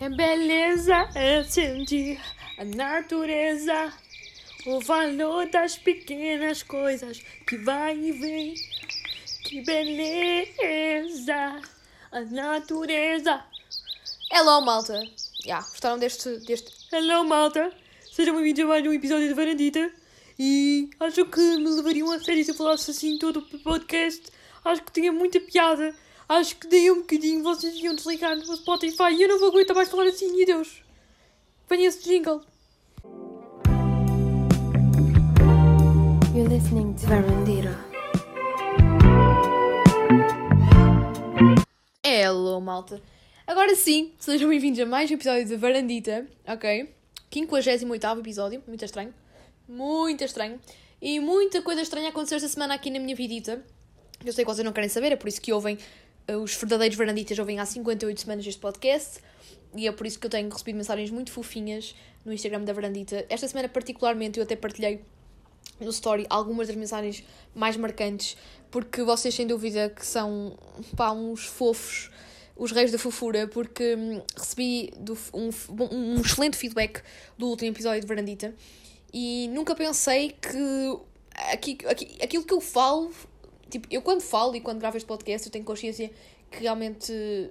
É 0.00 0.08
beleza 0.08 1.10
é 1.14 1.44
sentir 1.44 2.18
a 2.56 2.64
natureza, 2.64 3.92
o 4.64 4.80
valor 4.80 5.46
das 5.50 5.76
pequenas 5.76 6.62
coisas 6.62 7.20
que 7.46 7.58
vai 7.58 7.98
e 7.98 8.12
vem. 8.12 8.54
Que 9.44 9.60
beleza, 9.60 11.60
a 12.10 12.20
natureza. 12.22 13.44
Hello, 14.32 14.62
malta. 14.62 15.06
Yeah, 15.44 15.68
gostaram 15.68 15.98
deste, 15.98 16.34
deste... 16.46 16.72
Hello, 16.90 17.28
malta. 17.28 17.70
Sejam 18.10 18.36
bem-vindos 18.36 18.64
a 18.64 18.68
mais 18.68 18.86
um 18.86 18.94
episódio 18.94 19.28
de 19.28 19.34
Varandita. 19.34 19.92
E 20.38 20.88
acho 20.98 21.26
que 21.26 21.58
me 21.58 21.68
levariam 21.68 22.10
a 22.10 22.18
sério 22.18 22.42
se 22.42 22.52
eu 22.52 22.54
falasse 22.54 22.90
assim 22.90 23.18
todo 23.18 23.40
o 23.40 23.58
podcast. 23.58 24.22
Acho 24.64 24.82
que 24.82 24.92
tinha 24.92 25.12
muita 25.12 25.38
piada. 25.40 25.94
Acho 26.30 26.54
que 26.54 26.68
daí 26.68 26.88
um 26.92 27.00
bocadinho 27.00 27.42
vocês 27.42 27.74
iam 27.80 27.92
desligar 27.92 28.36
no 28.36 28.56
Spotify 28.56 29.12
e 29.12 29.22
eu 29.22 29.28
não 29.28 29.40
vou 29.40 29.48
aguentar 29.48 29.74
mais 29.74 29.88
falar 29.88 30.04
assim, 30.04 30.40
e 30.40 30.46
Deus. 30.46 30.80
Venha 31.68 31.88
esse 31.88 32.04
jingle. 32.04 32.40
You're 36.32 36.48
listening 36.48 36.94
to 36.94 37.06
Verandira. 37.08 37.76
Hello, 42.06 42.60
malta. 42.60 43.02
Agora 43.44 43.74
sim, 43.74 44.12
sejam 44.20 44.48
bem-vindos 44.50 44.78
a 44.78 44.86
mais 44.86 45.10
um 45.10 45.14
episódio 45.14 45.46
de 45.46 45.56
Varandita, 45.56 46.28
ok? 46.46 46.94
58 47.34 48.20
episódio, 48.20 48.62
muito 48.68 48.84
estranho. 48.84 49.12
Muito 49.68 50.22
estranho. 50.22 50.60
E 51.02 51.18
muita 51.18 51.60
coisa 51.60 51.82
estranha 51.82 52.10
aconteceu 52.10 52.36
esta 52.36 52.48
semana 52.48 52.74
aqui 52.74 52.88
na 52.88 53.00
minha 53.00 53.16
vidita. 53.16 53.64
Eu 54.24 54.34
sei 54.34 54.44
que 54.44 54.50
vocês 54.50 54.64
não 54.64 54.72
querem 54.72 54.90
saber, 54.90 55.12
é 55.12 55.16
por 55.16 55.28
isso 55.28 55.40
que 55.40 55.50
ouvem 55.50 55.78
os 56.36 56.54
verdadeiros 56.54 56.96
varanditas 56.96 57.38
ouvem 57.38 57.58
há 57.58 57.66
58 57.66 58.20
semanas 58.20 58.46
este 58.46 58.60
podcast. 58.60 59.20
E 59.74 59.86
é 59.86 59.92
por 59.92 60.06
isso 60.06 60.18
que 60.18 60.26
eu 60.26 60.30
tenho 60.30 60.48
recebido 60.48 60.76
mensagens 60.76 61.10
muito 61.10 61.30
fofinhas 61.30 61.94
no 62.24 62.32
Instagram 62.32 62.62
da 62.62 62.72
Varandita. 62.72 63.24
Esta 63.28 63.46
semana, 63.46 63.68
particularmente, 63.68 64.38
eu 64.38 64.44
até 64.44 64.56
partilhei 64.56 65.00
no 65.80 65.90
story 65.90 66.26
algumas 66.28 66.66
das 66.66 66.76
mensagens 66.76 67.24
mais 67.54 67.76
marcantes, 67.76 68.36
porque 68.70 69.02
vocês, 69.02 69.34
sem 69.34 69.46
dúvida, 69.46 69.88
que 69.88 70.04
são 70.04 70.58
pá, 70.96 71.12
uns 71.12 71.46
fofos, 71.46 72.10
os 72.56 72.72
reis 72.72 72.92
da 72.92 72.98
fofura, 72.98 73.46
porque 73.48 73.94
hum, 73.96 74.20
recebi 74.36 74.92
do, 74.98 75.16
um, 75.32 75.50
um 75.92 76.20
excelente 76.20 76.56
feedback 76.56 77.02
do 77.38 77.46
último 77.46 77.70
episódio 77.70 78.00
de 78.00 78.06
Varandita 78.06 78.54
e 79.12 79.48
nunca 79.52 79.74
pensei 79.74 80.30
que 80.30 80.98
aqui, 81.52 81.78
aqui, 81.86 82.18
aquilo 82.22 82.44
que 82.44 82.52
eu 82.52 82.60
falo, 82.60 83.10
tipo, 83.70 83.88
eu 83.90 84.02
quando 84.02 84.20
falo 84.20 84.54
e 84.54 84.60
quando 84.60 84.78
gravo 84.78 84.96
este 84.96 85.06
podcast, 85.06 85.46
eu 85.46 85.52
tenho 85.52 85.64
consciência 85.64 86.10
que 86.50 86.60
realmente 86.60 87.50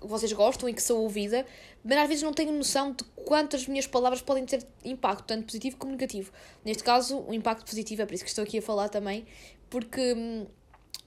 vocês 0.00 0.32
gostam 0.32 0.68
e 0.68 0.74
que 0.74 0.82
sou 0.82 1.02
ouvida, 1.02 1.44
mas 1.84 1.98
às 1.98 2.08
vezes 2.08 2.22
não 2.22 2.32
tenho 2.32 2.52
noção 2.52 2.92
de 2.92 3.04
quantas 3.24 3.66
minhas 3.66 3.86
palavras 3.86 4.22
podem 4.22 4.44
ter 4.44 4.64
impacto, 4.84 5.24
tanto 5.24 5.44
positivo 5.44 5.76
como 5.76 5.92
negativo. 5.92 6.32
Neste 6.64 6.84
caso, 6.84 7.24
o 7.26 7.34
impacto 7.34 7.64
positivo 7.64 8.02
é 8.02 8.06
por 8.06 8.14
isso 8.14 8.24
que 8.24 8.30
estou 8.30 8.44
aqui 8.44 8.58
a 8.58 8.62
falar 8.62 8.88
também, 8.88 9.26
porque 9.68 10.14
hum, 10.14 10.46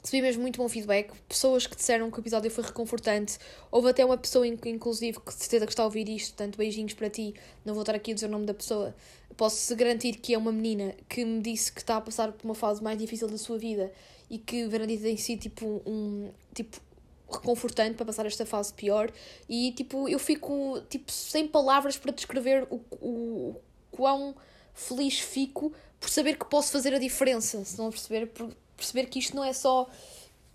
recebi 0.04 0.22
mesmo 0.22 0.42
muito 0.42 0.58
bom 0.58 0.68
feedback, 0.68 1.12
pessoas 1.28 1.68
que 1.68 1.76
disseram 1.76 2.10
que 2.12 2.18
o 2.18 2.22
episódio 2.22 2.50
foi 2.52 2.64
reconfortante, 2.64 3.38
houve 3.70 3.90
até 3.90 4.04
uma 4.04 4.18
pessoa, 4.18 4.45
inclusive, 4.45 5.20
que 5.20 5.34
de 5.34 5.40
certeza 5.40 5.66
que 5.66 5.72
está 5.72 5.84
a 5.84 5.86
ouvir 5.86 6.10
isto, 6.10 6.36
portanto, 6.36 6.58
beijinhos 6.58 6.94
para 6.94 7.10
ti, 7.10 7.34
não 7.64 7.73
vou 7.73 7.84
estar 7.84 7.95
aqui 7.95 8.12
a 8.12 8.14
dizer 8.14 8.28
o 8.28 8.30
nome 8.30 8.45
da 8.45 8.54
pessoa, 8.54 8.95
posso 9.42 9.75
garantir 9.75 10.17
que 10.17 10.36
é 10.36 10.38
uma 10.38 10.52
menina 10.52 10.94
que 11.09 11.25
me 11.25 11.42
disse 11.42 11.72
que 11.72 11.81
está 11.81 11.97
a 11.97 12.02
passar 12.02 12.31
por 12.31 12.45
uma 12.45 12.53
fase 12.53 12.84
mais 12.84 12.95
difícil 12.95 13.28
da 13.28 13.39
sua 13.39 13.58
vida 13.58 13.92
e 14.30 14.38
que 14.38 14.67
Verandita 14.67 15.02
tem 15.02 15.17
sido 15.17 15.39
tipo 15.39 15.81
um 15.83 16.31
tipo 16.53 16.80
reconfortante 17.28 17.95
para 17.95 18.06
passar 18.06 18.28
esta 18.28 18.45
fase 18.45 18.72
pior. 18.72 19.11
E 19.50 19.72
tipo 19.72 20.08
eu 20.08 20.20
fico 20.20 20.80
tipo 20.88 21.11
sem 21.11 21.48
palavras 21.48 21.98
para 21.98 22.11
descrever 22.11 22.67
o, 22.70 22.75
o, 22.92 23.08
o 23.50 23.61
quão 23.89 24.36
feliz 24.75 25.17
fico 25.17 25.73
por 26.00 26.11
saber 26.11 26.38
que 26.38 26.45
posso 26.45 26.72
fazer 26.72 26.94
a 26.94 27.00
diferença 27.00 27.66
se 27.66 27.80
não 27.80 27.89
perceber 27.89 28.27
por 28.27 28.55
perceber 28.77 29.08
que 29.08 29.17
isto 29.17 29.36
não 29.36 29.43
é 29.43 29.54
só 29.54 29.89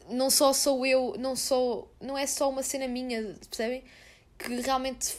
não 0.09 0.31
só 0.31 0.53
sou 0.53 0.87
eu 0.87 1.17
não 1.19 1.35
sou 1.35 1.91
não 2.01 2.17
é 2.17 2.25
só 2.25 2.49
uma 2.49 2.63
cena 2.63 2.87
minha 2.87 3.35
percebem? 3.49 3.83
Que 4.39 4.61
realmente 4.61 5.17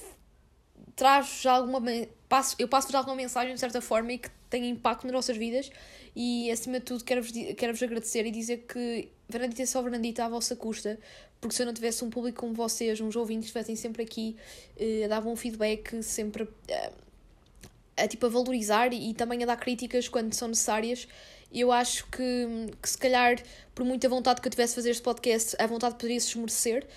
traz 0.95 1.41
já 1.41 1.57
alguma 1.57 1.81
passo, 2.29 2.55
eu 2.59 2.67
passo-vos 2.67 2.95
alguma 2.95 3.15
mensagem 3.15 3.53
de 3.53 3.59
certa 3.59 3.81
forma 3.81 4.13
e 4.13 4.17
que 4.17 4.29
tem 4.49 4.69
impacto 4.69 5.03
nas 5.05 5.13
nossas 5.13 5.37
vidas. 5.37 5.69
E 6.15 6.49
acima 6.49 6.79
de 6.79 6.85
tudo 6.85 7.03
quero-vos 7.03 7.31
quero 7.31 7.73
-vos 7.73 7.83
agradecer 7.83 8.25
e 8.25 8.31
dizer 8.31 8.65
que 8.67 9.09
Fernandita 9.29 9.61
é 9.61 9.65
só 9.65 9.83
Fernandita 9.83 10.25
à 10.25 10.29
vossa 10.29 10.55
custa 10.55 10.97
porque 11.39 11.55
se 11.55 11.61
eu 11.61 11.65
não 11.65 11.73
tivesse 11.73 12.03
um 12.03 12.09
público 12.09 12.39
como 12.39 12.53
vocês, 12.53 12.99
uns 12.99 13.15
ouvintes 13.15 13.51
que 13.51 13.59
estivessem 13.59 13.75
sempre 13.75 14.03
aqui 14.03 14.35
eh, 14.77 15.05
a 15.05 15.07
dar 15.07 15.25
um 15.25 15.35
feedback 15.35 16.01
sempre 16.01 16.47
a, 17.95 18.07
tipo, 18.07 18.25
a 18.25 18.29
valorizar 18.29 18.91
e, 18.93 19.11
e 19.11 19.13
também 19.13 19.43
a 19.43 19.45
dar 19.45 19.57
críticas 19.57 20.07
quando 20.07 20.33
são 20.33 20.47
necessárias 20.47 21.07
eu 21.53 21.71
acho 21.71 22.05
que, 22.07 22.71
que 22.81 22.89
se 22.89 22.97
calhar 22.97 23.41
por 23.73 23.85
muita 23.85 24.09
vontade 24.09 24.41
que 24.41 24.47
eu 24.47 24.51
tivesse 24.51 24.73
de 24.73 24.75
fazer 24.75 24.89
este 24.91 25.03
podcast 25.03 25.55
a 25.59 25.67
vontade 25.67 25.95
poderia 25.95 26.19
se 26.19 26.29
esmorecer 26.29 26.87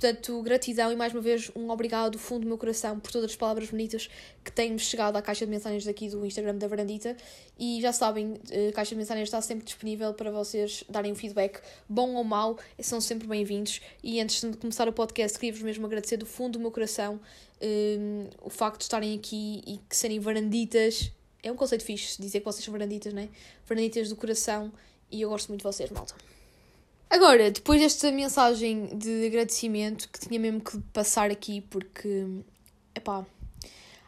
Portanto, 0.00 0.40
gratidão 0.40 0.90
e 0.90 0.96
mais 0.96 1.12
uma 1.12 1.20
vez 1.20 1.50
um 1.54 1.68
obrigado 1.68 2.12
do 2.12 2.18
fundo 2.18 2.40
do 2.40 2.46
meu 2.46 2.56
coração 2.56 2.98
por 2.98 3.12
todas 3.12 3.32
as 3.32 3.36
palavras 3.36 3.68
bonitas 3.68 4.08
que 4.42 4.50
têm 4.50 4.78
chegado 4.78 5.14
à 5.16 5.20
caixa 5.20 5.44
de 5.44 5.50
mensagens 5.50 5.84
daqui 5.84 6.08
do 6.08 6.24
Instagram 6.24 6.56
da 6.56 6.66
Varandita. 6.66 7.14
E 7.58 7.82
já 7.82 7.92
sabem, 7.92 8.40
a 8.70 8.72
caixa 8.72 8.94
de 8.94 8.96
mensagens 8.96 9.28
está 9.28 9.42
sempre 9.42 9.62
disponível 9.62 10.14
para 10.14 10.30
vocês 10.30 10.84
darem 10.88 11.12
um 11.12 11.14
feedback, 11.14 11.60
bom 11.86 12.14
ou 12.14 12.24
mau, 12.24 12.58
são 12.80 12.98
sempre 12.98 13.28
bem-vindos. 13.28 13.82
E 14.02 14.18
antes 14.22 14.40
de 14.40 14.56
começar 14.56 14.88
o 14.88 14.92
podcast, 14.94 15.38
queria-vos 15.38 15.60
mesmo 15.60 15.84
agradecer 15.84 16.16
do 16.16 16.24
fundo 16.24 16.54
do 16.54 16.60
meu 16.60 16.70
coração 16.70 17.20
um, 17.60 18.26
o 18.40 18.48
facto 18.48 18.78
de 18.78 18.84
estarem 18.84 19.14
aqui 19.14 19.62
e 19.66 19.80
que 19.86 19.94
serem 19.94 20.18
varanditas. 20.18 21.12
É 21.42 21.52
um 21.52 21.56
conceito 21.56 21.84
fixe 21.84 22.18
dizer 22.18 22.38
que 22.38 22.46
vocês 22.46 22.64
são 22.64 22.72
varanditas, 22.72 23.12
não 23.12 23.20
é? 23.20 23.28
Varanditas 23.66 24.08
do 24.08 24.16
coração 24.16 24.72
e 25.12 25.20
eu 25.20 25.28
gosto 25.28 25.48
muito 25.48 25.60
de 25.60 25.64
vocês, 25.64 25.90
malta. 25.90 26.14
Agora, 27.10 27.50
depois 27.50 27.80
desta 27.80 28.12
mensagem 28.12 28.96
de 28.96 29.26
agradecimento 29.26 30.08
que 30.08 30.20
tinha 30.20 30.38
mesmo 30.38 30.60
que 30.60 30.78
passar 30.92 31.28
aqui, 31.28 31.60
porque, 31.60 32.24
epá, 32.94 33.26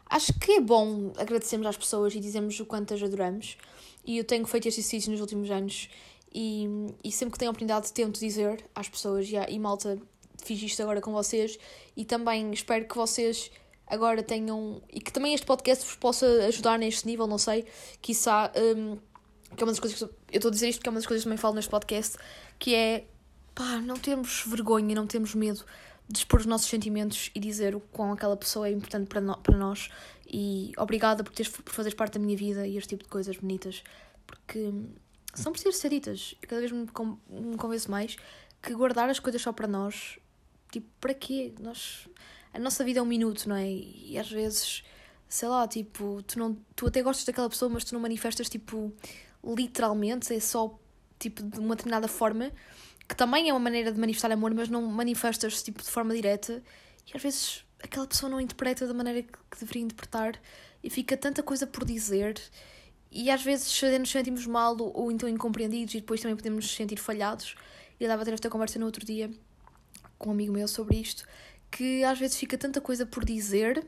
acho 0.09 0.33
que 0.39 0.53
é 0.53 0.61
bom 0.61 1.11
agradecermos 1.17 1.67
às 1.67 1.75
pessoas 1.75 2.15
e 2.15 2.21
dizermos 2.21 2.57
o 2.61 2.65
quanto 2.65 2.93
as 2.93 3.03
adoramos. 3.03 3.57
E 4.05 4.17
eu 4.17 4.23
tenho 4.23 4.45
feito 4.45 4.69
estes 4.69 4.85
exercício 4.85 5.11
nos 5.11 5.19
últimos 5.19 5.51
anos 5.51 5.89
e, 6.33 6.65
e 7.03 7.11
sempre 7.11 7.33
que 7.33 7.39
tenho 7.39 7.49
a 7.49 7.51
oportunidade 7.51 7.91
tento 7.91 8.21
dizer 8.21 8.63
às 8.73 8.87
pessoas 8.87 9.27
e, 9.29 9.35
e 9.35 9.59
malta, 9.59 9.99
fiz 10.41 10.61
isto 10.63 10.81
agora 10.81 11.01
com 11.01 11.11
vocês 11.11 11.59
e 11.97 12.05
também 12.05 12.51
espero 12.51 12.87
que 12.87 12.95
vocês 12.95 13.51
agora 13.85 14.23
tenham 14.23 14.81
e 14.91 15.01
que 15.01 15.11
também 15.11 15.33
este 15.33 15.45
podcast 15.45 15.85
vos 15.85 15.95
possa 15.95 16.25
ajudar 16.47 16.79
neste 16.79 17.05
nível, 17.05 17.27
não 17.27 17.37
sei, 17.37 17.65
quiçá. 18.01 18.49
Um, 18.55 18.97
que 19.55 19.63
é 19.63 19.65
uma 19.65 19.71
das 19.71 19.79
coisas 19.79 19.97
que 19.97 20.03
eu 20.03 20.11
estou 20.31 20.49
a 20.49 20.51
dizer 20.51 20.69
isto 20.69 20.79
porque 20.79 20.89
é 20.89 20.91
uma 20.91 20.99
das 20.99 21.07
coisas 21.07 21.23
que 21.23 21.25
também 21.25 21.37
falo 21.37 21.55
neste 21.55 21.69
podcast, 21.69 22.17
que 22.59 22.73
é 22.73 23.05
pá, 23.53 23.79
não 23.81 23.95
termos 23.95 24.43
vergonha, 24.47 24.95
não 24.95 25.07
termos 25.07 25.35
medo 25.35 25.65
de 26.09 26.19
expor 26.19 26.39
os 26.39 26.45
nossos 26.45 26.69
sentimentos 26.69 27.31
e 27.33 27.39
dizer 27.39 27.75
o 27.75 27.79
quão 27.79 28.11
aquela 28.11 28.35
pessoa 28.35 28.67
é 28.67 28.71
importante 28.71 29.07
para, 29.07 29.21
no, 29.21 29.37
para 29.37 29.57
nós. 29.57 29.89
E 30.27 30.71
obrigada 30.77 31.23
por, 31.23 31.33
teres, 31.33 31.51
por 31.51 31.71
fazeres 31.71 31.95
parte 31.95 32.13
da 32.13 32.19
minha 32.19 32.35
vida 32.35 32.67
e 32.67 32.77
este 32.77 32.89
tipo 32.89 33.03
de 33.03 33.09
coisas 33.09 33.37
bonitas, 33.37 33.83
porque 34.25 34.71
são 35.33 35.51
precisas 35.51 35.77
ser 35.77 35.89
ditas. 35.89 36.35
Eu 36.41 36.47
cada 36.47 36.61
vez 36.61 36.71
me, 36.71 36.87
me 37.29 37.57
convenço 37.57 37.89
mais 37.89 38.17
que 38.61 38.73
guardar 38.73 39.09
as 39.09 39.19
coisas 39.19 39.41
só 39.41 39.51
para 39.51 39.67
nós, 39.67 40.17
tipo, 40.71 40.87
para 40.99 41.13
quê? 41.13 41.53
Nós, 41.59 42.07
a 42.53 42.59
nossa 42.59 42.83
vida 42.83 42.99
é 42.99 43.01
um 43.01 43.05
minuto, 43.05 43.47
não 43.47 43.55
é? 43.55 43.69
E 43.69 44.17
às 44.17 44.29
vezes, 44.29 44.83
sei 45.27 45.47
lá, 45.47 45.67
tipo, 45.67 46.23
tu, 46.23 46.39
não, 46.39 46.57
tu 46.75 46.87
até 46.87 47.01
gostas 47.01 47.25
daquela 47.25 47.49
pessoa, 47.49 47.69
mas 47.69 47.83
tu 47.83 47.93
não 47.93 47.99
manifestas, 47.99 48.49
tipo, 48.49 48.93
literalmente, 49.43 50.33
é 50.33 50.39
só 50.39 50.79
tipo 51.19 51.43
de 51.43 51.59
uma 51.59 51.75
determinada 51.75 52.07
forma, 52.07 52.51
que 53.07 53.15
também 53.15 53.49
é 53.49 53.53
uma 53.53 53.59
maneira 53.59 53.91
de 53.91 53.99
manifestar 53.99 54.31
amor, 54.31 54.53
mas 54.53 54.69
não 54.69 54.81
manifestas 54.83 55.61
tipo 55.61 55.81
de 55.81 55.89
forma 55.89 56.13
direta, 56.13 56.63
e 57.07 57.15
às 57.15 57.21
vezes 57.21 57.65
aquela 57.81 58.07
pessoa 58.07 58.29
não 58.29 58.39
interpreta 58.39 58.87
da 58.87 58.93
maneira 58.93 59.21
que 59.23 59.59
deveria 59.59 59.83
interpretar 59.83 60.39
e 60.81 60.89
fica 60.89 61.17
tanta 61.17 61.43
coisa 61.43 61.67
por 61.67 61.85
dizer. 61.85 62.41
E 63.11 63.29
às 63.29 63.43
vezes 63.43 63.81
nos 63.99 64.09
sentimos 64.09 64.47
mal 64.47 64.75
ou, 64.79 65.11
então 65.11 65.29
incompreendidos 65.29 65.93
e 65.93 65.99
depois 65.99 66.21
também 66.21 66.35
podemos 66.35 66.65
nos 66.65 66.75
sentir 66.75 66.97
falhados. 66.97 67.55
Eu 67.99 68.07
dava 68.07 68.23
a 68.23 68.25
ter 68.25 68.33
esta 68.33 68.49
conversa 68.49 68.79
no 68.79 68.85
outro 68.85 69.05
dia 69.05 69.29
com 70.17 70.29
um 70.29 70.31
amigo 70.31 70.53
meu 70.53 70.67
sobre 70.67 70.97
isto, 70.97 71.25
que 71.69 72.03
às 72.03 72.17
vezes 72.17 72.37
fica 72.37 72.57
tanta 72.57 72.79
coisa 72.79 73.05
por 73.05 73.25
dizer 73.25 73.85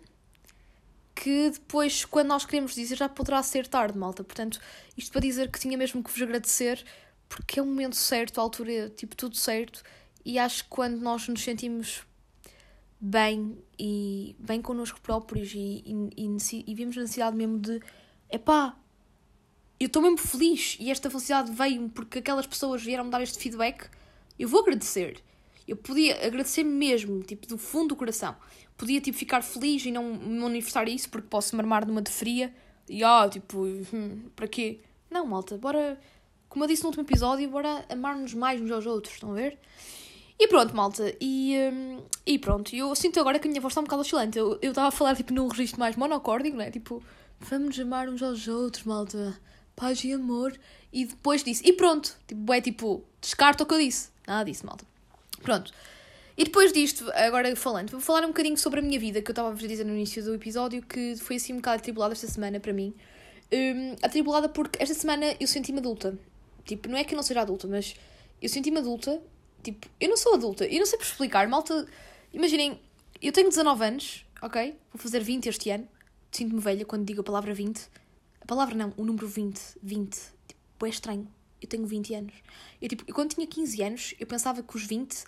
que 1.16 1.50
depois, 1.50 2.04
quando 2.04 2.28
nós 2.28 2.46
queremos 2.46 2.76
dizer, 2.76 2.98
já 2.98 3.08
poderá 3.08 3.42
ser 3.42 3.66
tarde, 3.68 3.98
malta. 3.98 4.24
Portanto, 4.24 4.60
isto 4.98 5.12
para 5.12 5.22
dizer 5.22 5.50
que 5.50 5.60
tinha 5.60 5.78
mesmo 5.78 6.04
que 6.04 6.12
vos 6.12 6.22
agradecer, 6.22 6.84
porque 7.30 7.60
é 7.60 7.64
o 7.64 7.66
momento 7.66 7.96
certo, 7.96 8.40
a 8.40 8.44
altura, 8.44 8.90
tipo, 8.90 9.16
tudo 9.16 9.36
certo. 9.36 9.82
E 10.26 10.38
acho 10.38 10.64
que 10.66 10.70
quando 10.70 11.00
nós 11.00 11.28
nos 11.28 11.42
sentimos 11.42 12.04
bem 13.00 13.58
e 13.80 14.36
bem 14.40 14.62
connosco 14.62 15.00
próprios 15.00 15.54
e, 15.54 15.84
e, 15.86 16.10
e, 16.18 16.64
e 16.68 16.76
vimos 16.76 16.98
a 16.98 17.02
necessidade 17.02 17.36
mesmo 17.36 17.60
de 17.60 17.80
epá, 18.30 18.76
eu 19.80 19.88
estou 19.88 20.02
mesmo 20.02 20.18
feliz 20.18 20.78
e 20.80 20.90
esta 20.90 21.10
felicidade 21.10 21.52
veio 21.52 21.90
porque 21.90 22.20
aquelas 22.20 22.48
pessoas 22.48 22.84
vieram 22.84 23.06
me 23.06 23.12
dar 23.12 23.22
este 23.22 23.38
feedback, 23.38 23.90
eu 24.40 24.48
vou 24.48 24.62
agradecer. 24.62 25.22
Eu 25.68 25.76
podia 25.76 26.26
agradecer 26.26 26.64
mesmo, 26.64 27.24
tipo, 27.24 27.48
do 27.48 27.58
fundo 27.58 27.90
do 27.90 27.96
coração. 27.96 28.36
Podia, 28.78 29.02
tipo, 29.02 29.18
ficar 29.18 29.42
feliz 29.42 29.86
e 29.86 29.92
não 29.92 30.14
me 30.14 30.40
manifestar 30.40 30.88
isso 30.88 31.10
porque 31.10 31.28
posso 31.28 31.56
me 31.56 31.62
armar 31.62 31.86
numa 31.88 32.02
de 32.02 32.12
fria 32.12 32.54
e, 32.88 33.04
ah, 33.04 33.28
tipo, 33.30 33.66
hum, 33.66 34.30
para 34.36 34.48
quê? 34.48 34.80
Não, 35.10 35.26
malta, 35.26 35.58
bora, 35.58 36.00
como 36.50 36.64
eu 36.66 36.68
disse 36.68 36.84
no 36.84 36.90
último 36.90 37.04
episódio, 37.04 37.50
bora 37.50 37.84
amar-nos 37.90 38.34
mais 38.34 38.62
uns 38.62 38.72
aos 38.72 38.86
outros, 38.86 39.14
estão 39.16 39.32
a 39.32 39.36
ver? 39.36 39.58
E 40.38 40.48
pronto, 40.48 40.76
malta, 40.76 41.16
e, 41.20 41.56
hum, 41.72 42.04
e 42.26 42.38
pronto, 42.38 42.76
eu 42.76 42.94
sinto 42.94 43.20
agora 43.20 43.40
que 43.40 43.48
a 43.48 43.50
minha 43.50 43.62
voz 43.62 43.72
está 43.72 43.82
um 43.82 43.86
bocado 43.86 44.02
oscilante. 44.02 44.38
Eu 44.38 44.60
estava 44.62 44.90
a 44.90 44.92
falar, 44.92 45.16
tipo, 45.16 45.34
num 45.34 45.48
registro 45.48 45.80
mais 45.80 45.96
monocórdico, 45.96 46.58
né? 46.58 46.70
Tipo, 46.70 47.02
vamos 47.40 47.80
amar 47.80 48.10
uns 48.10 48.22
aos 48.22 48.48
outros, 48.48 48.84
malta, 48.84 49.40
paz 49.76 50.04
e 50.04 50.12
amor. 50.14 50.58
E 50.92 51.06
depois 51.06 51.44
disse, 51.44 51.66
e 51.68 51.74
pronto, 51.74 52.16
tipo, 52.28 52.54
é 52.54 52.62
tipo, 52.62 53.04
descarta 53.22 53.64
o 53.64 53.68
que 53.68 53.74
eu 53.74 53.80
disse. 53.80 54.10
Nada 54.28 54.44
disso, 54.50 54.66
malta. 54.66 54.86
Pronto. 55.46 55.72
E 56.38 56.44
depois 56.44 56.74
disto, 56.74 57.10
agora 57.14 57.56
falando, 57.56 57.92
vou 57.92 58.02
falar 58.02 58.26
um 58.26 58.28
bocadinho 58.28 58.58
sobre 58.58 58.82
a 58.82 58.84
minha 58.84 59.00
vida, 59.00 59.22
que 59.22 59.30
eu 59.30 59.32
estava 59.32 59.50
a 59.50 59.52
vos 59.52 59.66
dizer 59.66 59.86
no 59.86 59.94
início 59.94 60.22
do 60.22 60.36
episódio, 60.36 60.82
que 60.82 61.16
foi 61.16 61.38
assim 61.38 61.54
um 61.54 61.58
bocado 61.58 61.78
atribulada 61.78 62.14
esta 62.14 62.28
semana 62.28 62.60
para 62.60 62.74
mim. 62.74 62.94
Um, 63.54 63.96
atribulada 64.04 64.50
porque 64.50 64.82
esta 64.82 64.94
semana 64.94 65.36
eu 65.40 65.48
senti-me 65.48 65.80
adulta. 65.80 66.18
Tipo, 66.66 66.90
não 66.90 66.98
é 66.98 67.06
que 67.06 67.14
eu 67.14 67.16
não 67.16 67.24
seja 67.24 67.42
adulta, 67.42 67.68
mas 67.68 67.96
eu 68.42 68.50
senti-me 68.50 68.80
adulta. 68.80 69.22
Tipo, 69.64 69.88
eu 70.00 70.10
não 70.10 70.18
sou 70.18 70.34
adulta, 70.34 70.66
eu 70.66 70.80
não 70.80 70.86
sei 70.86 70.98
por 70.98 71.06
explicar. 71.06 71.48
Malta, 71.48 71.88
imaginem, 72.34 72.82
eu 73.22 73.32
tenho 73.32 73.48
19 73.48 73.86
anos, 73.86 74.26
ok? 74.42 74.76
Vou 74.92 75.02
fazer 75.02 75.22
20 75.22 75.48
este 75.48 75.70
ano. 75.70 75.88
Sinto-me 76.32 76.60
velha 76.60 76.84
quando 76.84 77.06
digo 77.06 77.22
a 77.22 77.24
palavra 77.24 77.54
20. 77.54 77.80
A 78.42 78.46
palavra 78.46 78.76
não, 78.76 78.94
o 78.98 79.06
número 79.06 79.28
20. 79.28 79.60
20. 79.82 80.18
Tipo, 80.48 80.86
é 80.86 80.90
estranho. 80.90 81.28
Eu 81.66 81.68
tenho 81.68 81.86
20 81.86 82.14
anos. 82.14 82.34
Eu, 82.82 82.88
tipo, 82.88 83.06
quando 83.14 83.34
tinha 83.34 83.48
15 83.48 83.84
anos, 83.84 84.16
eu 84.20 84.28
pensava 84.28 84.62
que 84.62 84.76
os 84.76 84.86
20 84.86 85.24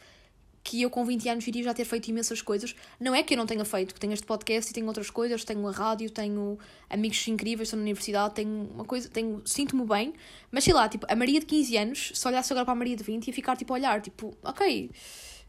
que 0.67 0.81
eu 0.81 0.89
com 0.89 1.05
20 1.05 1.29
anos 1.29 1.47
iria 1.47 1.63
já 1.63 1.73
ter 1.73 1.85
feito 1.85 2.09
imensas 2.09 2.41
coisas. 2.41 2.75
Não 2.99 3.15
é 3.15 3.23
que 3.23 3.33
eu 3.33 3.37
não 3.37 3.45
tenha 3.45 3.63
feito, 3.63 3.93
que 3.93 3.99
tenho 4.01 4.11
este 4.11 4.25
podcast 4.25 4.69
e 4.69 4.73
tenho 4.73 4.85
outras 4.85 5.09
coisas, 5.09 5.45
tenho 5.45 5.65
a 5.65 5.71
rádio, 5.71 6.09
tenho 6.09 6.59
amigos 6.89 7.25
incríveis, 7.29 7.69
estou 7.69 7.77
na 7.77 7.83
universidade, 7.83 8.35
tenho 8.35 8.69
uma 8.73 8.83
coisa, 8.83 9.07
tenho, 9.07 9.41
sinto-me 9.45 9.85
bem, 9.85 10.13
mas 10.51 10.65
sei 10.65 10.73
lá, 10.73 10.89
tipo, 10.89 11.05
a 11.09 11.15
Maria 11.15 11.39
de 11.39 11.45
15 11.45 11.77
anos, 11.77 12.11
se 12.13 12.27
olhasse 12.27 12.51
agora 12.51 12.65
para 12.65 12.73
a 12.73 12.75
Maria 12.75 12.97
de 12.97 13.03
20 13.03 13.27
ia 13.27 13.33
ficar 13.33 13.55
tipo 13.55 13.71
a 13.73 13.77
olhar, 13.77 14.01
tipo, 14.01 14.37
ok, 14.43 14.91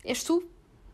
és 0.05 0.23
tu? 0.23 0.41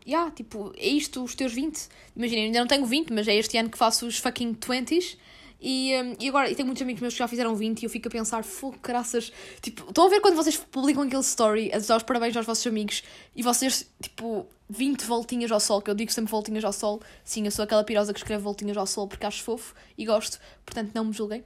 Ya, 0.07 0.17
yeah, 0.17 0.31
tipo, 0.31 0.73
é 0.75 0.87
isto 0.87 1.23
os 1.23 1.35
teus 1.35 1.53
20? 1.53 1.87
Imaginem, 2.15 2.45
ainda 2.45 2.59
não 2.59 2.67
tenho 2.67 2.85
20, 2.85 3.13
mas 3.13 3.27
é 3.27 3.35
este 3.35 3.57
ano 3.57 3.69
que 3.69 3.77
faço 3.77 4.07
os 4.07 4.17
fucking 4.17 4.55
20s. 4.55 5.17
E, 5.67 5.99
um, 5.99 6.15
e 6.19 6.29
agora, 6.29 6.47
e 6.47 6.53
tenho 6.53 6.67
muitos 6.67 6.83
amigos 6.83 7.01
meus 7.01 7.15
que 7.15 7.17
já 7.17 7.27
fizeram 7.27 7.55
20 7.55 7.81
e 7.81 7.85
eu 7.87 7.89
fico 7.89 8.07
a 8.07 8.11
pensar, 8.11 8.43
fogo, 8.43 8.77
graças. 8.83 9.33
Tipo, 9.63 9.89
estão 9.89 10.05
a 10.05 10.09
ver 10.09 10.21
quando 10.21 10.35
vocês 10.35 10.55
publicam 10.55 11.01
aquele 11.01 11.23
story 11.23 11.71
a 11.73 11.79
dar 11.79 11.97
os 11.97 12.03
parabéns 12.03 12.37
aos 12.37 12.45
vossos 12.45 12.67
amigos 12.67 13.01
e 13.35 13.41
vocês, 13.41 13.89
tipo, 13.99 14.45
20 14.69 15.01
voltinhas 15.05 15.51
ao 15.51 15.59
sol, 15.59 15.81
que 15.81 15.89
eu 15.89 15.95
digo 15.95 16.11
sempre 16.11 16.29
voltinhas 16.29 16.63
ao 16.63 16.71
sol. 16.71 17.01
Sim, 17.23 17.45
eu 17.45 17.51
sou 17.51 17.63
aquela 17.63 17.83
pirosa 17.83 18.13
que 18.13 18.19
escreve 18.19 18.43
voltinhas 18.43 18.77
ao 18.77 18.85
sol 18.85 19.07
porque 19.07 19.25
acho 19.25 19.41
fofo 19.41 19.73
e 19.97 20.05
gosto, 20.05 20.39
portanto 20.63 20.91
não 20.93 21.05
me 21.05 21.13
julguem. 21.13 21.43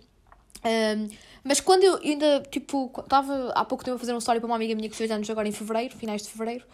Um, 0.66 1.08
mas 1.42 1.62
quando 1.62 1.86
eu 1.86 1.96
ainda, 2.04 2.44
tipo, 2.52 2.92
estava 3.00 3.54
há 3.56 3.64
pouco 3.64 3.86
tempo 3.86 3.96
a 3.96 4.00
fazer 4.00 4.12
uma 4.12 4.20
story 4.20 4.42
para 4.42 4.48
uma 4.48 4.58
amiga 4.58 4.76
minha 4.76 4.90
que 4.90 4.98
fez 4.98 5.10
anos 5.10 5.30
agora 5.30 5.48
em 5.48 5.54
fevereiro, 5.54 5.96
finais 5.96 6.24
de 6.24 6.30
fevereiro, 6.30 6.66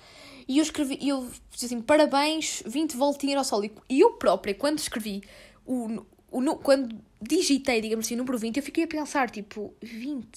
e 0.47 0.57
eu 0.57 0.63
escrevi, 0.63 0.97
eu 1.07 1.29
disse 1.51 1.67
assim, 1.67 1.79
parabéns, 1.79 2.63
20 2.65 2.97
voltinhas 2.97 3.37
ao 3.37 3.43
sol. 3.43 3.63
E 3.63 3.99
eu 3.99 4.13
própria, 4.13 4.55
quando 4.55 4.79
escrevi 4.79 5.21
o, 5.63 6.03
o, 6.31 6.41
quando 6.57 6.95
digitei, 7.21 7.81
digamos 7.81 8.05
assim, 8.05 8.15
o 8.15 8.17
número 8.17 8.37
20, 8.37 8.57
eu 8.57 8.63
fiquei 8.63 8.83
a 8.83 8.87
pensar, 8.87 9.29
tipo, 9.29 9.73
20. 9.81 10.27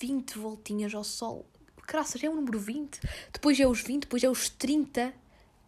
20 0.00 0.38
voltinhas 0.38 0.94
ao 0.94 1.04
sol. 1.04 1.46
Graças, 1.86 2.22
é 2.22 2.28
o 2.28 2.34
número 2.34 2.58
20. 2.58 3.00
Depois 3.32 3.58
é 3.58 3.66
os 3.66 3.80
20, 3.80 4.02
depois 4.02 4.22
é 4.24 4.28
os 4.28 4.48
30, 4.48 5.12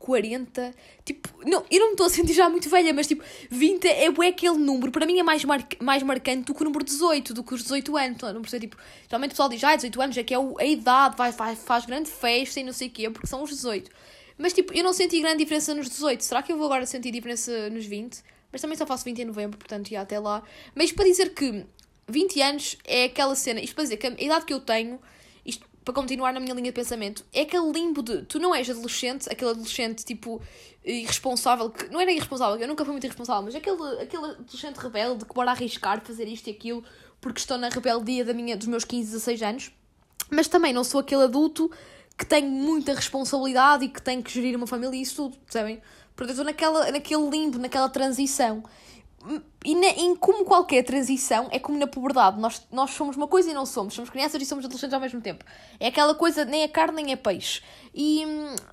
40. 0.04 0.74
Tipo, 1.04 1.28
não, 1.46 1.64
eu 1.70 1.80
não 1.80 1.86
me 1.86 1.92
estou 1.92 2.06
a 2.06 2.10
sentir 2.10 2.34
já 2.34 2.48
muito 2.48 2.68
velha, 2.68 2.92
mas 2.92 3.06
tipo, 3.06 3.24
20 3.50 3.86
é, 3.86 4.04
é 4.04 4.28
aquele 4.28 4.58
número. 4.58 4.92
Para 4.92 5.06
mim 5.06 5.18
é 5.18 5.22
mais, 5.22 5.44
mar, 5.44 5.66
mais 5.80 6.02
marcante 6.02 6.44
do 6.44 6.54
que 6.54 6.62
o 6.62 6.64
número 6.64 6.84
18, 6.84 7.32
do 7.32 7.42
que 7.42 7.54
os 7.54 7.62
18 7.62 7.96
anos. 7.96 8.22
Não 8.22 8.42
percebo, 8.42 8.60
tipo, 8.60 8.76
geralmente 9.08 9.30
o 9.30 9.32
pessoal 9.32 9.48
diz, 9.48 9.64
ah, 9.64 9.76
18 9.76 10.02
anos 10.02 10.16
é 10.16 10.22
que 10.22 10.34
é 10.34 10.36
a 10.36 10.64
idade, 10.64 11.16
vai, 11.16 11.32
vai, 11.32 11.56
faz 11.56 11.86
grande 11.86 12.10
festa 12.10 12.60
e 12.60 12.64
não 12.64 12.72
sei 12.72 12.88
o 12.88 12.90
quê, 12.90 13.08
porque 13.08 13.26
são 13.26 13.42
os 13.42 13.50
18. 13.50 13.90
Mas 14.36 14.52
tipo, 14.52 14.74
eu 14.74 14.82
não 14.82 14.92
senti 14.92 15.20
grande 15.20 15.38
diferença 15.38 15.74
nos 15.74 15.88
18. 15.88 16.22
Será 16.22 16.42
que 16.42 16.52
eu 16.52 16.56
vou 16.56 16.66
agora 16.66 16.84
sentir 16.86 17.10
diferença 17.10 17.70
nos 17.70 17.86
20? 17.86 18.22
Mas 18.54 18.60
também 18.60 18.78
só 18.78 18.86
faço 18.86 19.04
20 19.04 19.18
em 19.18 19.24
novembro, 19.24 19.58
portanto, 19.58 19.90
ia 19.90 20.00
até 20.00 20.16
lá. 20.16 20.40
Mas 20.76 20.92
para 20.92 21.04
dizer 21.06 21.34
que 21.34 21.66
20 22.06 22.40
anos 22.40 22.78
é 22.84 23.06
aquela 23.06 23.34
cena, 23.34 23.60
isto 23.60 23.74
para 23.74 23.82
dizer 23.82 23.96
que 23.96 24.06
a 24.06 24.10
idade 24.10 24.44
que 24.44 24.54
eu 24.54 24.60
tenho, 24.60 25.00
isto 25.44 25.66
para 25.84 25.92
continuar 25.92 26.32
na 26.32 26.38
minha 26.38 26.54
linha 26.54 26.70
de 26.70 26.72
pensamento, 26.72 27.24
é 27.32 27.40
aquele 27.40 27.72
limbo 27.72 28.00
de 28.00 28.22
tu 28.22 28.38
não 28.38 28.54
és 28.54 28.70
adolescente, 28.70 29.28
aquele 29.28 29.50
adolescente 29.50 30.04
tipo 30.04 30.40
irresponsável, 30.84 31.68
que 31.68 31.88
não 31.88 32.00
era 32.00 32.12
irresponsável, 32.12 32.60
eu 32.60 32.68
nunca 32.68 32.84
fui 32.84 32.92
muito 32.92 33.04
irresponsável, 33.04 33.42
mas 33.42 33.56
aquele, 33.56 33.82
aquele 34.00 34.24
adolescente 34.24 34.76
rebelde 34.76 35.24
que 35.24 35.34
bora 35.34 35.50
arriscar 35.50 36.00
fazer 36.00 36.28
isto 36.28 36.46
e 36.46 36.52
aquilo 36.52 36.84
porque 37.20 37.40
estou 37.40 37.58
na 37.58 37.70
rebeldia 37.70 38.24
da 38.24 38.32
minha, 38.32 38.56
dos 38.56 38.68
meus 38.68 38.84
15, 38.84 39.10
16 39.10 39.42
anos, 39.42 39.72
mas 40.30 40.46
também 40.46 40.72
não 40.72 40.84
sou 40.84 41.00
aquele 41.00 41.24
adulto 41.24 41.68
que 42.16 42.24
tem 42.24 42.46
muita 42.46 42.94
responsabilidade 42.94 43.86
e 43.86 43.88
que 43.88 44.00
tem 44.00 44.22
que 44.22 44.30
gerir 44.30 44.56
uma 44.56 44.68
família 44.68 44.96
e 44.96 45.02
isso 45.02 45.16
tudo, 45.16 45.38
percebem? 45.38 45.82
Portanto, 46.16 46.36
eu 46.36 46.42
estou 46.42 46.44
naquela, 46.44 46.90
naquele 46.92 47.28
limbo, 47.28 47.58
naquela 47.58 47.88
transição. 47.88 48.62
E 49.64 49.74
na, 49.74 49.86
em 49.86 50.14
como 50.14 50.44
qualquer 50.44 50.82
transição, 50.82 51.48
é 51.50 51.58
como 51.58 51.78
na 51.78 51.86
puberdade. 51.86 52.38
Nós, 52.38 52.66
nós 52.70 52.90
somos 52.90 53.16
uma 53.16 53.26
coisa 53.26 53.50
e 53.50 53.54
não 53.54 53.64
somos. 53.64 53.94
Somos 53.94 54.10
crianças 54.10 54.40
e 54.40 54.44
somos 54.44 54.64
adolescentes 54.64 54.92
ao 54.92 55.00
mesmo 55.00 55.20
tempo. 55.20 55.44
É 55.80 55.88
aquela 55.88 56.14
coisa, 56.14 56.44
nem 56.44 56.62
é 56.62 56.68
carne 56.68 57.02
nem 57.02 57.12
é 57.12 57.16
peixe. 57.16 57.62
E, 57.94 58.24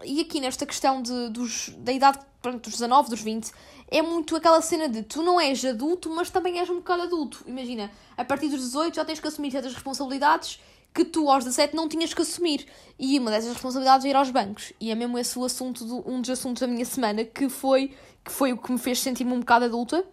e 0.04 0.20
aqui 0.20 0.42
nesta 0.42 0.66
questão 0.66 1.02
de, 1.02 1.30
dos, 1.30 1.70
da 1.78 1.92
idade 1.92 2.20
pronto, 2.42 2.64
dos 2.64 2.74
19, 2.74 3.10
dos 3.10 3.22
20, 3.22 3.52
é 3.88 4.02
muito 4.02 4.36
aquela 4.36 4.62
cena 4.62 4.90
de 4.90 5.04
tu 5.04 5.22
não 5.22 5.40
és 5.40 5.64
adulto, 5.64 6.10
mas 6.10 6.30
também 6.30 6.60
és 6.60 6.70
um 6.70 6.76
bocado 6.76 7.04
adulto. 7.04 7.44
Imagina, 7.46 7.92
a 8.18 8.26
partir 8.26 8.50
dos 8.50 8.60
18 8.60 8.96
já 8.96 9.06
tens 9.06 9.20
que 9.20 9.28
assumir 9.28 9.52
certas 9.52 9.74
responsabilidades 9.74 10.60
que 10.94 11.06
tu 11.06 11.30
aos 11.30 11.44
17 11.44 11.76
não 11.76 11.88
tinhas 11.88 12.14
que 12.14 12.22
assumir. 12.22 12.66
E 13.00 13.18
uma 13.20 13.32
dessas 13.32 13.54
responsabilidades 13.54 14.06
é 14.06 14.10
ir 14.10 14.16
aos 14.16 14.30
bancos. 14.30 14.74
E 14.80 14.92
é 14.92 14.96
mesmo 14.96 15.18
esse 15.18 15.38
o 15.38 15.44
assunto, 15.44 15.86
do, 15.86 16.10
um 16.10 16.22
dos 16.22 16.30
assuntos 16.30 16.62
da 16.62 16.68
minha 16.68 16.86
semana, 16.86 17.24
que 17.24 17.50
foi, 17.50 17.96
que 18.24 18.32
foi 18.32 18.54
o 18.54 18.58
que 18.58 18.72
me 18.72 18.78
fez 18.78 19.00
sentir-me 19.00 19.32
um 19.34 19.40
bocado 19.40 19.66
adulta. 19.66 20.06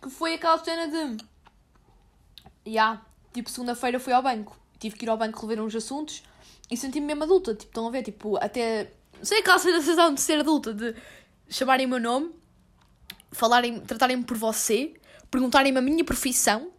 Que 0.00 0.08
foi 0.08 0.34
aquela 0.34 0.58
cena 0.58 0.86
de... 0.86 1.24
Já, 2.64 2.70
yeah, 2.70 3.02
tipo, 3.32 3.50
segunda-feira 3.50 3.98
fui 3.98 4.12
ao 4.12 4.22
banco. 4.22 4.56
Tive 4.78 4.96
que 4.96 5.04
ir 5.04 5.08
ao 5.08 5.16
banco 5.16 5.40
rever 5.40 5.62
uns 5.62 5.74
assuntos 5.74 6.22
e 6.70 6.76
senti-me 6.76 7.06
mesmo 7.06 7.24
adulta. 7.24 7.54
Tipo, 7.54 7.70
estão 7.70 7.88
a 7.88 7.90
ver, 7.90 8.02
tipo, 8.02 8.36
até... 8.36 8.92
Sei 9.22 9.40
aquela 9.40 9.58
sensação 9.58 10.14
de 10.14 10.20
ser 10.20 10.38
adulta, 10.38 10.72
de 10.72 10.94
chamarem 11.48 11.86
o 11.86 11.88
meu 11.88 12.00
nome, 12.00 12.30
falarem, 13.32 13.80
tratarem-me 13.80 14.22
por 14.22 14.36
você, 14.36 14.94
perguntarem-me 15.30 15.78
a 15.78 15.82
minha 15.82 16.04
profissão, 16.04 16.70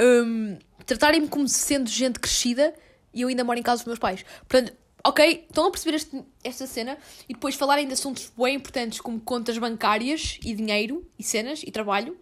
um, 0.00 0.58
tratarem-me 0.90 1.28
como 1.28 1.48
sendo 1.48 1.88
gente 1.88 2.18
crescida 2.18 2.74
e 3.14 3.20
eu 3.20 3.28
ainda 3.28 3.44
moro 3.44 3.58
em 3.58 3.62
casa 3.62 3.78
dos 3.78 3.86
meus 3.86 3.98
pais. 3.98 4.24
Portanto, 4.48 4.72
ok, 5.04 5.46
estão 5.48 5.66
a 5.66 5.70
perceber 5.70 5.96
este, 5.96 6.24
esta 6.42 6.66
cena 6.66 6.98
e 7.28 7.34
depois 7.34 7.54
falarem 7.54 7.86
de 7.86 7.92
assuntos 7.92 8.32
bem 8.36 8.56
importantes 8.56 9.00
como 9.00 9.20
contas 9.20 9.56
bancárias 9.56 10.38
e 10.44 10.52
dinheiro 10.52 11.06
e 11.18 11.22
cenas 11.22 11.62
e 11.64 11.70
trabalho. 11.70 12.18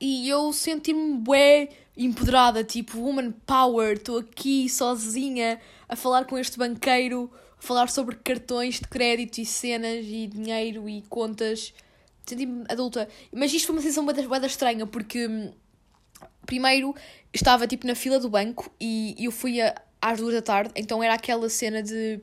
E 0.00 0.28
eu 0.28 0.52
senti-me 0.52 1.18
bem 1.18 1.68
empoderada, 1.96 2.64
tipo, 2.64 2.98
woman 2.98 3.32
power, 3.46 3.94
estou 3.94 4.18
aqui 4.18 4.68
sozinha 4.68 5.60
a 5.88 5.96
falar 5.96 6.24
com 6.24 6.38
este 6.38 6.58
banqueiro, 6.58 7.30
a 7.58 7.62
falar 7.62 7.88
sobre 7.88 8.16
cartões 8.16 8.76
de 8.76 8.88
crédito 8.88 9.38
e 9.38 9.46
cenas 9.46 10.04
e 10.06 10.26
dinheiro 10.26 10.88
e 10.88 11.02
contas. 11.08 11.74
Senti-me 12.24 12.64
adulta. 12.68 13.08
Mas 13.32 13.52
isto 13.52 13.66
foi 13.66 13.76
uma 13.76 13.82
sensação 13.82 14.04
bem 14.04 14.46
estranha 14.46 14.86
porque 14.86 15.26
hum, 15.26 15.52
primeiro 16.46 16.94
estava 17.32 17.66
tipo 17.66 17.86
na 17.86 17.94
fila 17.94 18.18
do 18.18 18.30
banco 18.30 18.72
e 18.80 19.14
eu 19.18 19.30
fui 19.30 19.60
a, 19.60 19.74
às 20.00 20.18
duas 20.18 20.34
da 20.34 20.42
tarde, 20.42 20.72
então 20.76 21.02
era 21.02 21.14
aquela 21.14 21.48
cena 21.50 21.82
de 21.82 22.20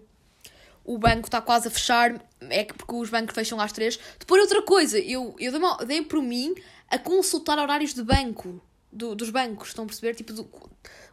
o 0.85 0.97
banco 0.97 1.27
está 1.27 1.39
quase 1.39 1.67
a 1.67 1.71
fechar, 1.71 2.21
é 2.49 2.65
porque 2.65 2.93
os 2.93 3.09
bancos 3.09 3.33
fecham 3.33 3.59
às 3.59 3.71
três. 3.71 3.97
Depois 4.19 4.41
outra 4.41 4.61
coisa, 4.63 4.99
eu, 4.99 5.35
eu 5.39 5.51
dei, 5.51 5.61
dei 5.87 6.01
por 6.01 6.21
mim 6.21 6.53
a 6.89 6.97
consultar 6.97 7.57
horários 7.57 7.93
de 7.93 8.03
banco, 8.03 8.61
do, 8.93 9.15
dos 9.15 9.29
bancos, 9.29 9.69
estão 9.69 9.83
a 9.83 9.87
perceber? 9.87 10.15
Tipo, 10.15 10.33
do, 10.33 10.49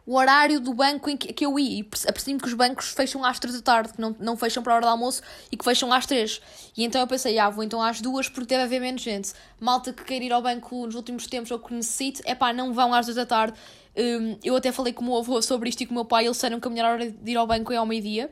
o 0.05 0.15
horário 0.15 0.59
do 0.59 0.73
banco 0.73 1.09
em 1.09 1.17
que, 1.17 1.31
que 1.33 1.45
eu 1.45 1.57
ia. 1.57 1.81
E 1.81 1.89
apercebi-me 2.07 2.39
que 2.39 2.47
os 2.47 2.53
bancos 2.53 2.89
fecham 2.89 3.23
às 3.23 3.39
3 3.39 3.55
da 3.55 3.61
tarde, 3.61 3.93
que 3.93 4.01
não, 4.01 4.15
não 4.19 4.37
fecham 4.37 4.63
para 4.63 4.73
a 4.73 4.75
hora 4.77 4.85
do 4.85 4.89
almoço 4.89 5.21
e 5.51 5.57
que 5.57 5.63
fecham 5.63 5.91
às 5.91 6.05
3. 6.05 6.41
E 6.77 6.83
então 6.83 7.01
eu 7.01 7.07
pensei, 7.07 7.37
ah, 7.39 7.49
vou 7.49 7.63
então 7.63 7.81
às 7.81 8.01
2 8.01 8.29
porque 8.29 8.47
deve 8.47 8.63
haver 8.63 8.81
menos 8.81 9.01
gente. 9.01 9.33
Malta 9.59 9.93
que 9.93 10.03
queira 10.03 10.25
ir 10.25 10.33
ao 10.33 10.41
banco 10.41 10.85
nos 10.85 10.95
últimos 10.95 11.27
tempos 11.27 11.51
ou 11.51 11.59
que 11.59 11.73
necessite, 11.73 12.21
é 12.25 12.35
pá, 12.35 12.53
não 12.53 12.73
vão 12.73 12.93
às 12.93 13.05
2 13.05 13.15
da 13.15 13.25
tarde. 13.25 13.57
Um, 13.95 14.37
eu 14.43 14.55
até 14.55 14.71
falei 14.71 14.93
com 14.93 15.01
o 15.01 15.05
meu 15.05 15.17
avô 15.17 15.41
sobre 15.41 15.69
isto 15.69 15.81
e 15.81 15.85
com 15.85 15.91
o 15.91 15.95
meu 15.95 16.05
pai, 16.05 16.25
eles 16.25 16.37
disseram 16.37 16.59
que 16.59 16.67
a 16.67 16.71
melhor 16.71 16.93
hora 16.93 17.11
de 17.11 17.31
ir 17.31 17.35
ao 17.35 17.45
banco 17.45 17.73
é 17.73 17.75
ao 17.75 17.85
meio-dia 17.85 18.31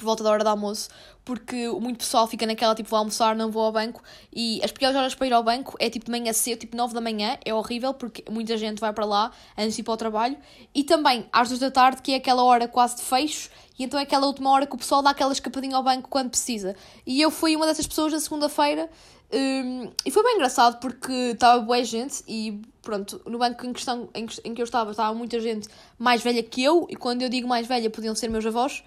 por 0.00 0.06
volta 0.06 0.24
da 0.24 0.30
hora 0.30 0.42
do 0.42 0.48
almoço, 0.48 0.88
porque 1.24 1.68
muito 1.68 1.98
pessoal 1.98 2.26
fica 2.26 2.46
naquela 2.46 2.74
tipo, 2.74 2.88
vou 2.88 2.98
almoçar, 2.98 3.36
não 3.36 3.50
vou 3.50 3.62
ao 3.62 3.70
banco, 3.72 4.02
e 4.34 4.58
as 4.64 4.72
piores 4.72 4.96
horas 4.96 5.14
para 5.14 5.26
ir 5.26 5.32
ao 5.34 5.42
banco 5.42 5.76
é 5.78 5.90
tipo 5.90 6.06
de 6.06 6.10
manhã 6.10 6.32
cedo, 6.32 6.58
tipo 6.58 6.74
9 6.74 6.94
da 6.94 7.00
manhã, 7.02 7.36
é 7.44 7.52
horrível, 7.52 7.92
porque 7.92 8.24
muita 8.30 8.56
gente 8.56 8.80
vai 8.80 8.92
para 8.94 9.04
lá 9.04 9.30
antes 9.56 9.74
de 9.74 9.82
ir 9.82 9.84
para 9.84 9.92
o 9.92 9.96
trabalho, 9.98 10.38
e 10.74 10.82
também 10.82 11.26
às 11.30 11.48
2 11.48 11.60
da 11.60 11.70
tarde, 11.70 12.00
que 12.00 12.12
é 12.12 12.16
aquela 12.16 12.42
hora 12.42 12.66
quase 12.66 12.96
de 12.96 13.02
fecho, 13.02 13.50
e 13.78 13.84
então 13.84 14.00
é 14.00 14.02
aquela 14.04 14.26
última 14.26 14.50
hora 14.50 14.66
que 14.66 14.74
o 14.74 14.78
pessoal 14.78 15.02
dá 15.02 15.10
aquela 15.10 15.32
escapadinha 15.32 15.76
ao 15.76 15.82
banco 15.82 16.08
quando 16.08 16.30
precisa. 16.30 16.74
E 17.06 17.20
eu 17.20 17.30
fui 17.30 17.56
uma 17.56 17.66
dessas 17.66 17.86
pessoas 17.86 18.12
na 18.12 18.20
segunda-feira, 18.20 18.88
um, 19.32 19.92
e 20.04 20.10
foi 20.10 20.24
bem 20.24 20.34
engraçado 20.34 20.80
porque 20.80 21.12
estava 21.12 21.60
boa 21.62 21.84
gente 21.84 22.24
e 22.26 22.60
pronto, 22.82 23.22
no 23.24 23.38
banco 23.38 23.64
em 23.64 23.72
questão 23.72 24.08
em, 24.12 24.26
em 24.44 24.54
que 24.54 24.60
eu 24.60 24.64
estava, 24.64 24.90
estava 24.90 25.14
muita 25.14 25.38
gente 25.38 25.68
mais 25.96 26.20
velha 26.20 26.42
que 26.42 26.64
eu, 26.64 26.86
e 26.90 26.96
quando 26.96 27.22
eu 27.22 27.28
digo 27.28 27.46
mais 27.46 27.66
velha 27.66 27.88
podiam 27.88 28.14
ser 28.14 28.28
meus 28.28 28.44
avós, 28.44 28.82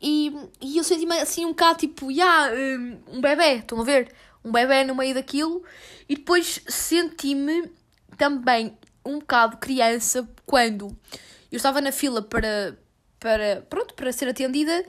e, 0.00 0.32
e 0.60 0.78
eu 0.78 0.84
senti-me 0.84 1.18
assim 1.18 1.44
um 1.44 1.50
bocado 1.50 1.78
tipo, 1.78 2.10
ya, 2.10 2.50
um, 2.52 3.16
um 3.16 3.20
bebê, 3.20 3.56
estão 3.56 3.80
a 3.80 3.84
ver? 3.84 4.12
Um 4.44 4.52
bebê 4.52 4.84
no 4.84 4.94
meio 4.94 5.14
daquilo, 5.14 5.62
e 6.08 6.16
depois 6.16 6.60
senti-me 6.68 7.70
também 8.16 8.76
um 9.04 9.18
bocado 9.18 9.56
criança 9.56 10.28
quando 10.46 10.88
eu 11.50 11.56
estava 11.56 11.80
na 11.80 11.92
fila 11.92 12.22
para, 12.22 12.78
para, 13.18 13.66
pronto, 13.68 13.94
para 13.94 14.12
ser 14.12 14.28
atendida 14.28 14.84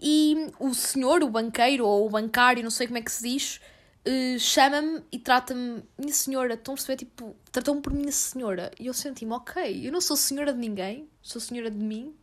e 0.00 0.50
o 0.58 0.74
senhor, 0.74 1.22
o 1.22 1.28
banqueiro 1.28 1.86
ou 1.86 2.06
o 2.06 2.10
bancário, 2.10 2.62
não 2.62 2.70
sei 2.70 2.86
como 2.86 2.98
é 2.98 3.02
que 3.02 3.10
se 3.10 3.22
diz, 3.22 3.60
eh, 4.04 4.38
chama-me 4.38 5.02
e 5.10 5.18
trata-me, 5.18 5.82
minha 5.98 6.12
senhora, 6.12 6.54
estão 6.54 6.74
a 6.74 6.76
perceber, 6.76 6.98
tipo, 6.98 7.34
tratou-me 7.50 7.80
por 7.80 7.92
minha 7.92 8.12
senhora. 8.12 8.70
E 8.78 8.86
eu 8.86 8.92
senti-me, 8.94 9.32
ok, 9.32 9.86
eu 9.86 9.90
não 9.90 10.00
sou 10.00 10.16
senhora 10.16 10.52
de 10.52 10.58
ninguém, 10.58 11.08
sou 11.22 11.40
senhora 11.40 11.70
de 11.70 11.78
mim. 11.78 12.14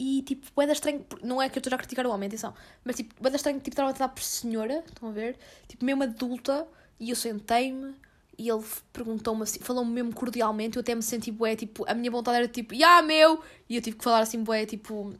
E 0.00 0.22
tipo, 0.22 0.62
é 0.62 0.66
da 0.66 0.72
estranho, 0.72 1.04
não 1.24 1.42
é 1.42 1.48
que 1.48 1.58
eu 1.58 1.60
estou 1.60 1.74
a 1.74 1.76
criticar 1.78 2.06
o 2.06 2.10
homem, 2.10 2.28
atenção, 2.28 2.54
mas 2.84 2.94
tipo, 2.94 3.14
é 3.26 3.30
da 3.30 3.34
estranho, 3.34 3.58
tipo, 3.58 3.70
estava 3.70 3.90
a 3.90 3.92
tratar 3.92 4.14
por 4.14 4.22
senhora, 4.22 4.84
estão 4.86 5.08
a 5.08 5.12
ver? 5.12 5.36
Tipo, 5.66 5.84
mesmo 5.84 6.04
adulta, 6.04 6.68
e 7.00 7.10
eu 7.10 7.16
sentei-me 7.16 7.96
e 8.38 8.48
ele 8.48 8.62
perguntou-me 8.92 9.42
assim, 9.42 9.58
falou-me 9.58 9.90
mesmo 9.90 10.14
cordialmente, 10.14 10.76
eu 10.76 10.82
até 10.82 10.94
me 10.94 11.02
senti 11.02 11.32
bué, 11.32 11.56
tipo, 11.56 11.84
a 11.90 11.94
minha 11.94 12.12
vontade 12.12 12.38
era 12.38 12.46
tipo, 12.46 12.72
ya 12.76 13.02
meu, 13.02 13.42
e 13.68 13.74
eu 13.74 13.82
tive 13.82 13.96
que 13.96 14.04
falar 14.04 14.20
assim 14.20 14.44
bué, 14.44 14.64
tipo, 14.64 15.12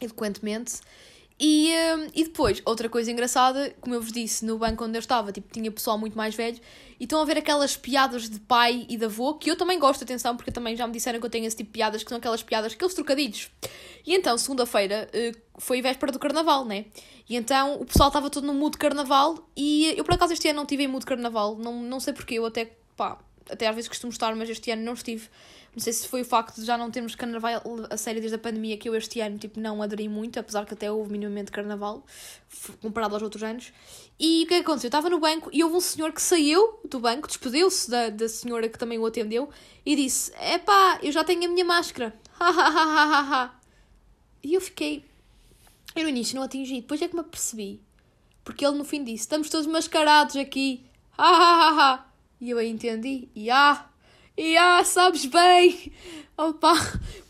eloquentemente. 0.00 0.80
E, 1.38 1.72
hum, 1.96 2.06
e 2.14 2.24
depois, 2.24 2.62
outra 2.64 2.88
coisa 2.88 3.10
engraçada, 3.10 3.74
como 3.80 3.94
eu 3.94 4.00
vos 4.00 4.12
disse, 4.12 4.44
no 4.44 4.56
banco 4.56 4.84
onde 4.84 4.96
eu 4.96 5.00
estava, 5.00 5.32
tipo, 5.32 5.52
tinha 5.52 5.70
pessoal 5.70 5.98
muito 5.98 6.16
mais 6.16 6.34
velho, 6.34 6.60
e 6.98 7.04
estão 7.04 7.20
a 7.20 7.24
ver 7.24 7.38
aquelas 7.38 7.76
piadas 7.76 8.30
de 8.30 8.38
pai 8.38 8.86
e 8.88 8.96
de 8.96 9.04
avô, 9.04 9.34
que 9.34 9.50
eu 9.50 9.56
também 9.56 9.78
gosto, 9.78 10.04
atenção, 10.04 10.36
porque 10.36 10.52
também 10.52 10.76
já 10.76 10.86
me 10.86 10.92
disseram 10.92 11.18
que 11.18 11.26
eu 11.26 11.30
tenho 11.30 11.44
esse 11.44 11.56
tipo 11.56 11.68
de 11.68 11.72
piadas, 11.72 12.04
que 12.04 12.08
são 12.08 12.18
aquelas 12.18 12.42
piadas, 12.42 12.72
aqueles 12.72 12.94
trocadilhos. 12.94 13.50
E 14.06 14.14
então, 14.14 14.38
segunda-feira, 14.38 15.08
eh, 15.12 15.32
foi 15.58 15.82
véspera 15.82 16.12
do 16.12 16.20
carnaval, 16.20 16.64
né? 16.64 16.84
E 17.28 17.34
então, 17.34 17.80
o 17.80 17.84
pessoal 17.84 18.10
estava 18.10 18.30
todo 18.30 18.46
no 18.46 18.54
mood 18.54 18.72
de 18.72 18.78
carnaval, 18.78 19.50
e 19.56 19.92
eu, 19.96 20.04
por 20.04 20.14
acaso, 20.14 20.32
este 20.32 20.48
ano 20.48 20.58
não 20.58 20.66
tive 20.66 20.84
em 20.84 20.86
mood 20.86 21.00
de 21.00 21.06
carnaval, 21.06 21.56
não, 21.56 21.82
não 21.82 21.98
sei 21.98 22.12
porquê, 22.12 22.34
eu 22.34 22.46
até, 22.46 22.76
pá, 22.96 23.18
até 23.50 23.66
às 23.66 23.74
vezes 23.74 23.88
costumo 23.88 24.12
estar, 24.12 24.34
mas 24.36 24.48
este 24.48 24.70
ano 24.70 24.82
não 24.82 24.92
estive. 24.92 25.28
Não 25.74 25.82
sei 25.82 25.92
se 25.92 26.06
foi 26.06 26.20
o 26.22 26.24
facto 26.24 26.60
de 26.60 26.66
já 26.66 26.78
não 26.78 26.88
termos 26.88 27.16
carnaval 27.16 27.60
a 27.90 27.96
sério 27.96 28.20
desde 28.20 28.36
a 28.36 28.38
pandemia 28.38 28.76
que 28.78 28.88
eu 28.88 28.94
este 28.94 29.20
ano 29.20 29.38
tipo, 29.38 29.58
não 29.58 29.82
aderi 29.82 30.08
muito, 30.08 30.38
apesar 30.38 30.64
que 30.64 30.74
até 30.74 30.90
houve 30.90 31.10
minimamente 31.10 31.50
carnaval, 31.50 32.04
comparado 32.80 33.14
aos 33.14 33.22
outros 33.22 33.42
anos. 33.42 33.72
E 34.18 34.44
o 34.44 34.46
que 34.46 34.54
é 34.54 34.56
que 34.58 34.62
aconteceu? 34.62 34.86
Eu 34.86 34.90
estava 34.90 35.10
no 35.10 35.18
banco 35.18 35.50
e 35.52 35.64
houve 35.64 35.76
um 35.76 35.80
senhor 35.80 36.12
que 36.12 36.22
saiu 36.22 36.78
do 36.88 37.00
banco, 37.00 37.26
despediu-se 37.26 37.90
da, 37.90 38.08
da 38.08 38.28
senhora 38.28 38.68
que 38.68 38.78
também 38.78 38.98
o 38.98 39.06
atendeu 39.06 39.50
e 39.84 39.96
disse: 39.96 40.32
Epá, 40.40 41.00
eu 41.02 41.10
já 41.10 41.24
tenho 41.24 41.44
a 41.46 41.48
minha 41.48 41.64
máscara. 41.64 42.14
e 44.44 44.54
eu 44.54 44.60
fiquei. 44.60 45.04
Eu 45.96 46.04
no 46.04 46.08
início 46.08 46.36
não 46.36 46.44
atingi, 46.44 46.80
depois 46.80 47.02
é 47.02 47.08
que 47.08 47.14
me 47.14 47.20
apercebi. 47.20 47.80
Porque 48.44 48.64
ele 48.64 48.78
no 48.78 48.84
fim 48.84 49.02
disse: 49.02 49.24
Estamos 49.24 49.50
todos 49.50 49.66
mascarados 49.66 50.36
aqui. 50.36 50.84
E 52.40 52.50
eu 52.50 52.58
aí 52.58 52.68
entendi. 52.68 53.28
E 53.34 53.50
ah, 53.50 53.88
e 54.36 54.56
ah, 54.56 54.84
sabes 54.84 55.24
bem. 55.26 55.92
Opa, 56.36 56.74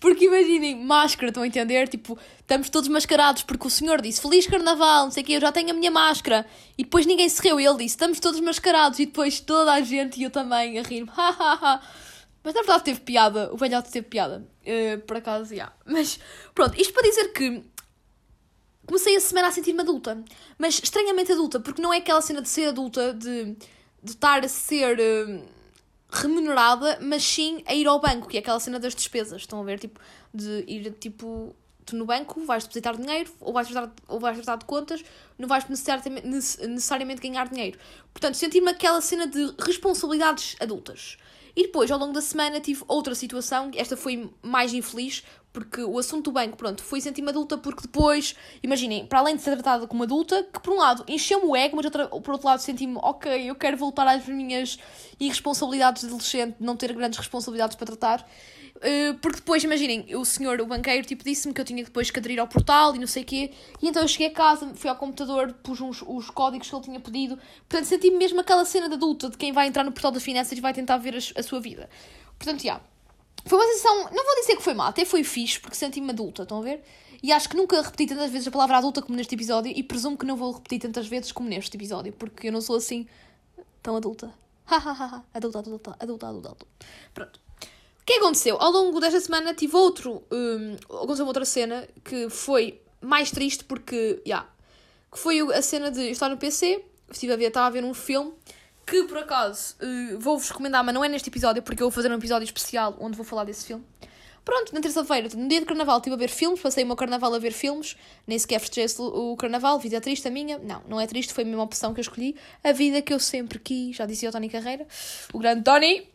porque 0.00 0.24
imaginem, 0.24 0.82
máscara, 0.82 1.28
estão 1.28 1.42
a 1.42 1.46
entender? 1.46 1.88
Tipo, 1.88 2.18
estamos 2.40 2.70
todos 2.70 2.88
mascarados 2.88 3.42
porque 3.42 3.66
o 3.66 3.70
senhor 3.70 4.00
disse 4.00 4.22
Feliz 4.22 4.46
Carnaval, 4.46 5.04
não 5.04 5.10
sei 5.10 5.22
o 5.22 5.26
quê, 5.26 5.32
eu 5.34 5.40
já 5.42 5.52
tenho 5.52 5.70
a 5.70 5.74
minha 5.74 5.90
máscara. 5.90 6.46
E 6.78 6.84
depois 6.84 7.04
ninguém 7.04 7.28
se 7.28 7.42
riu 7.42 7.60
e 7.60 7.66
ele 7.66 7.76
disse 7.78 7.96
Estamos 7.96 8.18
todos 8.18 8.40
mascarados. 8.40 8.98
E 8.98 9.06
depois 9.06 9.40
toda 9.40 9.72
a 9.72 9.80
gente 9.82 10.18
e 10.18 10.22
eu 10.22 10.30
também 10.30 10.78
a 10.78 10.82
rir-me. 10.82 11.10
Mas 12.42 12.52
na 12.54 12.60
verdade 12.60 12.84
teve 12.84 13.00
piada, 13.00 13.52
o 13.52 13.56
velhote 13.56 13.90
teve 13.90 14.06
piada. 14.06 14.46
Eh, 14.64 14.98
por 14.98 15.16
acaso, 15.16 15.54
já. 15.54 15.72
Mas 15.84 16.18
pronto, 16.54 16.78
isto 16.80 16.92
para 16.92 17.02
dizer 17.08 17.28
que 17.32 17.62
comecei 18.86 19.16
a 19.16 19.20
semana 19.20 19.48
a 19.48 19.52
sentir-me 19.52 19.80
adulta. 19.80 20.22
Mas 20.58 20.80
estranhamente 20.82 21.32
adulta, 21.32 21.60
porque 21.60 21.80
não 21.80 21.92
é 21.92 21.98
aquela 21.98 22.20
cena 22.20 22.42
de 22.42 22.48
ser 22.48 22.68
adulta, 22.68 23.14
de, 23.14 23.56
de 24.02 24.10
estar 24.10 24.44
a 24.44 24.48
ser 24.48 24.98
eh, 25.00 25.42
remunerada, 26.14 26.98
mas 27.02 27.22
sim 27.22 27.62
a 27.66 27.74
ir 27.74 27.86
ao 27.86 28.00
banco, 28.00 28.28
que 28.28 28.36
é 28.36 28.40
aquela 28.40 28.60
cena 28.60 28.78
das 28.78 28.94
despesas. 28.94 29.42
Estão 29.42 29.60
a 29.60 29.64
ver? 29.64 29.78
Tipo, 29.78 30.00
de 30.32 30.64
ir 30.66 30.92
tipo. 30.92 31.54
Tu 31.84 31.94
no 31.96 32.06
banco 32.06 32.40
vais 32.46 32.62
depositar 32.62 32.96
dinheiro 32.96 33.30
ou 33.40 33.52
vais 33.52 33.68
tratar, 33.68 33.92
ou 34.08 34.18
vais 34.18 34.34
tratar 34.38 34.56
de 34.56 34.64
contas, 34.64 35.04
não 35.38 35.46
vais 35.46 35.68
necessariamente, 35.68 36.26
necessariamente 36.26 37.20
ganhar 37.20 37.46
dinheiro. 37.46 37.78
Portanto, 38.10 38.36
senti-me 38.36 38.70
aquela 38.70 39.02
cena 39.02 39.26
de 39.26 39.54
responsabilidades 39.58 40.56
adultas. 40.60 41.18
E 41.54 41.64
depois, 41.64 41.90
ao 41.90 41.98
longo 41.98 42.14
da 42.14 42.22
semana, 42.22 42.58
tive 42.58 42.82
outra 42.88 43.14
situação, 43.14 43.70
esta 43.76 43.98
foi 43.98 44.30
mais 44.42 44.72
infeliz, 44.72 45.22
porque 45.54 45.82
o 45.84 45.96
assunto 46.00 46.24
do 46.24 46.32
banco, 46.32 46.56
pronto, 46.56 46.82
foi 46.82 47.00
sentir-me 47.00 47.28
adulta, 47.28 47.56
porque 47.56 47.82
depois, 47.82 48.34
imaginem, 48.60 49.06
para 49.06 49.20
além 49.20 49.36
de 49.36 49.42
ser 49.42 49.52
tratada 49.52 49.86
como 49.86 50.02
adulta, 50.02 50.42
que 50.52 50.58
por 50.58 50.74
um 50.74 50.78
lado 50.78 51.04
encheu-me 51.06 51.46
o 51.46 51.54
ego, 51.54 51.76
mas 51.76 51.84
outra, 51.84 52.08
por 52.08 52.32
outro 52.32 52.48
lado 52.48 52.58
senti-me, 52.58 52.96
ok, 52.96 53.48
eu 53.48 53.54
quero 53.54 53.76
voltar 53.76 54.04
às 54.08 54.26
minhas 54.26 54.76
irresponsabilidades 55.20 56.02
de 56.02 56.08
adolescente, 56.08 56.56
não 56.58 56.76
ter 56.76 56.92
grandes 56.92 57.20
responsabilidades 57.20 57.76
para 57.76 57.86
tratar. 57.86 58.28
Uh, 58.78 59.14
porque 59.22 59.36
depois, 59.36 59.62
imaginem, 59.62 60.04
o 60.16 60.24
senhor, 60.24 60.60
o 60.60 60.66
banqueiro, 60.66 61.06
tipo, 61.06 61.22
disse-me 61.22 61.54
que 61.54 61.60
eu 61.60 61.64
tinha 61.64 61.84
depois 61.84 62.10
que 62.10 62.18
aderir 62.18 62.40
ao 62.40 62.48
portal 62.48 62.96
e 62.96 62.98
não 62.98 63.06
sei 63.06 63.22
o 63.22 63.26
quê. 63.26 63.52
E 63.80 63.88
então 63.88 64.02
eu 64.02 64.08
cheguei 64.08 64.26
a 64.26 64.32
casa, 64.32 64.74
fui 64.74 64.90
ao 64.90 64.96
computador, 64.96 65.52
pus 65.62 65.80
uns, 65.80 66.02
os 66.02 66.30
códigos 66.30 66.68
que 66.68 66.74
ele 66.74 66.82
tinha 66.82 66.98
pedido. 66.98 67.38
Portanto, 67.68 67.84
senti-me 67.86 68.16
mesmo 68.16 68.40
aquela 68.40 68.64
cena 68.64 68.88
de 68.88 68.94
adulta, 68.94 69.30
de 69.30 69.36
quem 69.36 69.52
vai 69.52 69.68
entrar 69.68 69.84
no 69.84 69.92
portal 69.92 70.10
das 70.10 70.24
finanças 70.24 70.58
e 70.58 70.60
vai 70.60 70.74
tentar 70.74 70.96
ver 70.96 71.14
a, 71.14 71.40
a 71.40 71.42
sua 71.44 71.60
vida. 71.60 71.88
Portanto, 72.36 72.60
já. 72.60 72.80
Foi 73.44 73.58
uma 73.58 73.66
sensação, 73.66 74.10
não 74.10 74.24
vou 74.24 74.34
dizer 74.40 74.56
que 74.56 74.62
foi 74.62 74.74
má, 74.74 74.88
até 74.88 75.04
foi 75.04 75.22
fixe, 75.22 75.60
porque 75.60 75.76
senti-me 75.76 76.10
adulta, 76.10 76.42
estão 76.42 76.58
a 76.58 76.62
ver? 76.62 76.82
E 77.22 77.32
acho 77.32 77.48
que 77.48 77.56
nunca 77.56 77.80
repeti 77.80 78.06
tantas 78.06 78.30
vezes 78.30 78.48
a 78.48 78.50
palavra 78.50 78.78
adulta 78.78 79.02
como 79.02 79.16
neste 79.16 79.34
episódio, 79.34 79.72
e 79.74 79.82
presumo 79.82 80.16
que 80.16 80.26
não 80.26 80.36
vou 80.36 80.52
repetir 80.52 80.80
tantas 80.80 81.06
vezes 81.06 81.30
como 81.32 81.48
neste 81.48 81.76
episódio, 81.76 82.12
porque 82.12 82.48
eu 82.48 82.52
não 82.52 82.60
sou 82.60 82.76
assim 82.76 83.06
tão 83.82 83.96
adulta. 83.96 84.32
Hahaha, 84.64 85.24
adulta, 85.34 85.58
adulta, 85.58 85.96
adulta, 86.00 86.28
adulta, 86.28 86.48
adulta. 86.48 86.66
Pronto. 87.12 87.40
O 88.00 88.04
que 88.06 88.14
aconteceu? 88.14 88.60
Ao 88.60 88.70
longo 88.70 89.00
desta 89.00 89.20
semana 89.20 89.54
tive 89.54 89.76
outro. 89.76 90.22
Um, 90.30 90.74
aconteceu 90.74 91.24
uma 91.24 91.30
outra 91.30 91.44
cena 91.44 91.88
que 92.04 92.28
foi 92.28 92.80
mais 93.00 93.30
triste 93.30 93.64
porque. 93.64 94.22
já 94.26 94.36
yeah, 94.36 94.48
que 95.10 95.18
foi 95.18 95.40
a 95.40 95.62
cena 95.62 95.90
de 95.90 96.00
eu 96.00 96.10
estar 96.10 96.28
no 96.28 96.36
PC, 96.36 96.84
estive 97.10 97.32
a 97.32 97.36
ver, 97.36 97.44
estava 97.44 97.66
a 97.66 97.70
ver 97.70 97.84
um 97.84 97.94
filme 97.94 98.34
que 98.86 99.04
por 99.04 99.18
acaso 99.18 99.76
uh, 99.82 100.18
vou-vos 100.18 100.48
recomendar, 100.50 100.84
mas 100.84 100.94
não 100.94 101.04
é 101.04 101.08
neste 101.08 101.28
episódio 101.28 101.62
porque 101.62 101.82
eu 101.82 101.86
vou 101.86 101.92
fazer 101.92 102.10
um 102.10 102.16
episódio 102.16 102.44
especial 102.44 102.96
onde 103.00 103.16
vou 103.16 103.24
falar 103.24 103.44
desse 103.44 103.66
filme. 103.66 103.84
Pronto, 104.44 104.74
na 104.74 104.80
terça-feira, 104.80 105.28
no 105.34 105.48
dia 105.48 105.60
de 105.60 105.64
carnaval, 105.64 105.96
estive 105.96 106.14
a 106.14 106.18
ver 106.18 106.28
filmes, 106.28 106.60
passei 106.60 106.84
o 106.84 106.86
meu 106.86 106.96
carnaval 106.96 107.34
a 107.34 107.38
ver 107.38 107.52
filmes, 107.52 107.96
nem 108.26 108.38
sequer 108.38 108.60
festejei 108.60 108.94
o 108.98 109.34
carnaval, 109.36 109.78
vida 109.78 109.98
triste 110.02 110.28
a 110.28 110.30
minha. 110.30 110.58
Não, 110.58 110.82
não 110.86 111.00
é 111.00 111.06
triste, 111.06 111.32
foi 111.32 111.44
a 111.44 111.46
mesma 111.46 111.62
opção 111.62 111.94
que 111.94 112.00
eu 112.00 112.02
escolhi, 112.02 112.36
a 112.62 112.70
vida 112.70 113.00
que 113.00 113.14
eu 113.14 113.18
sempre 113.18 113.58
quis, 113.58 113.96
já 113.96 114.04
dizia 114.04 114.28
o 114.28 114.32
Tony 114.32 114.50
Carreira, 114.50 114.86
o 115.32 115.38
grande 115.38 115.64
Tony. 115.64 116.06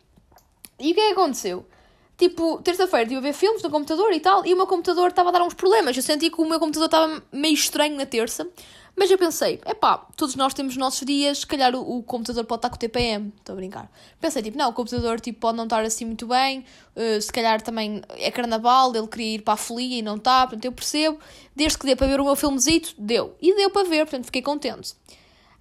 E 0.78 0.92
o 0.92 0.94
que 0.94 1.00
é 1.00 1.06
que 1.08 1.12
aconteceu? 1.12 1.66
Tipo, 2.16 2.62
terça-feira 2.62 3.02
estive 3.02 3.18
a 3.18 3.20
ver 3.20 3.32
filmes 3.32 3.62
no 3.62 3.70
computador 3.70 4.12
e 4.12 4.20
tal, 4.20 4.46
e 4.46 4.54
o 4.54 4.56
meu 4.56 4.66
computador 4.66 5.08
estava 5.08 5.30
a 5.30 5.32
dar 5.32 5.42
uns 5.42 5.54
problemas. 5.54 5.96
Eu 5.96 6.02
senti 6.02 6.30
que 6.30 6.40
o 6.40 6.48
meu 6.48 6.60
computador 6.60 6.86
estava 6.86 7.22
meio 7.32 7.54
estranho 7.54 7.96
na 7.96 8.06
terça, 8.06 8.48
mas 8.96 9.10
eu 9.10 9.18
pensei, 9.18 9.60
epá, 9.66 9.98
todos 10.16 10.34
nós 10.34 10.52
temos 10.52 10.76
nossos 10.76 11.06
dias, 11.06 11.38
se 11.38 11.46
calhar 11.46 11.74
o, 11.74 11.98
o 11.98 12.02
computador 12.02 12.44
pode 12.44 12.58
estar 12.58 12.70
com 12.70 12.76
o 12.76 12.78
TPM, 12.78 13.32
estou 13.38 13.54
a 13.54 13.56
brincar. 13.56 13.90
Pensei, 14.20 14.42
tipo, 14.42 14.58
não, 14.58 14.70
o 14.70 14.72
computador 14.72 15.20
tipo, 15.20 15.40
pode 15.40 15.56
não 15.56 15.64
estar 15.64 15.82
assim 15.82 16.04
muito 16.04 16.26
bem, 16.26 16.64
uh, 16.96 17.20
se 17.20 17.32
calhar 17.32 17.62
também 17.62 18.02
é 18.18 18.30
carnaval, 18.30 18.94
ele 18.94 19.06
queria 19.06 19.34
ir 19.36 19.42
para 19.42 19.54
a 19.54 19.56
folia 19.56 19.98
e 19.98 20.02
não 20.02 20.16
está, 20.16 20.46
portanto 20.46 20.64
eu 20.64 20.72
percebo. 20.72 21.18
Desde 21.54 21.78
que 21.78 21.86
dê 21.86 21.96
para 21.96 22.06
ver 22.06 22.20
o 22.20 22.24
meu 22.24 22.36
filmezito, 22.36 22.94
deu. 22.98 23.34
E 23.40 23.54
deu 23.54 23.70
para 23.70 23.88
ver, 23.88 24.06
portanto 24.06 24.26
fiquei 24.26 24.42
contente. 24.42 24.94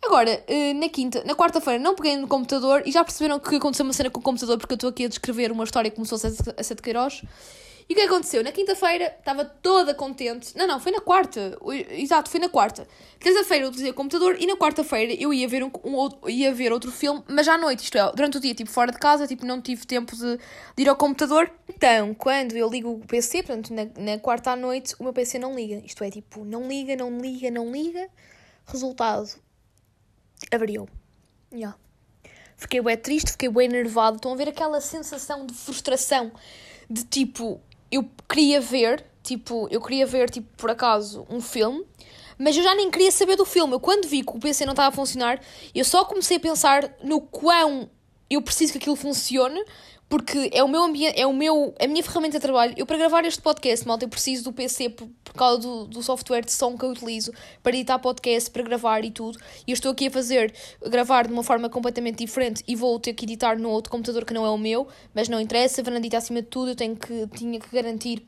Agora, 0.02 0.44
na 0.80 0.88
quinta, 0.88 1.24
na 1.26 1.36
quarta-feira, 1.36 1.78
não 1.78 1.94
peguei 1.94 2.16
no 2.16 2.28
computador 2.28 2.84
e 2.86 2.92
já 2.92 3.04
perceberam 3.04 3.38
que 3.38 3.56
aconteceu 3.56 3.84
uma 3.84 3.92
cena 3.92 4.10
com 4.10 4.20
o 4.20 4.24
computador 4.24 4.58
porque 4.58 4.74
eu 4.74 4.76
estou 4.76 4.90
aqui 4.90 5.06
a 5.06 5.10
descrever 5.10 5.52
uma 5.52 5.66
história 5.66 5.92
se 5.94 6.06
fosse 6.10 6.28
a 6.56 6.64
Sete 6.64 6.82
Queiroz. 6.82 7.22
E 7.90 7.94
o 7.94 7.96
que 7.96 8.02
aconteceu? 8.04 8.44
Na 8.44 8.52
quinta-feira 8.52 9.16
estava 9.18 9.44
toda 9.44 9.96
contente. 9.96 10.56
Não, 10.56 10.68
não, 10.68 10.80
foi 10.80 10.92
na 10.92 11.02
quarta. 11.02 11.58
Exato, 11.90 12.30
foi 12.30 12.40
na 12.40 12.48
quarta. 12.48 12.88
Terça-feira 13.20 13.66
eu 13.66 13.70
utilizei 13.70 13.90
o 13.90 13.96
computador 13.96 14.38
e 14.40 14.46
na 14.46 14.56
quarta-feira 14.56 15.12
eu 15.20 15.34
ia 15.34 15.48
ver, 15.48 15.64
um, 15.64 15.72
um 15.84 16.30
ia 16.30 16.54
ver 16.54 16.72
outro 16.72 16.92
filme, 16.92 17.24
mas 17.28 17.48
à 17.48 17.58
noite, 17.58 17.86
isto 17.86 17.98
é, 17.98 18.12
durante 18.12 18.38
o 18.38 18.40
dia, 18.40 18.54
tipo, 18.54 18.70
fora 18.70 18.92
de 18.92 19.00
casa, 19.00 19.26
tipo, 19.26 19.44
não 19.44 19.60
tive 19.60 19.88
tempo 19.88 20.16
de, 20.16 20.38
de 20.38 20.84
ir 20.84 20.88
ao 20.88 20.96
computador. 20.96 21.52
Então, 21.68 22.14
quando 22.14 22.56
eu 22.56 22.70
ligo 22.70 22.92
o 22.92 23.00
PC, 23.00 23.42
portanto, 23.42 23.74
na, 23.74 23.88
na 23.98 24.20
quarta 24.20 24.52
à 24.52 24.56
noite, 24.56 24.96
o 25.00 25.04
meu 25.04 25.12
PC 25.12 25.40
não 25.40 25.56
liga. 25.56 25.82
Isto 25.84 26.04
é, 26.04 26.12
tipo, 26.12 26.46
não 26.46 26.68
liga, 26.68 26.96
não 26.96 27.18
liga, 27.18 27.50
não 27.50 27.72
liga. 27.72 28.08
Resultado, 28.68 29.32
avariou. 30.52 30.88
Yeah. 31.52 31.76
Fiquei 32.56 32.82
bem 32.82 32.98
triste, 32.98 33.32
fiquei 33.32 33.50
bem 33.50 33.68
nervado. 33.68 34.18
Estão 34.18 34.32
a 34.32 34.36
ver 34.36 34.50
aquela 34.50 34.80
sensação 34.80 35.48
de 35.48 35.56
frustração 35.56 36.32
de 36.90 37.04
tipo, 37.04 37.62
eu 37.92 38.10
queria 38.28 38.62
ver, 38.62 39.06
tipo, 39.24 39.68
eu 39.72 39.82
queria 39.82 40.06
ver, 40.06 40.30
tipo, 40.30 40.48
por 40.58 40.70
acaso, 40.70 41.26
um 41.30 41.42
filme, 41.42 41.86
mas 42.38 42.56
eu 42.56 42.64
já 42.64 42.74
nem 42.74 42.90
queria 42.90 43.12
saber 43.12 43.36
do 43.36 43.46
filme. 43.46 43.74
Eu 43.74 43.80
quando 43.80 44.08
vi 44.08 44.24
que 44.24 44.36
o 44.36 44.40
PC 44.40 44.66
não 44.66 44.74
estava 44.74 44.90
a 44.90 44.92
funcionar, 44.92 45.42
eu 45.76 45.84
só 45.84 46.06
comecei 46.06 46.38
a 46.38 46.40
pensar 46.40 46.96
no 47.04 47.22
quão 47.22 47.90
eu 48.30 48.42
preciso 48.42 48.74
que 48.74 48.78
aquilo 48.78 48.96
funcione, 48.96 49.64
porque 50.10 50.50
é 50.52 50.64
o 50.64 50.68
meu 50.68 50.82
ambiente, 50.82 51.20
é 51.20 51.28
o 51.28 51.32
meu, 51.32 51.74
a 51.80 51.86
minha 51.86 52.02
ferramenta 52.02 52.40
de 52.40 52.42
trabalho. 52.42 52.74
Eu 52.76 52.86
para 52.88 52.98
gravar 52.98 53.24
este 53.26 53.40
podcast, 53.42 53.88
malta, 53.88 54.06
eu 54.06 54.10
preciso 54.10 54.44
do 54.46 54.52
PC 54.52 54.90
por, 54.90 55.08
por 55.24 55.34
causa 55.36 55.60
do, 55.62 55.86
do 55.86 56.02
software 56.02 56.42
de 56.42 56.52
som 56.52 56.76
que 56.76 56.84
eu 56.84 56.90
utilizo 56.90 57.32
para 57.62 57.76
editar 57.76 58.00
podcast, 58.00 58.50
para 58.50 58.64
gravar 58.64 59.06
e 59.06 59.12
tudo. 59.12 59.38
E 59.68 59.72
eu 59.72 59.76
estou 59.76 59.92
aqui 59.92 60.08
a 60.08 60.12
fazer, 60.12 60.52
a 60.84 60.90
gravar 60.90 61.28
de 61.28 61.34
uma 61.34 61.44
forma 61.44 61.70
completamente 61.70 62.18
diferente 62.18 62.64
e 62.68 62.76
vou 62.76 63.00
ter 63.00 63.14
que 63.14 63.24
editar 63.24 63.60
no 63.60 63.70
outro 63.70 63.92
computador 63.92 64.26
que 64.26 64.34
não 64.34 64.44
é 64.44 64.50
o 64.50 64.58
meu, 64.58 64.88
mas 65.14 65.30
não 65.30 65.40
interessa, 65.40 65.84
Fernandita 65.84 66.18
acima 66.18 66.42
de 66.42 66.48
tudo, 66.48 66.72
eu 66.72 66.76
tenho 66.76 66.96
que, 66.96 67.28
tinha 67.38 67.60
que 67.60 67.70
garantir 67.72 68.26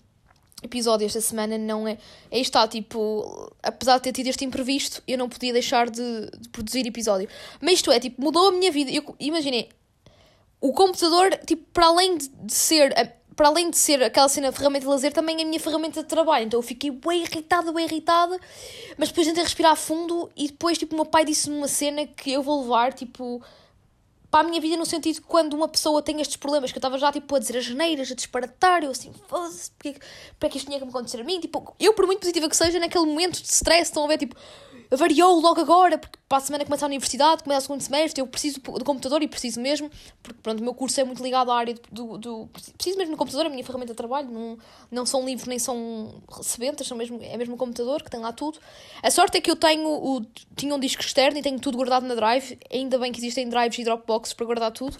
episódio 0.63 1.07
esta 1.07 1.19
semana 1.19 1.57
não 1.57 1.87
é. 1.87 1.97
Aí 2.31 2.41
está, 2.41 2.67
tipo, 2.67 3.51
apesar 3.63 3.97
de 3.97 4.03
ter 4.03 4.11
tido 4.11 4.27
este 4.27 4.45
imprevisto, 4.45 5.01
eu 5.07 5.17
não 5.17 5.27
podia 5.27 5.51
deixar 5.51 5.89
de, 5.89 6.29
de 6.39 6.49
produzir 6.49 6.85
episódio. 6.85 7.27
Mas 7.59 7.73
isto 7.73 7.91
é, 7.91 7.99
tipo, 7.99 8.21
mudou 8.21 8.49
a 8.49 8.51
minha 8.51 8.71
vida. 8.71 8.91
Eu 8.91 9.15
imaginei, 9.19 9.69
o 10.61 10.71
computador, 10.71 11.35
tipo, 11.45 11.63
para 11.73 11.87
além 11.87 12.17
de, 12.17 12.29
de 12.29 12.53
ser. 12.53 12.93
Para 13.35 13.47
além 13.47 13.71
de 13.71 13.77
ser 13.77 14.03
aquela 14.03 14.27
cena 14.27 14.51
de 14.51 14.57
ferramenta 14.57 14.85
de 14.85 14.91
lazer, 14.91 15.13
também 15.13 15.39
é 15.39 15.41
a 15.41 15.45
minha 15.45 15.59
ferramenta 15.59 16.03
de 16.03 16.07
trabalho. 16.07 16.45
Então 16.45 16.59
eu 16.59 16.61
fiquei 16.61 16.91
bem 16.91 17.23
irritada, 17.23 17.71
bem 17.71 17.85
irritada. 17.85 18.39
Mas 18.97 19.09
depois 19.09 19.25
tentei 19.25 19.41
respirar 19.41 19.75
fundo 19.75 20.29
e 20.35 20.47
depois, 20.47 20.77
tipo, 20.77 20.93
o 20.93 20.95
meu 20.97 21.05
pai 21.05 21.25
disse-me 21.25 21.57
uma 21.57 21.67
cena 21.67 22.05
que 22.05 22.31
eu 22.31 22.43
vou 22.43 22.61
levar, 22.61 22.93
tipo, 22.93 23.41
para 24.31 24.41
a 24.41 24.49
minha 24.49 24.61
vida 24.61 24.77
no 24.77 24.85
sentido 24.85 25.15
que 25.15 25.27
quando 25.27 25.53
uma 25.53 25.67
pessoa 25.67 26.01
tem 26.01 26.21
estes 26.21 26.37
problemas, 26.37 26.71
que 26.71 26.77
eu 26.77 26.79
estava 26.79 26.97
já 26.97 27.11
tipo 27.11 27.35
a 27.35 27.39
dizer 27.39 27.57
as 27.57 27.65
geneiras, 27.65 28.09
a 28.11 28.15
disparatar, 28.15 28.81
eu 28.81 28.91
assim, 28.91 29.11
foda-se, 29.27 29.71
porque, 29.71 29.99
porque 30.31 30.45
é 30.45 30.49
que 30.49 30.57
isto 30.57 30.67
tinha 30.67 30.79
que 30.79 30.85
me 30.85 30.89
acontecer 30.89 31.19
a 31.19 31.23
mim? 31.23 31.39
Tipo, 31.39 31.75
eu, 31.77 31.93
por 31.93 32.05
muito 32.05 32.19
positiva 32.19 32.47
que 32.47 32.55
seja, 32.55 32.79
naquele 32.79 33.05
momento 33.05 33.41
de 33.41 33.47
stress, 33.51 33.89
estão 33.89 34.05
a 34.05 34.07
ver, 34.07 34.19
tipo, 34.19 34.35
variou 34.97 35.39
logo 35.39 35.61
agora, 35.61 35.97
porque 35.97 36.19
para 36.27 36.37
a 36.37 36.41
semana 36.41 36.65
começa 36.65 36.85
a 36.85 36.87
universidade, 36.87 37.43
começa 37.43 37.59
o 37.59 37.63
segundo 37.63 37.81
semestre, 37.81 38.21
eu 38.21 38.27
preciso 38.27 38.59
do 38.59 38.85
computador 38.85 39.21
e 39.21 39.27
preciso 39.27 39.59
mesmo, 39.59 39.89
porque 40.23 40.39
pronto, 40.41 40.59
o 40.59 40.63
meu 40.63 40.73
curso 40.73 40.99
é 40.99 41.03
muito 41.03 41.23
ligado 41.23 41.51
à 41.51 41.57
área 41.57 41.75
do. 41.91 42.17
do 42.17 42.49
preciso 42.77 42.97
mesmo 42.97 43.13
do 43.13 43.17
computador, 43.17 43.47
a 43.47 43.49
minha 43.49 43.63
ferramenta 43.63 43.93
de 43.93 43.97
trabalho, 43.97 44.29
não, 44.29 44.57
não 44.89 45.05
são 45.05 45.25
livros 45.25 45.47
nem 45.47 45.59
são 45.59 46.21
recebentas, 46.29 46.87
são 46.87 46.97
mesmo, 46.97 47.19
é 47.21 47.37
mesmo 47.37 47.55
o 47.55 47.57
computador 47.57 48.03
que 48.03 48.09
tem 48.09 48.19
lá 48.19 48.31
tudo. 48.31 48.59
A 49.01 49.11
sorte 49.11 49.37
é 49.37 49.41
que 49.41 49.49
eu 49.49 49.55
tenho 49.55 49.87
o, 49.87 50.25
tinha 50.55 50.73
um 50.75 50.79
disco 50.79 51.01
externo 51.01 51.37
e 51.37 51.41
tenho 51.41 51.59
tudo 51.59 51.77
guardado 51.77 52.05
na 52.05 52.15
drive, 52.15 52.57
ainda 52.71 52.97
bem 52.97 53.11
que 53.11 53.19
existem 53.19 53.49
drives 53.49 53.79
e 53.79 53.83
dropboxes 53.83 54.33
para 54.33 54.45
guardar 54.45 54.71
tudo, 54.71 54.97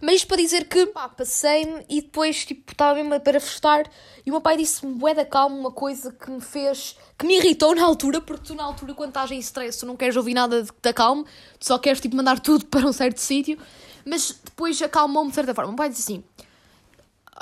mas 0.00 0.16
isto 0.16 0.26
para 0.26 0.36
dizer 0.38 0.68
que 0.68 0.86
passei-me 1.16 1.84
e 1.88 2.02
depois 2.02 2.44
tipo, 2.44 2.72
estava 2.72 2.94
mesmo 2.94 3.20
para 3.20 3.40
festar 3.40 3.90
e 4.24 4.30
o 4.30 4.32
meu 4.32 4.40
pai 4.40 4.56
disse-me, 4.56 4.94
bué 4.94 5.14
da 5.14 5.24
calma, 5.24 5.56
uma 5.56 5.72
coisa 5.72 6.12
que 6.12 6.30
me 6.30 6.40
fez, 6.40 6.96
que 7.18 7.26
me 7.26 7.36
irritou 7.36 7.74
na 7.74 7.84
altura, 7.84 8.20
porque 8.20 8.44
tu 8.48 8.54
na 8.54 8.64
altura 8.64 8.92
quando 8.94 9.10
estás 9.10 9.30
em 9.30 9.38
stress 9.38 9.78
tu 9.78 9.86
não 9.86 9.96
queres 9.96 10.16
ouvir 10.16 10.34
nada 10.34 10.62
de- 10.62 10.70
da 10.82 10.92
calma, 10.92 11.24
tu 11.58 11.66
só 11.66 11.78
queres 11.78 12.00
tipo 12.00 12.16
mandar 12.16 12.40
tudo 12.40 12.66
para 12.70 12.86
um 12.86 12.92
certo 12.92 13.18
sítio, 13.18 13.58
mas 14.04 14.38
depois 14.44 14.80
acalmou-me 14.82 15.30
de 15.30 15.34
certa 15.36 15.54
forma. 15.54 15.68
O 15.68 15.72
meu 15.72 15.76
pai 15.78 15.88
disse 15.90 16.02
assim, 16.02 16.24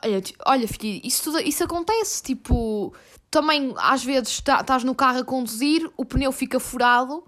olha, 0.04 0.22
olha 0.46 0.68
filho, 0.68 1.00
isso, 1.04 1.24
tudo, 1.24 1.40
isso 1.40 1.64
acontece, 1.64 2.22
tipo, 2.22 2.94
também 3.30 3.72
às 3.78 4.04
vezes 4.04 4.40
tá- 4.40 4.60
estás 4.60 4.84
no 4.84 4.94
carro 4.94 5.20
a 5.20 5.24
conduzir, 5.24 5.90
o 5.96 6.04
pneu 6.04 6.32
fica 6.32 6.60
furado, 6.60 7.24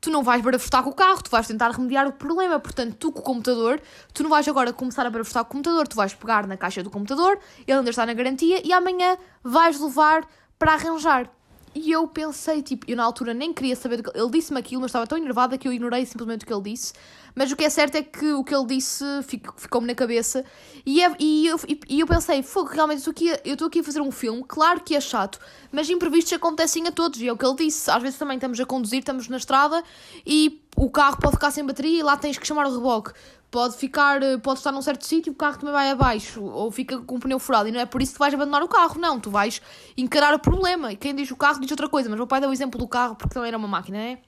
tu 0.00 0.10
não 0.10 0.22
vais 0.22 0.42
barafustar 0.42 0.82
com 0.82 0.90
o 0.90 0.94
carro, 0.94 1.22
tu 1.22 1.30
vais 1.30 1.46
tentar 1.46 1.70
remediar 1.70 2.08
o 2.08 2.12
problema. 2.12 2.58
Portanto, 2.58 2.96
tu 2.98 3.12
com 3.12 3.20
o 3.20 3.22
computador, 3.22 3.80
tu 4.14 4.22
não 4.22 4.30
vais 4.30 4.48
agora 4.48 4.72
começar 4.72 5.06
a 5.06 5.10
barafustar 5.10 5.44
com 5.44 5.50
o 5.50 5.52
computador, 5.58 5.86
tu 5.86 5.94
vais 5.94 6.14
pegar 6.14 6.46
na 6.46 6.56
caixa 6.56 6.82
do 6.82 6.90
computador, 6.90 7.38
ele 7.66 7.78
ainda 7.78 7.90
está 7.90 8.06
na 8.06 8.14
garantia 8.14 8.60
e 8.66 8.72
amanhã 8.72 9.16
vais 9.44 9.78
levar 9.78 10.26
para 10.58 10.72
arranjar. 10.72 11.30
E 11.72 11.92
eu 11.92 12.08
pensei, 12.08 12.62
tipo, 12.62 12.84
eu 12.90 12.96
na 12.96 13.04
altura 13.04 13.32
nem 13.32 13.52
queria 13.52 13.76
saber 13.76 14.02
que 14.02 14.10
ele 14.18 14.30
disse-me 14.30 14.58
aquilo, 14.58 14.80
mas 14.80 14.88
estava 14.88 15.06
tão 15.06 15.16
enervada 15.16 15.56
que 15.56 15.68
eu 15.68 15.72
ignorei 15.72 16.04
simplesmente 16.04 16.42
o 16.42 16.46
que 16.46 16.52
ele 16.52 16.62
disse. 16.62 16.92
Mas 17.32 17.52
o 17.52 17.56
que 17.56 17.64
é 17.64 17.70
certo 17.70 17.94
é 17.94 18.02
que 18.02 18.32
o 18.32 18.42
que 18.42 18.52
ele 18.52 18.66
disse 18.66 19.04
fic- 19.22 19.52
ficou-me 19.56 19.86
na 19.86 19.94
cabeça 19.94 20.44
e, 20.84 21.00
é- 21.00 21.14
e, 21.20 21.46
eu, 21.46 21.60
e, 21.68 21.80
e 21.88 22.00
eu 22.00 22.06
pensei, 22.08 22.42
fogo, 22.42 22.70
realmente 22.70 23.06
eu 23.06 23.52
estou 23.52 23.68
aqui 23.68 23.78
a 23.78 23.84
fazer 23.84 24.00
um 24.00 24.10
filme, 24.10 24.42
claro 24.48 24.80
que 24.80 24.96
é 24.96 25.00
chato, 25.00 25.38
mas 25.70 25.88
imprevistos 25.88 26.32
acontecem 26.32 26.88
a 26.88 26.90
todos, 26.92 27.20
e 27.20 27.28
é 27.28 27.32
o 27.32 27.36
que 27.36 27.46
ele 27.46 27.54
disse. 27.54 27.88
Às 27.88 28.02
vezes 28.02 28.18
também 28.18 28.36
estamos 28.36 28.58
a 28.58 28.66
conduzir, 28.66 28.98
estamos 28.98 29.28
na 29.28 29.36
estrada 29.36 29.80
e 30.26 30.60
o 30.76 30.90
carro 30.90 31.18
pode 31.20 31.34
ficar 31.34 31.52
sem 31.52 31.64
bateria 31.64 32.00
e 32.00 32.02
lá 32.02 32.16
tens 32.16 32.36
que 32.36 32.46
chamar 32.46 32.66
o 32.66 32.74
reboque. 32.74 33.12
Pode 33.50 33.76
ficar, 33.76 34.22
eh, 34.22 34.38
pode 34.38 34.60
estar 34.60 34.70
num 34.70 34.80
certo 34.80 35.04
sítio 35.04 35.32
o 35.32 35.36
carro 35.36 35.58
também 35.58 35.72
vai 35.72 35.90
abaixo, 35.90 36.42
ou 36.42 36.70
fica 36.70 36.98
com 37.00 37.16
o 37.16 37.20
pneu 37.20 37.38
furado, 37.38 37.68
e 37.68 37.72
não 37.72 37.80
é 37.80 37.86
por 37.86 38.00
isso 38.00 38.12
que 38.12 38.18
vais 38.18 38.32
abandonar 38.32 38.62
o 38.62 38.68
carro, 38.68 39.00
não, 39.00 39.18
tu 39.18 39.28
vais 39.30 39.60
encarar 39.96 40.32
o 40.34 40.38
problema. 40.38 40.92
E 40.92 40.96
quem 40.96 41.14
diz 41.14 41.30
o 41.30 41.36
carro 41.36 41.60
diz 41.60 41.70
outra 41.70 41.88
coisa, 41.88 42.08
mas 42.08 42.14
o 42.14 42.18
meu 42.18 42.26
pai 42.28 42.40
deu 42.40 42.50
o 42.50 42.52
exemplo 42.52 42.78
do 42.78 42.86
carro 42.86 43.16
porque 43.16 43.34
também 43.34 43.48
era 43.48 43.58
uma 43.58 43.66
máquina, 43.66 43.98
é? 43.98 44.18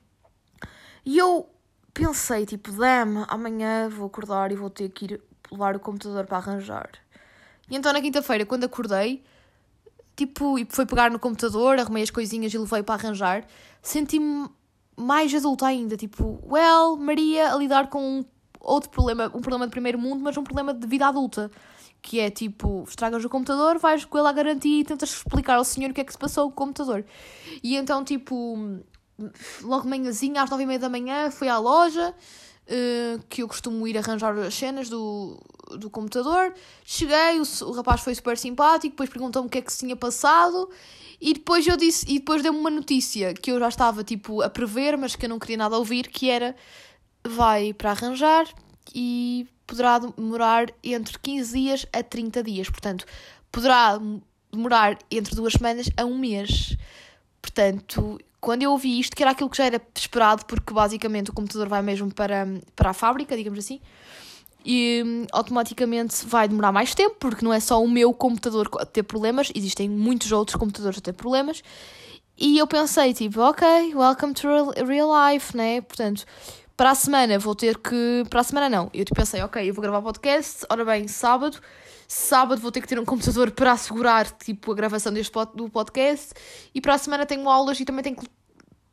E 1.04 1.18
eu 1.18 1.48
pensei, 1.94 2.46
tipo, 2.46 2.72
damn, 2.72 3.24
amanhã 3.28 3.88
vou 3.88 4.06
acordar 4.06 4.50
e 4.50 4.56
vou 4.56 4.70
ter 4.70 4.88
que 4.88 5.04
ir 5.04 5.20
levar 5.50 5.76
o 5.76 5.80
computador 5.80 6.26
para 6.26 6.38
arranjar. 6.38 6.90
E 7.70 7.76
então 7.76 7.92
na 7.92 8.00
quinta-feira, 8.00 8.44
quando 8.44 8.64
acordei, 8.64 9.22
tipo, 10.16 10.58
e 10.58 10.66
foi 10.68 10.86
pegar 10.86 11.10
no 11.10 11.18
computador, 11.18 11.78
arrumei 11.78 12.02
as 12.02 12.10
coisinhas 12.10 12.52
e 12.52 12.58
levei 12.58 12.82
para 12.82 12.94
arranjar, 12.94 13.46
senti-me 13.80 14.48
mais 14.96 15.34
adulta 15.34 15.66
ainda, 15.66 15.96
tipo, 15.96 16.42
well, 16.46 16.96
Maria 16.96 17.52
a 17.52 17.56
lidar 17.56 17.88
com 17.88 18.24
outro 18.62 18.90
problema, 18.90 19.30
um 19.34 19.40
problema 19.40 19.66
de 19.66 19.70
primeiro 19.70 19.98
mundo, 19.98 20.22
mas 20.22 20.36
um 20.36 20.44
problema 20.44 20.72
de 20.72 20.86
vida 20.86 21.06
adulta. 21.06 21.50
Que 22.00 22.18
é 22.18 22.30
tipo, 22.30 22.84
estragas 22.88 23.24
o 23.24 23.28
computador, 23.28 23.78
vais 23.78 24.04
com 24.04 24.18
ele 24.18 24.26
à 24.26 24.32
garantia 24.32 24.80
e 24.80 24.84
tentas 24.84 25.10
explicar 25.10 25.56
ao 25.56 25.64
senhor 25.64 25.90
o 25.90 25.94
que 25.94 26.00
é 26.00 26.04
que 26.04 26.12
se 26.12 26.18
passou 26.18 26.46
com 26.46 26.50
o 26.50 26.66
computador. 26.66 27.04
E 27.62 27.76
então, 27.76 28.02
tipo, 28.02 28.80
logo 29.62 29.88
manhãzinha, 29.88 30.42
às 30.42 30.50
nove 30.50 30.64
e 30.64 30.66
meia 30.66 30.78
da 30.78 30.88
manhã, 30.88 31.30
fui 31.30 31.48
à 31.48 31.58
loja, 31.58 32.12
eh, 32.66 33.18
que 33.28 33.42
eu 33.42 33.48
costumo 33.48 33.86
ir 33.86 33.98
arranjar 33.98 34.36
as 34.38 34.54
cenas 34.54 34.88
do, 34.88 35.40
do 35.78 35.90
computador. 35.90 36.54
Cheguei, 36.84 37.40
o, 37.40 37.68
o 37.68 37.72
rapaz 37.72 38.00
foi 38.00 38.14
super 38.14 38.38
simpático, 38.38 38.90
depois 38.90 39.10
perguntou-me 39.10 39.46
o 39.48 39.50
que 39.50 39.58
é 39.58 39.62
que 39.62 39.72
se 39.72 39.80
tinha 39.80 39.96
passado. 39.96 40.68
E 41.20 41.34
depois 41.34 41.66
eu 41.66 41.76
disse, 41.76 42.04
e 42.08 42.18
depois 42.18 42.42
deu-me 42.42 42.58
uma 42.58 42.70
notícia 42.70 43.32
que 43.32 43.52
eu 43.52 43.58
já 43.58 43.68
estava 43.68 44.02
tipo 44.02 44.42
a 44.42 44.50
prever, 44.50 44.96
mas 44.96 45.14
que 45.14 45.26
eu 45.26 45.30
não 45.30 45.38
queria 45.38 45.56
nada 45.56 45.78
ouvir, 45.78 46.08
que 46.08 46.28
era 46.28 46.56
vai 47.24 47.72
para 47.72 47.90
arranjar 47.90 48.46
e 48.94 49.46
poderá 49.66 49.98
demorar 49.98 50.66
entre 50.82 51.18
15 51.18 51.52
dias 51.52 51.86
a 51.92 52.02
30 52.02 52.42
dias. 52.42 52.68
Portanto, 52.68 53.06
poderá 53.50 53.98
demorar 54.52 54.98
entre 55.10 55.34
duas 55.34 55.54
semanas 55.54 55.88
a 55.96 56.04
um 56.04 56.18
mês. 56.18 56.76
Portanto, 57.40 58.18
quando 58.40 58.62
eu 58.62 58.72
ouvi 58.72 58.98
isto, 58.98 59.16
que 59.16 59.22
era 59.22 59.30
aquilo 59.30 59.48
que 59.48 59.56
já 59.56 59.66
era 59.66 59.80
esperado, 59.94 60.44
porque 60.46 60.74
basicamente 60.74 61.30
o 61.30 61.32
computador 61.32 61.68
vai 61.68 61.80
mesmo 61.80 62.12
para, 62.12 62.46
para 62.74 62.90
a 62.90 62.92
fábrica, 62.94 63.36
digamos 63.36 63.58
assim, 63.58 63.80
e 64.64 65.02
hum, 65.04 65.26
automaticamente 65.32 66.24
vai 66.26 66.48
demorar 66.48 66.72
mais 66.72 66.94
tempo, 66.94 67.16
porque 67.18 67.44
não 67.44 67.52
é 67.52 67.60
só 67.60 67.82
o 67.82 67.88
meu 67.88 68.12
computador 68.12 68.68
a 68.78 68.86
ter 68.86 69.02
problemas, 69.02 69.50
existem 69.54 69.88
muitos 69.88 70.32
outros 70.32 70.56
computadores 70.56 70.98
a 70.98 71.00
ter 71.00 71.12
problemas. 71.12 71.62
E 72.36 72.58
eu 72.58 72.66
pensei, 72.66 73.12
tipo, 73.12 73.40
ok, 73.40 73.94
welcome 73.94 74.34
to 74.34 74.48
real, 74.84 75.10
life, 75.30 75.56
né? 75.56 75.80
Portanto, 75.80 76.24
para 76.76 76.90
a 76.90 76.94
semana 76.94 77.38
vou 77.38 77.54
ter 77.54 77.78
que. 77.78 78.24
Para 78.28 78.40
a 78.40 78.44
semana 78.44 78.68
não. 78.68 78.90
Eu 78.92 79.04
tipo, 79.04 79.14
pensei, 79.16 79.42
ok, 79.42 79.68
eu 79.68 79.74
vou 79.74 79.82
gravar 79.82 80.02
podcast, 80.02 80.64
ora 80.68 80.84
bem, 80.84 81.06
sábado. 81.08 81.58
Sábado 82.08 82.60
vou 82.60 82.70
ter 82.70 82.80
que 82.80 82.88
ter 82.88 82.98
um 82.98 83.04
computador 83.04 83.50
para 83.52 83.72
assegurar, 83.72 84.30
tipo, 84.30 84.72
a 84.72 84.74
gravação 84.74 85.12
deste 85.12 85.32
pod- 85.32 85.52
do 85.54 85.68
podcast. 85.68 86.32
E 86.74 86.80
para 86.80 86.94
a 86.94 86.98
semana 86.98 87.24
tenho 87.24 87.48
aulas 87.48 87.78
e 87.80 87.84
também 87.84 88.02
tenho 88.02 88.16
que 88.16 88.26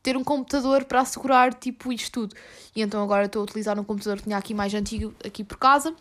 ter 0.02 0.16
um 0.16 0.24
computador 0.24 0.86
para 0.86 1.02
assegurar, 1.02 1.54
tipo, 1.54 1.92
isto 1.92 2.12
tudo. 2.12 2.36
E 2.76 2.82
então 2.82 3.04
agora 3.04 3.26
estou 3.26 3.42
a 3.42 3.44
utilizar 3.44 3.78
um 3.80 3.84
computador 3.84 4.18
que 4.18 4.24
tinha 4.24 4.38
aqui 4.38 4.54
mais 4.54 4.74
antigo, 4.74 5.14
aqui 5.26 5.44
por 5.44 5.58
casa. 5.58 5.94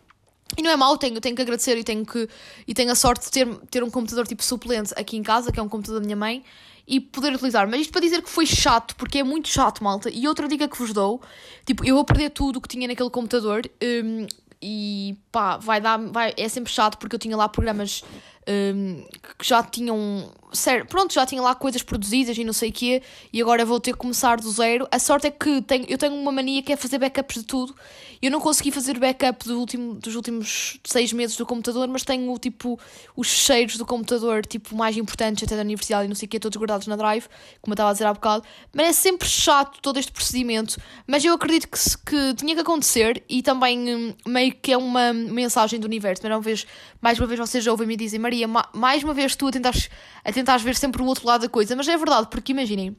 E 0.57 0.63
não 0.63 0.71
é 0.71 0.77
mau, 0.77 0.97
tenho, 0.97 1.21
tenho 1.21 1.37
que 1.37 1.43
agradecer 1.43 1.77
e 1.77 1.85
tenho, 1.85 2.07
que, 2.07 2.29
e 2.67 2.73
tenho 2.73 2.91
a 2.91 2.95
sorte 2.95 3.27
de 3.27 3.31
ter, 3.31 3.47
ter 3.71 3.83
um 3.83 3.91
computador 3.91 4.27
tipo 4.27 4.43
suplente 4.43 4.95
aqui 4.97 5.17
em 5.17 5.23
casa, 5.23 5.53
que 5.53 5.61
é 5.61 5.63
um 5.63 5.69
computador 5.69 6.01
da 6.01 6.07
minha 6.07 6.17
mãe, 6.17 6.43
e 6.89 6.99
poder 6.99 7.35
utilizar. 7.35 7.69
Mas 7.69 7.83
isto 7.83 7.93
para 7.93 8.01
dizer 8.01 8.23
que 8.23 8.31
foi 8.31 8.47
chato, 8.47 8.97
porque 8.97 9.19
é 9.19 9.23
muito 9.23 9.49
chato, 9.49 9.85
malta. 9.85 10.09
E 10.11 10.27
outra 10.27 10.49
dica 10.49 10.67
que 10.67 10.79
vos 10.79 10.93
dou, 10.93 11.21
tipo, 11.67 11.85
eu 11.85 11.95
vou 11.95 12.05
perder 12.05 12.31
tudo 12.31 12.57
o 12.57 12.61
que 12.61 12.69
tinha 12.69 12.89
naquele 12.89 13.11
computador 13.11 13.63
hum, 13.83 14.27
e 14.61 15.17
pá, 15.31 15.59
vai 15.59 15.81
dar, 15.81 15.99
vai, 15.99 16.33
é 16.37 16.49
sempre 16.49 16.73
chato 16.73 16.97
porque 16.97 17.15
eu 17.15 17.19
tinha 17.21 17.37
lá 17.37 17.47
programas 17.49 18.03
hum, 18.49 19.05
que 19.39 19.47
já 19.47 19.63
tinham. 19.63 20.33
Sério, 20.53 20.87
pronto, 20.87 21.13
já 21.13 21.27
tinha 21.27 21.43
lá 21.43 21.55
coisas 21.55 21.83
produzidas 21.83 22.37
e 22.37 22.45
não 22.45 22.53
sei 22.53 22.71
o 22.71 22.73
quê, 22.73 23.03
e 23.33 23.41
agora 23.41 23.65
vou 23.65 23.79
ter 23.79 23.93
que 23.93 23.99
começar 23.99 24.39
do 24.41 24.51
zero. 24.51 24.89
A 24.91 24.99
sorte 24.99 25.27
é 25.27 25.31
que 25.31 25.61
tenho, 25.63 25.85
eu 25.89 25.99
tenho 25.99 26.15
uma 26.15 26.33
mania 26.33 26.63
que 26.63 26.73
é 26.73 26.77
fazer 26.77 26.99
backups 26.99 27.37
de 27.39 27.43
tudo. 27.45 27.75
Eu 28.21 28.31
não 28.31 28.41
consegui 28.41 28.73
fazer 28.73 28.99
backup 28.99 29.47
do 29.47 29.59
último, 29.61 29.95
dos 29.95 30.17
últimos 30.17 30.79
seis 30.85 31.13
meses 31.13 31.37
do 31.37 31.47
computador, 31.47 31.87
mas 31.87 32.03
tenho 32.03 32.37
tipo 32.39 32.79
os 33.17 33.29
cheiros 33.29 33.77
do 33.77 33.87
computador 33.87 34.45
tipo 34.45 34.75
mais 34.75 34.97
importantes 34.97 35.45
até 35.45 35.55
da 35.55 35.63
universidade 35.63 36.07
e 36.07 36.09
não 36.09 36.17
sei 36.17 36.27
o 36.27 36.29
quê, 36.29 36.41
todos 36.41 36.57
guardados 36.59 36.87
na 36.87 36.97
drive, 36.97 37.27
como 37.61 37.73
eu 37.73 37.75
estava 37.75 37.91
a 37.91 37.93
dizer 37.93 38.07
há 38.07 38.13
bocado. 38.13 38.43
Mas 38.75 38.89
é 38.89 38.93
sempre 38.93 39.29
chato 39.29 39.79
todo 39.81 39.99
este 39.99 40.11
procedimento. 40.11 40.77
Mas 41.07 41.25
eu 41.25 41.33
acredito 41.35 41.69
que, 41.69 41.79
que 42.05 42.35
tinha 42.35 42.55
que 42.55 42.61
acontecer 42.61 43.23
e 43.29 43.43
também 43.43 43.95
hum, 43.95 44.15
meio 44.27 44.53
que 44.55 44.73
é 44.73 44.77
uma 44.77 45.13
mensagem 45.13 45.79
do 45.79 45.85
universo. 45.85 46.23
Mais 46.23 46.35
uma 46.35 46.41
vez, 46.43 46.67
mais 47.01 47.19
uma 47.21 47.27
vez 47.27 47.39
vocês 47.39 47.67
ouvem-me 47.67 47.95
e 47.95 47.97
dizem, 47.97 48.19
Maria, 48.19 48.49
ma- 48.49 48.69
mais 48.75 49.05
uma 49.05 49.15
vez 49.15 49.37
tu 49.37 49.47
a 49.47 49.53
tentares, 49.53 49.89
tentares 50.39 50.63
ver 50.63 50.77
sempre 50.77 51.03
o 51.03 51.07
outro 51.07 51.27
lado 51.27 51.43
da 51.43 51.49
coisa. 51.49 51.75
Mas 51.75 51.89
é 51.89 51.97
verdade, 51.97 52.29
porque 52.31 52.53
imaginem, 52.53 52.97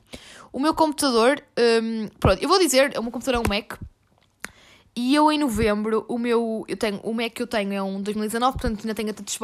o 0.51 0.59
meu 0.59 0.73
computador, 0.73 1.41
hum, 1.57 2.09
pronto, 2.19 2.41
eu 2.41 2.49
vou 2.49 2.59
dizer, 2.59 2.97
o 2.97 3.01
meu 3.01 3.11
computador 3.11 3.41
é 3.41 3.47
um 3.47 3.49
Mac. 3.49 3.79
E 4.95 5.15
eu 5.15 5.31
em 5.31 5.37
novembro, 5.39 6.03
o 6.09 6.17
meu, 6.17 6.65
eu 6.67 6.75
tenho, 6.75 6.99
o 7.03 7.13
Mac 7.13 7.31
que 7.31 7.41
eu 7.41 7.47
tenho 7.47 7.71
é 7.71 7.81
um 7.81 8.01
2019, 8.01 8.57
portanto 8.57 8.79
ainda 8.81 8.93
tenho 8.93 9.09
a 9.11 9.13
touch. 9.13 9.39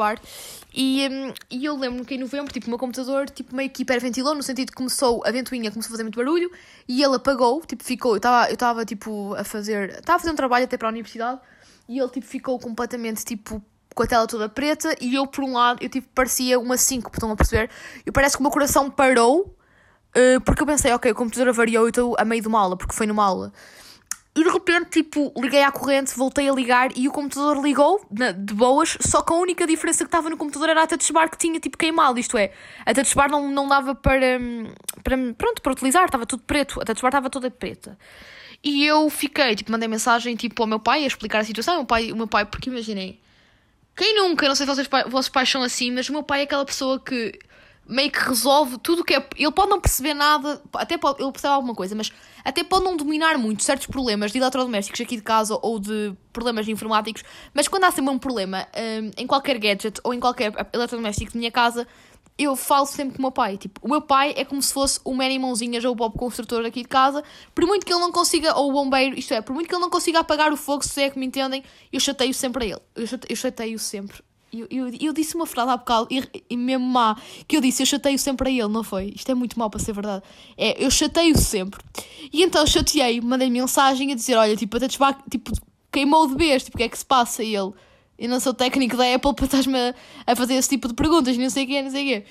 E, 0.74 1.08
hum, 1.08 1.32
e 1.50 1.64
eu 1.64 1.76
lembro-me 1.76 2.04
que 2.04 2.14
em 2.14 2.18
novembro, 2.18 2.52
tipo, 2.52 2.66
o 2.66 2.70
meu 2.70 2.78
computador, 2.78 3.30
tipo, 3.30 3.56
meio 3.56 3.70
que 3.70 3.82
hiperventilou, 3.82 4.34
no 4.34 4.42
sentido 4.42 4.68
que 4.68 4.74
começou, 4.74 5.22
a 5.24 5.30
ventoinha 5.30 5.70
começou 5.70 5.88
a 5.88 5.92
fazer 5.92 6.02
muito 6.02 6.16
barulho, 6.16 6.50
e 6.86 7.02
ele 7.02 7.16
apagou, 7.16 7.62
tipo, 7.64 7.82
ficou, 7.82 8.12
eu 8.12 8.16
estava, 8.18 8.48
eu 8.48 8.54
estava 8.54 8.84
tipo, 8.84 9.34
a 9.34 9.44
fazer, 9.44 9.90
estava 9.90 10.16
a 10.16 10.18
fazer 10.18 10.32
um 10.32 10.36
trabalho 10.36 10.64
até 10.64 10.76
para 10.76 10.88
a 10.88 10.90
universidade, 10.90 11.40
e 11.88 11.98
ele, 11.98 12.10
tipo, 12.10 12.26
ficou 12.26 12.58
completamente, 12.58 13.24
tipo, 13.24 13.62
com 13.96 14.02
a 14.02 14.06
tela 14.06 14.26
toda 14.26 14.46
preta, 14.46 14.94
e 15.00 15.14
eu, 15.14 15.26
por 15.26 15.42
um 15.42 15.54
lado, 15.54 15.82
eu, 15.82 15.88
tipo, 15.88 16.06
parecia 16.14 16.60
uma 16.60 16.76
5, 16.76 17.10
estão 17.12 17.32
a 17.32 17.36
perceber? 17.36 17.70
Eu 18.04 18.12
parece 18.12 18.36
que 18.36 18.40
o 18.40 18.42
meu 18.42 18.52
coração 18.52 18.90
parou, 18.90 19.56
eh, 20.14 20.38
porque 20.40 20.62
eu 20.62 20.66
pensei, 20.66 20.92
ok, 20.92 21.10
o 21.10 21.14
computador 21.14 21.48
avariou 21.48 21.86
e 21.86 21.88
estou 21.88 22.14
a 22.18 22.24
meio 22.24 22.42
de 22.42 22.46
uma 22.46 22.60
aula, 22.60 22.76
porque 22.76 22.94
foi 22.94 23.06
numa 23.06 23.24
aula. 23.24 23.52
E 24.36 24.44
de 24.44 24.50
repente, 24.50 25.02
tipo, 25.02 25.32
liguei 25.34 25.62
à 25.62 25.72
corrente, 25.72 26.14
voltei 26.14 26.46
a 26.46 26.52
ligar 26.52 26.90
e 26.94 27.08
o 27.08 27.10
computador 27.10 27.64
ligou, 27.64 28.06
de 28.10 28.52
boas, 28.52 28.98
só 29.00 29.22
que 29.22 29.32
a 29.32 29.36
única 29.36 29.66
diferença 29.66 30.04
que 30.04 30.08
estava 30.08 30.28
no 30.28 30.36
computador 30.36 30.68
era 30.68 30.82
a 30.82 30.86
touch 30.86 31.10
bar 31.10 31.30
que 31.30 31.38
tinha, 31.38 31.58
tipo, 31.58 31.78
queimado. 31.78 32.20
Isto 32.20 32.36
é, 32.36 32.52
a 32.84 32.92
touch 32.92 33.14
bar 33.14 33.30
não, 33.30 33.50
não 33.50 33.66
dava 33.66 33.94
para, 33.94 34.38
para, 35.02 35.16
pronto, 35.38 35.62
para 35.62 35.72
utilizar, 35.72 36.04
estava 36.04 36.26
tudo 36.26 36.42
preto. 36.42 36.82
A 36.82 36.84
touch 36.84 37.00
bar 37.00 37.08
estava 37.08 37.30
toda 37.30 37.50
preta. 37.50 37.98
E 38.62 38.84
eu 38.84 39.08
fiquei, 39.08 39.54
tipo, 39.54 39.72
mandei 39.72 39.88
mensagem, 39.88 40.36
tipo, 40.36 40.62
ao 40.62 40.66
meu 40.66 40.80
pai 40.80 41.04
a 41.04 41.06
explicar 41.06 41.38
a 41.38 41.44
situação. 41.44 41.80
O 41.80 41.86
pai, 41.86 42.12
o 42.12 42.16
meu 42.16 42.26
pai 42.26 42.44
porque 42.44 42.68
imaginei, 42.68 43.18
quem 43.96 44.14
nunca, 44.16 44.46
não 44.46 44.54
sei 44.54 44.66
se 44.66 44.74
vocês, 44.74 44.88
vossos 45.08 45.30
pais 45.30 45.48
são 45.48 45.62
assim, 45.62 45.90
mas 45.90 46.08
o 46.08 46.12
meu 46.12 46.22
pai 46.22 46.40
é 46.40 46.42
aquela 46.44 46.64
pessoa 46.64 47.00
que 47.00 47.38
meio 47.88 48.10
que 48.10 48.18
resolve 48.18 48.78
tudo 48.78 49.02
o 49.02 49.04
que 49.04 49.14
é. 49.14 49.26
Ele 49.36 49.52
pode 49.52 49.70
não 49.70 49.80
perceber 49.80 50.12
nada, 50.12 50.60
até 50.74 50.98
pode, 50.98 51.22
ele 51.22 51.32
percebe 51.32 51.54
alguma 51.54 51.74
coisa, 51.74 51.94
mas 51.94 52.12
até 52.44 52.62
pode 52.62 52.84
não 52.84 52.96
dominar 52.96 53.38
muito 53.38 53.62
certos 53.62 53.86
problemas 53.86 54.32
de 54.32 54.38
eletrodomésticos 54.38 55.00
aqui 55.00 55.16
de 55.16 55.22
casa 55.22 55.58
ou 55.62 55.78
de 55.78 56.12
problemas 56.32 56.68
informáticos. 56.68 57.22
Mas 57.54 57.68
quando 57.68 57.84
há 57.84 57.90
sempre 57.90 58.12
um 58.12 58.18
problema 58.18 58.66
hum, 58.76 59.10
em 59.16 59.26
qualquer 59.26 59.58
gadget 59.58 60.00
ou 60.04 60.12
em 60.12 60.20
qualquer 60.20 60.52
eletrodoméstico 60.72 61.32
de 61.32 61.38
minha 61.38 61.50
casa, 61.50 61.86
eu 62.38 62.54
falo 62.54 62.86
sempre 62.86 63.14
com 63.16 63.18
o 63.18 63.22
meu 63.22 63.32
pai. 63.32 63.56
Tipo, 63.56 63.80
o 63.82 63.88
meu 63.88 64.00
pai 64.00 64.34
é 64.36 64.44
como 64.44 64.62
se 64.62 64.72
fosse 64.72 65.00
o 65.04 65.14
Manny 65.14 65.38
Mãozinhas 65.38 65.84
ou 65.84 65.92
o 65.92 65.94
Bob 65.94 66.16
Construtor 66.16 66.64
aqui 66.66 66.82
de 66.82 66.88
casa. 66.88 67.22
Por 67.54 67.66
muito 67.66 67.86
que 67.86 67.92
ele 67.92 68.00
não 68.00 68.12
consiga, 68.12 68.54
ou 68.56 68.70
o 68.70 68.72
bombeiro, 68.72 69.18
isto 69.18 69.32
é, 69.32 69.40
por 69.40 69.54
muito 69.54 69.68
que 69.68 69.74
ele 69.74 69.82
não 69.82 69.90
consiga 69.90 70.20
apagar 70.20 70.52
o 70.52 70.56
fogo, 70.56 70.84
se 70.84 71.02
é 71.02 71.10
que 71.10 71.18
me 71.18 71.26
entendem, 71.26 71.62
eu 71.92 72.00
chateio 72.00 72.34
sempre 72.34 72.64
a 72.64 72.66
ele. 72.68 72.80
Eu 72.94 73.06
eu 73.28 73.36
chateio 73.36 73.78
sempre. 73.78 74.18
Eu, 74.52 74.66
eu, 74.70 74.88
eu 75.00 75.12
disse 75.12 75.34
uma 75.34 75.44
frase 75.44 75.70
há 75.70 75.76
bocado, 75.76 76.06
e, 76.10 76.22
e 76.48 76.56
mesmo 76.56 76.86
má, 76.86 77.16
que 77.46 77.56
eu 77.56 77.60
disse, 77.60 77.82
eu 77.82 77.86
chateio 77.86 78.18
sempre 78.18 78.48
a 78.48 78.52
ele, 78.52 78.68
não 78.68 78.82
foi? 78.84 79.12
Isto 79.14 79.30
é 79.30 79.34
muito 79.34 79.58
mau 79.58 79.68
para 79.68 79.80
ser 79.80 79.92
verdade. 79.92 80.22
É, 80.56 80.82
eu 80.82 80.90
chateio 80.90 81.36
sempre. 81.36 81.80
E 82.32 82.42
então 82.42 82.66
chateei, 82.66 83.20
mandei 83.20 83.50
mensagem 83.50 84.12
a 84.12 84.14
dizer, 84.14 84.36
olha, 84.36 84.56
tipo, 84.56 84.76
até 84.76 84.86
desba- 84.86 85.18
tipo, 85.30 85.52
queimou 85.92 86.26
de 86.28 86.36
vez, 86.36 86.64
tipo, 86.64 86.76
o 86.76 86.78
que 86.78 86.84
é 86.84 86.88
que 86.88 86.96
se 86.96 87.04
passa? 87.04 87.42
E 87.42 87.54
ele, 87.54 87.72
eu 88.18 88.28
não 88.28 88.40
sou 88.40 88.54
técnico 88.54 88.96
da 88.96 89.14
Apple 89.14 89.34
para 89.34 89.44
estás-me 89.44 89.78
a, 89.78 89.94
a 90.26 90.36
fazer 90.36 90.54
esse 90.54 90.68
tipo 90.68 90.88
de 90.88 90.94
perguntas, 90.94 91.36
não 91.36 91.50
sei 91.50 91.64
o 91.64 91.66
quê, 91.66 91.82
não 91.82 91.90
sei 91.90 92.02
o 92.02 92.06
quê. 92.06 92.24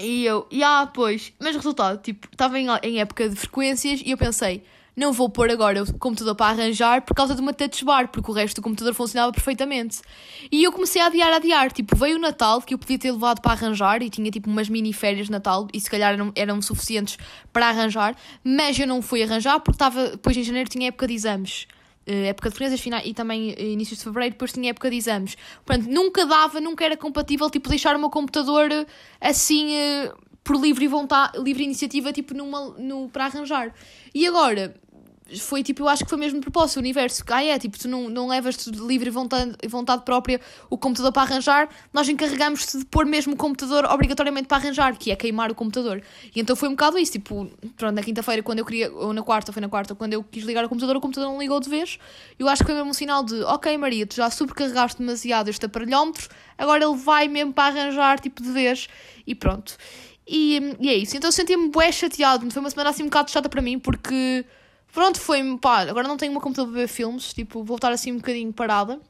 E 0.00 0.24
eu, 0.24 0.46
e 0.50 0.62
ah, 0.62 0.88
pois, 0.92 1.32
mas 1.40 1.56
resultado, 1.56 2.00
tipo, 2.00 2.28
estava 2.30 2.58
em, 2.58 2.68
em 2.82 3.00
época 3.00 3.28
de 3.28 3.34
frequências 3.34 4.00
e 4.04 4.12
eu 4.12 4.16
pensei, 4.16 4.62
não 4.98 5.12
vou 5.12 5.28
pôr 5.28 5.48
agora 5.48 5.84
o 5.84 5.98
computador 5.98 6.34
para 6.34 6.46
arranjar 6.50 7.02
por 7.02 7.14
causa 7.14 7.32
de 7.32 7.40
uma 7.40 7.52
touch 7.52 7.84
bar, 7.84 8.08
porque 8.08 8.28
o 8.28 8.34
resto 8.34 8.56
do 8.56 8.62
computador 8.62 8.92
funcionava 8.94 9.32
perfeitamente. 9.32 10.00
E 10.50 10.64
eu 10.64 10.72
comecei 10.72 11.00
a 11.00 11.06
adiar, 11.06 11.32
a 11.32 11.36
adiar, 11.36 11.70
tipo, 11.70 11.96
veio 11.96 12.16
o 12.16 12.20
Natal, 12.20 12.60
que 12.60 12.74
eu 12.74 12.78
podia 12.78 12.98
ter 12.98 13.12
levado 13.12 13.40
para 13.40 13.52
arranjar, 13.52 14.02
e 14.02 14.10
tinha 14.10 14.28
tipo 14.28 14.50
umas 14.50 14.68
mini 14.68 14.92
férias 14.92 15.26
de 15.26 15.32
Natal, 15.32 15.68
e 15.72 15.80
se 15.80 15.88
calhar 15.88 16.14
eram, 16.14 16.32
eram 16.34 16.60
suficientes 16.60 17.16
para 17.52 17.68
arranjar, 17.68 18.16
mas 18.42 18.76
eu 18.76 18.88
não 18.88 19.00
fui 19.00 19.22
arranjar 19.22 19.60
porque 19.60 19.76
estava, 19.76 20.08
depois 20.10 20.36
em 20.36 20.42
janeiro 20.42 20.68
tinha 20.68 20.88
época 20.88 21.06
de 21.06 21.14
exames. 21.14 21.68
Eh, 22.10 22.28
época 22.28 22.48
de 22.48 22.54
frequências 22.54 22.80
final 22.80 23.02
e 23.04 23.12
também 23.12 23.50
eh, 23.50 23.64
inícios 23.64 23.98
de 23.98 24.04
fevereiro, 24.04 24.32
depois 24.32 24.50
tinha 24.50 24.70
época 24.70 24.88
de 24.90 24.96
exames. 24.96 25.36
Portanto, 25.62 25.90
nunca 25.90 26.24
dava, 26.24 26.58
nunca 26.58 26.82
era 26.82 26.96
compatível, 26.96 27.50
tipo, 27.50 27.68
deixar 27.68 27.94
o 27.94 27.98
meu 27.98 28.08
computador 28.08 28.72
eh, 28.72 28.86
assim, 29.20 29.74
por 30.42 30.56
livre 30.56 30.88
vontade, 30.88 31.38
livre 31.38 31.62
iniciativa, 31.62 32.10
tipo, 32.10 32.32
numa, 32.32 32.70
no, 32.78 33.10
para 33.10 33.26
arranjar. 33.26 33.74
E 34.14 34.26
agora, 34.26 34.74
foi 35.36 35.62
tipo, 35.62 35.82
eu 35.82 35.88
acho 35.88 36.04
que 36.04 36.08
foi 36.10 36.18
mesmo 36.18 36.38
de 36.38 36.42
propósito, 36.42 36.76
o 36.76 36.80
universo. 36.80 37.22
Ah, 37.28 37.44
é, 37.44 37.58
tipo, 37.58 37.78
tu 37.78 37.88
não, 37.88 38.08
não 38.08 38.28
levas-te 38.28 38.70
de 38.70 38.80
livre 38.80 39.10
vontade, 39.10 39.54
vontade 39.68 40.02
própria 40.02 40.40
o 40.70 40.78
computador 40.78 41.12
para 41.12 41.22
arranjar, 41.22 41.68
nós 41.92 42.08
encarregamos-te 42.08 42.78
de 42.78 42.84
pôr 42.86 43.04
mesmo 43.04 43.34
o 43.34 43.36
computador 43.36 43.84
obrigatoriamente 43.84 44.48
para 44.48 44.56
arranjar, 44.56 44.96
que 44.96 45.10
é 45.10 45.16
queimar 45.16 45.50
o 45.50 45.54
computador. 45.54 46.02
E 46.34 46.40
então 46.40 46.56
foi 46.56 46.68
um 46.68 46.72
bocado 46.72 46.98
isso, 46.98 47.12
tipo, 47.12 47.50
pronto, 47.76 47.94
na 47.94 48.02
quinta-feira, 48.02 48.42
quando 48.42 48.60
eu 48.60 48.64
queria, 48.64 48.92
ou 48.92 49.12
na 49.12 49.22
quarta, 49.22 49.52
foi 49.52 49.60
na 49.60 49.68
quarta, 49.68 49.94
quando 49.94 50.14
eu 50.14 50.24
quis 50.24 50.44
ligar 50.44 50.64
o 50.64 50.68
computador, 50.68 50.96
o 50.96 51.00
computador 51.00 51.30
não 51.30 51.38
ligou 51.38 51.60
de 51.60 51.68
vez. 51.68 51.98
Eu 52.38 52.48
acho 52.48 52.62
que 52.62 52.66
foi 52.66 52.74
mesmo 52.74 52.90
um 52.90 52.94
sinal 52.94 53.22
de, 53.22 53.42
ok, 53.42 53.76
Maria, 53.76 54.06
tu 54.06 54.16
já 54.16 54.30
supercarregaste 54.30 54.98
demasiado 54.98 55.48
este 55.48 55.66
aparelhómetro, 55.66 56.28
agora 56.56 56.84
ele 56.84 56.96
vai 56.96 57.28
mesmo 57.28 57.52
para 57.52 57.80
arranjar, 57.80 58.18
tipo, 58.18 58.42
de 58.42 58.50
vez, 58.50 58.88
e 59.26 59.34
pronto. 59.34 59.76
E, 60.26 60.76
e 60.78 60.88
é 60.90 60.94
isso. 60.94 61.16
Então 61.16 61.32
senti-me 61.32 61.70
bué 61.70 61.90
chateado. 61.90 62.48
Foi 62.50 62.60
uma 62.60 62.68
semana 62.68 62.90
assim 62.90 63.02
um 63.02 63.06
bocado 63.06 63.30
chata 63.30 63.48
para 63.48 63.62
mim, 63.62 63.78
porque 63.78 64.44
pronto, 64.92 65.20
foi 65.20 65.42
pá, 65.58 65.80
agora 65.82 66.06
não 66.08 66.16
tenho 66.16 66.32
uma 66.32 66.40
computador 66.40 66.72
para 66.72 66.82
ver 66.82 66.88
filmes, 66.88 67.32
tipo, 67.32 67.62
vou 67.64 67.76
estar 67.76 67.92
assim 67.92 68.12
um 68.12 68.16
bocadinho 68.16 68.52
parada. 68.52 69.00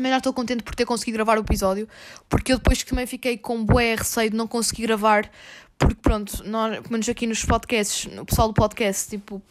Mas 0.00 0.10
já 0.12 0.18
estou 0.18 0.32
contente 0.32 0.62
por 0.62 0.76
ter 0.76 0.84
conseguido 0.84 1.16
gravar 1.16 1.38
o 1.38 1.40
episódio, 1.40 1.88
porque 2.28 2.52
eu 2.52 2.58
depois 2.58 2.80
também 2.84 3.04
fiquei 3.04 3.36
com 3.36 3.64
bué 3.64 3.96
receio 3.96 4.30
de 4.30 4.36
não 4.36 4.46
conseguir 4.46 4.82
gravar, 4.82 5.28
porque 5.76 5.96
pronto, 5.96 6.44
nós, 6.44 6.76
pelo 6.76 6.92
menos 6.92 7.08
aqui 7.08 7.26
nos 7.26 7.44
podcasts, 7.44 8.08
o 8.16 8.24
pessoal 8.24 8.46
do 8.46 8.54
podcast, 8.54 9.08
tipo, 9.10 9.42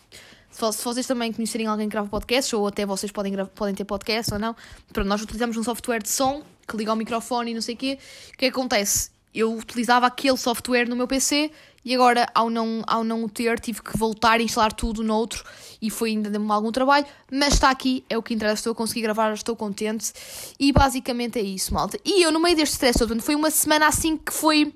se 0.50 0.62
vo- 0.62 0.72
se 0.72 0.82
vocês 0.86 1.06
também 1.06 1.34
conhecerem 1.34 1.68
alguém 1.68 1.90
que 1.90 1.92
grava 1.92 2.08
podcasts, 2.08 2.54
ou 2.54 2.66
até 2.66 2.86
vocês 2.86 3.12
podem, 3.12 3.34
podem 3.54 3.76
ter 3.76 3.84
podcast 3.84 4.34
ou 4.34 4.40
não, 4.40 4.56
pronto, 4.94 5.06
nós 5.08 5.22
utilizamos 5.22 5.58
um 5.58 5.64
software 5.64 6.00
de 6.02 6.10
som 6.10 6.42
que 6.66 6.78
liga 6.78 6.92
ao 6.92 6.96
microfone 6.96 7.52
e 7.52 7.54
não 7.54 7.62
sei 7.62 7.76
o 7.76 7.78
quê. 7.78 8.00
O 8.34 8.38
que 8.38 8.46
é 8.46 8.50
que 8.50 8.58
acontece? 8.58 9.10
Eu 9.34 9.54
utilizava 9.54 10.08
aquele 10.08 10.38
software 10.38 10.88
no 10.88 10.96
meu 10.96 11.08
PC 11.08 11.52
e 11.88 11.96
agora, 11.96 12.28
ao 12.36 12.50
não, 12.50 12.84
ao 12.86 13.02
não 13.02 13.24
o 13.24 13.30
ter, 13.30 13.58
tive 13.62 13.82
que 13.82 13.98
voltar 13.98 14.42
a 14.42 14.44
instalar 14.44 14.74
tudo 14.74 15.02
noutro 15.02 15.42
e 15.82 15.90
foi 15.90 16.10
ainda 16.10 16.30
deu-me 16.30 16.52
algum 16.52 16.70
trabalho, 16.70 17.06
mas 17.32 17.54
está 17.54 17.70
aqui, 17.70 18.04
é 18.10 18.18
o 18.18 18.22
que 18.22 18.34
interessa, 18.34 18.56
estou 18.56 18.74
a 18.74 18.76
conseguir 18.76 19.04
gravar, 19.04 19.32
estou 19.34 19.56
contente 19.56 20.12
e 20.60 20.74
basicamente 20.74 21.40
é 21.40 21.42
isso, 21.42 21.74
malta. 21.74 21.98
E 22.04 22.22
eu, 22.24 22.30
no 22.30 22.42
meio 22.42 22.58
deste 22.58 22.74
stress 22.74 23.00
foi 23.22 23.36
uma 23.36 23.50
semana 23.50 23.88
assim 23.88 24.18
que 24.18 24.34
foi. 24.34 24.74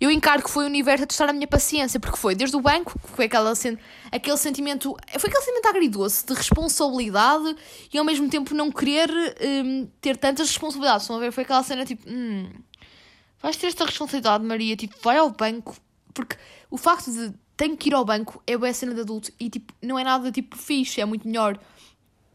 Eu 0.00 0.08
encaro 0.08 0.40
que 0.40 0.50
foi 0.50 0.62
o 0.62 0.66
universo 0.68 1.02
a 1.02 1.06
testar 1.08 1.28
a 1.30 1.32
minha 1.32 1.48
paciência, 1.48 1.98
porque 1.98 2.16
foi 2.16 2.36
desde 2.36 2.56
o 2.56 2.60
banco, 2.60 2.96
que 2.96 3.08
foi 3.16 3.24
aquela, 3.24 3.52
aquele 4.12 4.36
sentimento. 4.36 4.96
Foi 5.18 5.30
aquele 5.30 5.44
sentimento 5.44 5.66
agridoce 5.66 6.26
de 6.26 6.34
responsabilidade 6.34 7.56
e 7.92 7.98
ao 7.98 8.04
mesmo 8.04 8.28
tempo 8.28 8.54
não 8.54 8.70
querer 8.70 9.10
hum, 9.64 9.88
ter 10.00 10.16
tantas 10.16 10.48
responsabilidades. 10.48 11.02
Estão 11.02 11.16
a 11.16 11.18
ver? 11.18 11.32
Foi 11.32 11.42
aquela 11.42 11.62
cena 11.64 11.84
tipo. 11.84 12.08
Hum, 12.08 12.48
vais 13.42 13.56
ter 13.56 13.66
esta 13.66 13.84
responsabilidade, 13.84 14.44
Maria, 14.44 14.76
tipo, 14.76 14.96
vai 15.02 15.18
ao 15.18 15.30
banco. 15.30 15.76
Porque 16.14 16.36
o 16.70 16.76
facto 16.76 17.10
de 17.10 17.32
tenho 17.56 17.76
que 17.76 17.88
ir 17.88 17.94
ao 17.94 18.04
banco 18.04 18.42
é 18.46 18.56
boa 18.56 18.72
cena 18.72 18.94
de 18.94 19.00
adulto 19.00 19.30
e 19.38 19.48
tipo, 19.48 19.72
não 19.82 19.98
é 19.98 20.04
nada 20.04 20.32
tipo 20.32 20.56
fixe, 20.56 21.00
é 21.00 21.04
muito 21.04 21.26
melhor 21.26 21.58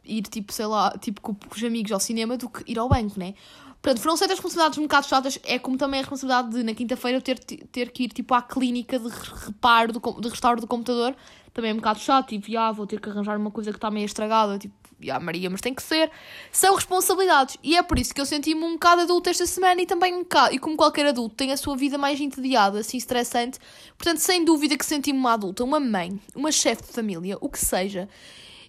ir 0.06 0.22
tipo, 0.24 0.54
sei 0.54 0.66
lá, 0.66 0.92
tipo 1.00 1.22
com, 1.22 1.36
os 1.54 1.64
amigos 1.64 1.92
ao 1.92 2.00
cinema 2.00 2.38
do 2.38 2.50
que 2.50 2.64
ir 2.72 2.80
ao 2.80 2.88
banco, 2.88 3.20
né? 3.20 3.34
Portanto, 3.82 4.02
foram 4.02 4.18
certas 4.18 4.38
responsabilidades 4.38 4.80
um 4.80 4.84
bocado 4.84 5.08
chatas, 5.08 5.40
é 5.44 5.60
como 5.60 5.78
também 5.78 6.00
a 6.00 6.04
responsabilidade 6.04 6.50
de 6.52 6.64
na 6.64 6.74
quinta-feira 6.74 7.22
ter, 7.22 7.38
ter 7.40 7.92
que 7.92 8.04
ir 8.04 8.10
tipo 8.10 8.34
à 8.34 8.42
clínica 8.42 8.98
de 8.98 9.08
reparo, 9.46 9.94
do, 9.94 10.22
de 10.22 10.30
restauro 10.30 10.60
do 10.60 10.68
computador, 10.68 11.16
também 11.54 11.72
é 11.72 11.74
um 11.74 11.78
bocado 11.78 12.00
chato, 12.00 12.30
tipo, 12.30 12.58
ah, 12.58 12.72
vou 12.72 12.88
ter 12.88 13.00
que 13.00 13.10
arranjar 13.10 13.38
uma 13.38 13.52
coisa 13.52 13.72
que 13.72 13.78
está 13.78 13.92
meio 13.92 14.06
estragada, 14.06 14.58
tipo, 14.58 14.76
ah, 15.12 15.20
Maria, 15.20 15.50
mas 15.50 15.62
tem 15.62 15.74
que 15.74 15.84
ser. 15.84 16.12
São 16.52 16.76
responsabilidades. 16.76 17.58
E 17.64 17.78
é 17.78 17.84
por 17.84 18.00
isso 18.00 18.14
que 18.14 18.22
eu 18.22 18.26
senti-me 18.26 18.64
um 18.64 18.74
bocado 18.74 19.02
adulto 19.02 19.30
esta 19.30 19.46
semana 19.46 19.82
e 19.82 19.86
também 19.86 20.14
um 20.14 20.20
bocado, 20.20 20.56
e 20.56 20.60
como 20.60 20.76
qualquer 20.76 21.06
adulto 21.06 21.36
tem 21.36 21.52
a 21.52 21.58
sua 21.58 21.76
vida 21.76 21.98
mais 21.98 22.20
entediada, 22.20 22.80
assim, 22.80 22.98
estressante. 22.98 23.60
Portanto, 23.98 24.20
sem 24.20 24.44
dúvida 24.44 24.78
que 24.78 24.86
senti-me 24.86 25.20
uma 25.20 25.34
adulta, 25.34 25.64
uma 25.64 25.80
mãe, 25.80 26.20
uma 26.36 26.52
chefe 26.52 26.84
de 26.84 26.90
família, 26.90 27.38
o 27.40 27.50
que 27.50 27.60
seja. 27.60 28.10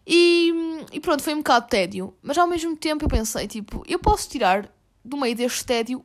E, 0.07 0.53
e 0.93 1.01
pronto, 1.01 1.23
foi 1.23 1.35
um 1.35 1.39
bocado 1.39 1.69
tédio. 1.69 2.15
Mas 2.23 2.39
ao 2.39 2.47
mesmo 2.47 2.77
tempo 2.77 3.05
eu 3.05 3.09
pensei, 3.09 3.47
tipo, 3.47 3.83
eu 3.87 3.99
posso 3.99 4.29
tirar 4.29 4.73
do 5.05 5.17
meio 5.17 5.35
deste 5.35 5.65
tédio 5.65 6.05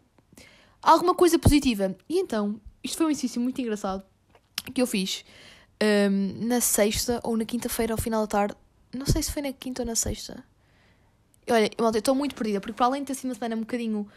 alguma 0.82 1.16
coisa 1.16 1.40
positiva. 1.40 1.96
E 2.10 2.20
então, 2.20 2.60
isto 2.84 2.98
foi 2.98 3.08
um 3.08 3.10
exercício 3.10 3.42
muito 3.42 3.60
engraçado 3.62 4.04
que 4.74 4.82
eu 4.82 4.88
fiz 4.88 5.26
hum, 5.82 6.48
na 6.48 6.62
sexta 6.62 7.20
ou 7.24 7.36
na 7.36 7.46
quinta-feira 7.46 7.94
ao 7.94 7.98
final 7.98 8.22
da 8.22 8.28
tarde. 8.28 8.56
Não 8.94 9.06
sei 9.06 9.24
se 9.24 9.32
foi 9.32 9.42
na 9.42 9.52
quinta 9.54 9.82
ou 9.82 9.86
na 9.86 9.96
sexta. 9.96 10.44
Olha, 11.50 11.70
eu 11.78 11.90
estou 11.92 12.16
muito 12.16 12.36
perdida, 12.36 12.62
porque 12.62 12.74
para 12.74 12.86
além 12.86 13.02
de 13.02 13.08
ter 13.08 13.16
sido 13.16 13.26
uma 13.30 13.36
semana 13.36 13.56
um 13.56 13.60
bocadinho 13.62 14.08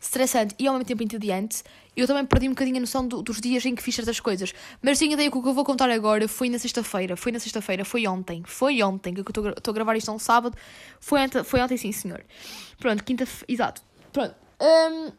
estressante 0.00 0.54
e 0.58 0.66
ao 0.66 0.74
mesmo 0.74 0.84
tempo 0.86 1.02
entediante, 1.02 1.62
eu 1.96 2.06
também 2.06 2.26
perdi 2.26 2.46
um 2.46 2.50
bocadinho 2.50 2.76
a 2.76 2.80
noção 2.80 3.08
do- 3.08 3.22
dos 3.22 3.40
dias 3.40 3.64
em 3.64 3.74
que 3.74 3.82
fiz 3.82 3.94
certas 3.94 4.20
coisas. 4.20 4.52
Mas 4.82 4.98
tenho 4.98 5.12
ideia 5.12 5.30
que 5.30 5.38
o 5.38 5.42
que 5.42 5.48
eu 5.48 5.54
vou 5.54 5.64
contar 5.64 5.88
agora 5.88 6.28
foi 6.28 6.50
na 6.50 6.58
sexta-feira, 6.58 7.16
foi 7.16 7.32
na 7.32 7.38
sexta-feira, 7.38 7.86
foi 7.86 8.06
ontem, 8.06 8.42
foi 8.44 8.82
ontem, 8.82 9.14
que 9.14 9.20
eu 9.20 9.24
estou 9.50 9.70
a 9.70 9.74
gravar 9.74 9.96
isto 9.96 10.10
a 10.10 10.14
um 10.14 10.18
sábado, 10.18 10.56
foi 11.00 11.20
ontem, 11.22 11.42
foi 11.42 11.60
ontem 11.62 11.76
sim, 11.78 11.90
senhor. 11.90 12.22
Pronto, 12.78 13.02
quinta 13.02 13.26
exato. 13.48 13.80
Pronto. 14.12 14.34
Hum, 14.60 15.10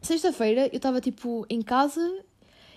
sexta-feira 0.00 0.68
eu 0.68 0.76
estava 0.76 1.00
tipo 1.00 1.44
em 1.50 1.60
casa 1.62 2.00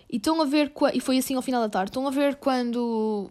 e 0.10 0.18
estão 0.18 0.42
a 0.42 0.46
ver, 0.46 0.72
e 0.96 1.00
foi 1.00 1.20
assim 1.20 1.36
ao 1.36 1.44
final 1.44 1.62
da 1.62 1.70
tarde, 1.70 1.92
estão 1.92 2.08
a 2.08 2.12
ver 2.12 2.38
quando, 2.38 3.30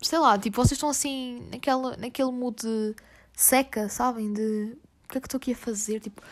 sei 0.00 0.18
lá, 0.18 0.38
tipo, 0.38 0.56
vocês 0.56 0.72
estão 0.72 0.88
assim 0.88 1.46
naquela, 1.50 1.96
naquele 1.96 2.30
mood 2.30 2.62
de 2.62 2.94
seca, 3.34 3.88
sabem? 3.88 4.32
De 4.32 4.76
o 5.04 5.08
que 5.08 5.18
é 5.18 5.20
que 5.20 5.26
estou 5.26 5.38
aqui 5.38 5.52
a 5.52 5.56
fazer? 5.56 6.00
Tipo, 6.00 6.22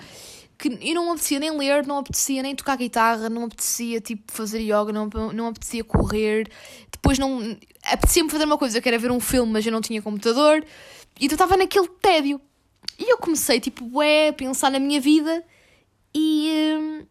que 0.59 0.69
eu 0.69 0.95
não 0.95 1.11
apetecia 1.11 1.39
nem 1.39 1.57
ler, 1.57 1.87
não 1.87 1.99
apetecia 1.99 2.43
nem 2.43 2.55
tocar 2.55 2.77
guitarra, 2.77 3.29
não 3.29 3.45
apetecia 3.45 4.01
tipo 4.01 4.33
fazer 4.33 4.61
yoga, 4.61 4.93
não, 4.93 5.09
não 5.33 5.49
apetecia 5.49 5.85
correr. 5.85 6.49
Depois 6.91 7.19
não. 7.19 7.57
Apetecia-me 7.85 8.31
fazer 8.31 8.45
uma 8.45 8.59
coisa 8.59 8.81
que 8.81 8.89
era 8.89 8.99
ver 8.99 9.11
um 9.11 9.21
filme, 9.21 9.53
mas 9.53 9.65
eu 9.67 9.73
não 9.73 9.81
tinha 9.81 10.01
computador. 10.03 10.65
E 11.21 11.27
eu 11.27 11.33
estava 11.33 11.57
naquele 11.57 11.89
tédio. 11.89 12.41
E 12.99 13.11
eu 13.11 13.19
comecei, 13.19 13.61
tipo, 13.61 13.85
ué, 13.99 14.29
a 14.29 14.33
pensar 14.33 14.71
na 14.71 14.79
minha 14.79 15.01
vida 15.01 15.45
e. 16.15 16.77
hum, 16.79 17.07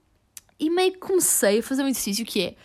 e 0.58 0.70
meio 0.70 0.94
que 0.94 1.00
comecei 1.00 1.60
a 1.60 1.64
fazer 1.64 1.84
um 1.84 1.88
exercício 1.88 2.26
que 2.26 2.42
é. 2.42 2.56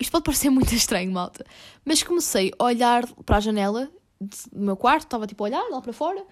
Isto 0.00 0.12
pode 0.12 0.24
parecer 0.24 0.48
muito 0.48 0.74
estranho, 0.74 1.12
malta. 1.12 1.44
Mas 1.84 2.02
comecei 2.02 2.50
a 2.58 2.64
olhar 2.64 3.06
para 3.26 3.36
a 3.36 3.40
janela 3.40 3.90
do 4.20 4.36
meu 4.52 4.76
quarto, 4.76 5.04
estava 5.04 5.26
tipo 5.26 5.44
a 5.44 5.46
olhar 5.46 5.62
lá 5.70 5.80
para 5.80 5.92
fora 5.92 6.24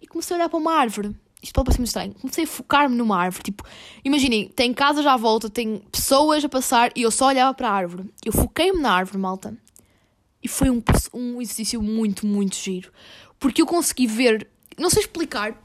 e 0.00 0.06
comecei 0.06 0.36
a 0.36 0.38
olhar 0.38 0.48
para 0.48 0.58
uma 0.58 0.74
árvore. 0.74 1.16
Isto 1.42 1.54
pode 1.54 1.66
parecer 1.66 1.80
muito 1.80 1.88
estranho. 1.88 2.14
Comecei 2.14 2.44
a 2.44 2.46
focar-me 2.46 2.96
numa 2.96 3.18
árvore. 3.18 3.44
Tipo, 3.44 3.64
imaginem, 4.04 4.48
tem 4.48 4.72
casas 4.72 5.06
à 5.06 5.16
volta, 5.16 5.50
tem 5.50 5.78
pessoas 5.90 6.44
a 6.44 6.48
passar 6.48 6.90
e 6.94 7.02
eu 7.02 7.10
só 7.10 7.26
olhava 7.28 7.52
para 7.54 7.68
a 7.68 7.72
árvore. 7.72 8.10
Eu 8.24 8.32
foquei-me 8.32 8.80
na 8.80 8.92
árvore, 8.92 9.18
malta. 9.18 9.56
E 10.42 10.48
foi 10.48 10.70
um, 10.70 10.82
um 11.12 11.40
exercício 11.40 11.82
muito, 11.82 12.26
muito 12.26 12.56
giro. 12.56 12.90
Porque 13.38 13.62
eu 13.62 13.66
consegui 13.66 14.06
ver, 14.06 14.46
não 14.78 14.90
sei 14.90 15.02
explicar, 15.02 15.58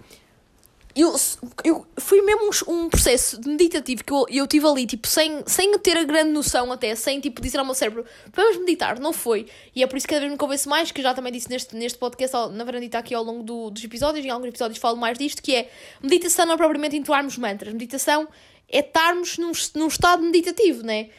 eu, 0.95 1.15
eu 1.63 1.85
foi 1.97 2.21
mesmo 2.21 2.49
um, 2.67 2.73
um 2.85 2.89
processo 2.89 3.39
meditativo 3.45 4.03
que 4.03 4.11
eu, 4.11 4.25
eu 4.29 4.47
tive 4.47 4.65
ali, 4.67 4.85
tipo, 4.85 5.07
sem, 5.07 5.43
sem 5.45 5.77
ter 5.79 5.97
a 5.97 6.03
grande 6.03 6.31
noção 6.31 6.71
até, 6.71 6.93
sem 6.95 7.19
tipo 7.19 7.41
dizer 7.41 7.59
ao 7.59 7.65
meu 7.65 7.73
cérebro, 7.75 8.05
vamos 8.33 8.57
meditar, 8.57 8.99
não 8.99 9.13
foi. 9.13 9.47
E 9.75 9.83
é 9.83 9.87
por 9.87 9.97
isso 9.97 10.07
que 10.07 10.13
cada 10.13 10.21
vez 10.21 10.31
me 10.31 10.37
convence 10.37 10.67
mais, 10.67 10.91
que 10.91 10.99
eu 10.99 11.03
já 11.03 11.13
também 11.13 11.31
disse 11.31 11.49
neste, 11.49 11.75
neste 11.75 11.97
podcast, 11.97 12.35
na 12.51 12.63
varandita 12.63 12.97
aqui 12.97 13.13
ao 13.13 13.23
longo 13.23 13.43
do- 13.43 13.69
dos 13.69 13.83
episódios, 13.83 14.25
em 14.25 14.29
alguns 14.29 14.47
episódios 14.49 14.79
falo 14.79 14.97
mais 14.97 15.17
disto, 15.17 15.41
que 15.41 15.55
é 15.55 15.69
meditação 16.01 16.45
não 16.45 16.53
é 16.55 16.57
propriamente 16.57 16.97
entoarmos 16.97 17.37
mantras, 17.37 17.71
meditação 17.71 18.27
é 18.67 18.79
estarmos 18.79 19.37
num, 19.37 19.51
num 19.75 19.87
estado 19.87 20.21
meditativo, 20.23 20.83
né? 20.83 21.09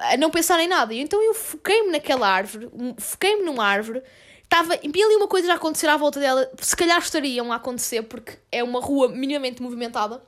A 0.00 0.16
não 0.16 0.30
pensar 0.30 0.58
em 0.60 0.66
nada. 0.66 0.92
E 0.92 0.98
então 0.98 1.22
eu 1.22 1.32
foquei-me 1.32 1.92
naquela 1.92 2.28
árvore, 2.28 2.68
foquei-me 2.98 3.42
numa 3.44 3.64
árvore, 3.64 4.02
Estava, 4.46 4.74
e 4.76 5.02
ali 5.02 5.16
uma 5.16 5.26
coisa 5.26 5.52
a 5.52 5.56
acontecer 5.56 5.88
à 5.88 5.96
volta 5.96 6.20
dela, 6.20 6.50
se 6.60 6.74
calhar 6.74 6.98
estariam 6.98 7.52
a 7.52 7.56
acontecer, 7.56 8.02
porque 8.02 8.38
é 8.50 8.62
uma 8.62 8.80
rua 8.80 9.08
minimamente 9.08 9.60
movimentada. 9.60 10.22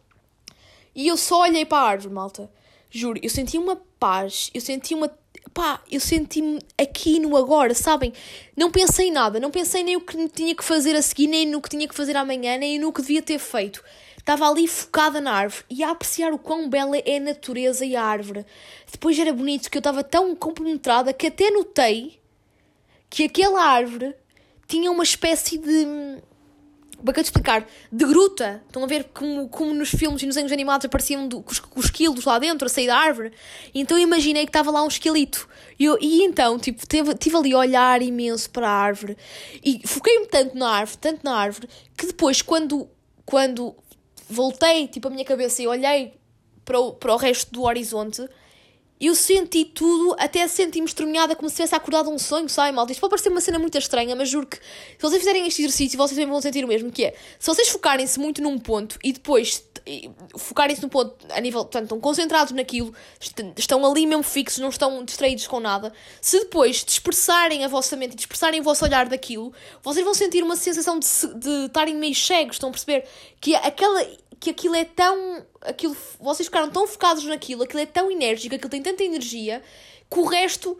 E 0.94 1.06
eu 1.06 1.16
só 1.16 1.42
olhei 1.42 1.64
para 1.64 1.78
a 1.78 1.88
árvore, 1.88 2.12
malta. 2.12 2.50
Juro, 2.90 3.20
eu 3.22 3.30
senti 3.30 3.56
uma 3.56 3.80
paz, 3.98 4.50
eu 4.52 4.60
senti 4.60 4.94
uma. 4.94 5.10
Pá, 5.54 5.80
eu 5.90 6.00
senti-me 6.00 6.58
aqui 6.76 7.20
no 7.20 7.36
agora, 7.36 7.72
sabem? 7.74 8.12
Não 8.56 8.70
pensei 8.70 9.08
em 9.08 9.12
nada, 9.12 9.38
não 9.38 9.50
pensei 9.50 9.82
nem 9.82 9.96
o 9.96 10.00
que 10.00 10.28
tinha 10.28 10.54
que 10.54 10.64
fazer 10.64 10.96
a 10.96 11.02
seguir, 11.02 11.28
nem 11.28 11.46
no 11.46 11.60
que 11.60 11.68
tinha 11.68 11.86
que 11.86 11.94
fazer 11.94 12.16
amanhã, 12.16 12.56
nem 12.58 12.78
no 12.78 12.92
que 12.92 13.00
devia 13.00 13.22
ter 13.22 13.38
feito. 13.38 13.82
Estava 14.18 14.48
ali 14.48 14.66
focada 14.66 15.20
na 15.20 15.32
árvore 15.32 15.64
e 15.70 15.82
a 15.82 15.90
apreciar 15.90 16.32
o 16.32 16.38
quão 16.38 16.68
bela 16.68 16.98
é 16.98 17.16
a 17.16 17.20
natureza 17.20 17.84
e 17.84 17.94
a 17.94 18.04
árvore. 18.04 18.44
Depois 18.90 19.18
era 19.18 19.32
bonito 19.32 19.70
que 19.70 19.78
eu 19.78 19.80
estava 19.80 20.02
tão 20.02 20.34
compenetrada 20.34 21.12
que 21.12 21.28
até 21.28 21.50
notei 21.50 22.18
que 23.10 23.24
aquela 23.24 23.62
árvore 23.62 24.14
tinha 24.66 24.90
uma 24.90 25.02
espécie 25.02 25.58
de. 25.58 26.20
Como 26.96 27.10
é 27.10 27.12
que 27.12 27.20
eu 27.20 27.24
te 27.24 27.26
explicar? 27.26 27.66
De 27.92 28.04
gruta. 28.04 28.62
Estão 28.66 28.82
a 28.82 28.86
ver 28.86 29.04
como, 29.14 29.48
como 29.48 29.72
nos 29.72 29.88
filmes 29.90 30.20
e 30.22 30.26
nos 30.26 30.34
desenhos 30.34 30.50
animados 30.50 30.84
apareciam 30.84 31.28
do, 31.28 31.44
os, 31.46 31.62
os 31.76 31.90
quilos 31.90 32.24
lá 32.24 32.40
dentro 32.40 32.66
a 32.66 32.68
sair 32.68 32.88
da 32.88 32.96
árvore? 32.96 33.32
Então 33.72 33.96
eu 33.96 34.02
imaginei 34.02 34.44
que 34.44 34.50
estava 34.50 34.70
lá 34.70 34.82
um 34.82 34.88
esqueleto. 34.88 35.48
E, 35.78 35.84
eu, 35.84 35.96
e 36.00 36.24
então, 36.24 36.58
tipo, 36.58 36.84
tive, 36.86 37.14
tive 37.14 37.36
ali 37.36 37.52
a 37.52 37.58
olhar 37.58 38.02
imenso 38.02 38.50
para 38.50 38.68
a 38.68 38.72
árvore. 38.72 39.16
E 39.64 39.80
foquei-me 39.86 40.26
tanto 40.26 40.56
na 40.56 40.68
árvore, 40.68 40.98
tanto 40.98 41.20
na 41.22 41.36
árvore, 41.36 41.68
que 41.96 42.06
depois, 42.06 42.42
quando, 42.42 42.88
quando 43.24 43.76
voltei, 44.28 44.88
tipo, 44.88 45.06
a 45.06 45.10
minha 45.10 45.24
cabeça 45.24 45.62
e 45.62 45.68
olhei 45.68 46.14
para 46.64 46.80
o, 46.80 46.92
para 46.92 47.14
o 47.14 47.16
resto 47.16 47.52
do 47.52 47.62
horizonte, 47.62 48.28
eu 49.00 49.14
senti 49.14 49.64
tudo, 49.64 50.16
até 50.18 50.46
senti-me 50.48 50.86
estremunhada 50.86 51.36
como 51.36 51.48
se 51.48 51.56
tivesse 51.56 51.74
acordado 51.74 52.10
um 52.10 52.18
sonho, 52.18 52.48
sabe, 52.48 52.72
malta? 52.72 52.92
Isto 52.92 53.00
pode 53.00 53.10
parecer 53.10 53.28
uma 53.30 53.40
cena 53.40 53.58
muito 53.58 53.76
estranha, 53.78 54.14
mas 54.16 54.28
juro 54.28 54.46
que 54.46 54.56
se 54.56 54.62
vocês 55.00 55.18
fizerem 55.20 55.46
este 55.46 55.62
exercício, 55.62 55.96
vocês 55.96 56.16
também 56.16 56.30
vão 56.30 56.40
sentir 56.40 56.64
o 56.64 56.68
mesmo, 56.68 56.90
que 56.90 57.04
é, 57.04 57.14
se 57.38 57.46
vocês 57.46 57.68
focarem-se 57.68 58.18
muito 58.18 58.42
num 58.42 58.58
ponto 58.58 58.98
e 59.04 59.12
depois 59.12 59.62
focarem-se 60.36 60.82
num 60.82 60.88
ponto 60.88 61.14
a 61.30 61.40
nível, 61.40 61.60
portanto, 61.60 61.84
estão 61.84 62.00
concentrados 62.00 62.52
naquilo, 62.52 62.92
est- 63.20 63.52
estão 63.58 63.84
ali 63.90 64.06
mesmo 64.06 64.22
fixos, 64.22 64.58
não 64.58 64.68
estão 64.68 65.04
distraídos 65.04 65.46
com 65.46 65.60
nada, 65.60 65.92
se 66.20 66.38
depois 66.40 66.84
dispersarem 66.84 67.64
a 67.64 67.68
vossa 67.68 67.96
mente 67.96 68.12
e 68.12 68.16
dispersarem 68.16 68.60
o 68.60 68.62
vosso 68.64 68.84
olhar 68.84 69.08
daquilo, 69.08 69.52
vocês 69.82 70.04
vão 70.04 70.12
sentir 70.14 70.42
uma 70.42 70.56
sensação 70.56 70.98
de, 70.98 71.06
se- 71.06 71.32
de 71.34 71.66
estarem 71.66 71.94
meio 71.94 72.14
cegos, 72.14 72.56
estão 72.56 72.68
a 72.68 72.72
perceber? 72.72 73.06
Que 73.40 73.54
aquela 73.54 74.04
que 74.40 74.50
aquilo 74.50 74.74
é 74.74 74.84
tão. 74.84 75.44
Aquilo, 75.60 75.96
vocês 76.20 76.46
ficaram 76.46 76.70
tão 76.70 76.86
focados 76.86 77.24
naquilo, 77.24 77.64
aquilo 77.64 77.80
é 77.80 77.86
tão 77.86 78.10
enérgico, 78.10 78.54
aquilo 78.54 78.70
tem 78.70 78.82
tanta 78.82 79.02
energia, 79.02 79.62
que 80.10 80.18
o 80.18 80.24
resto 80.24 80.78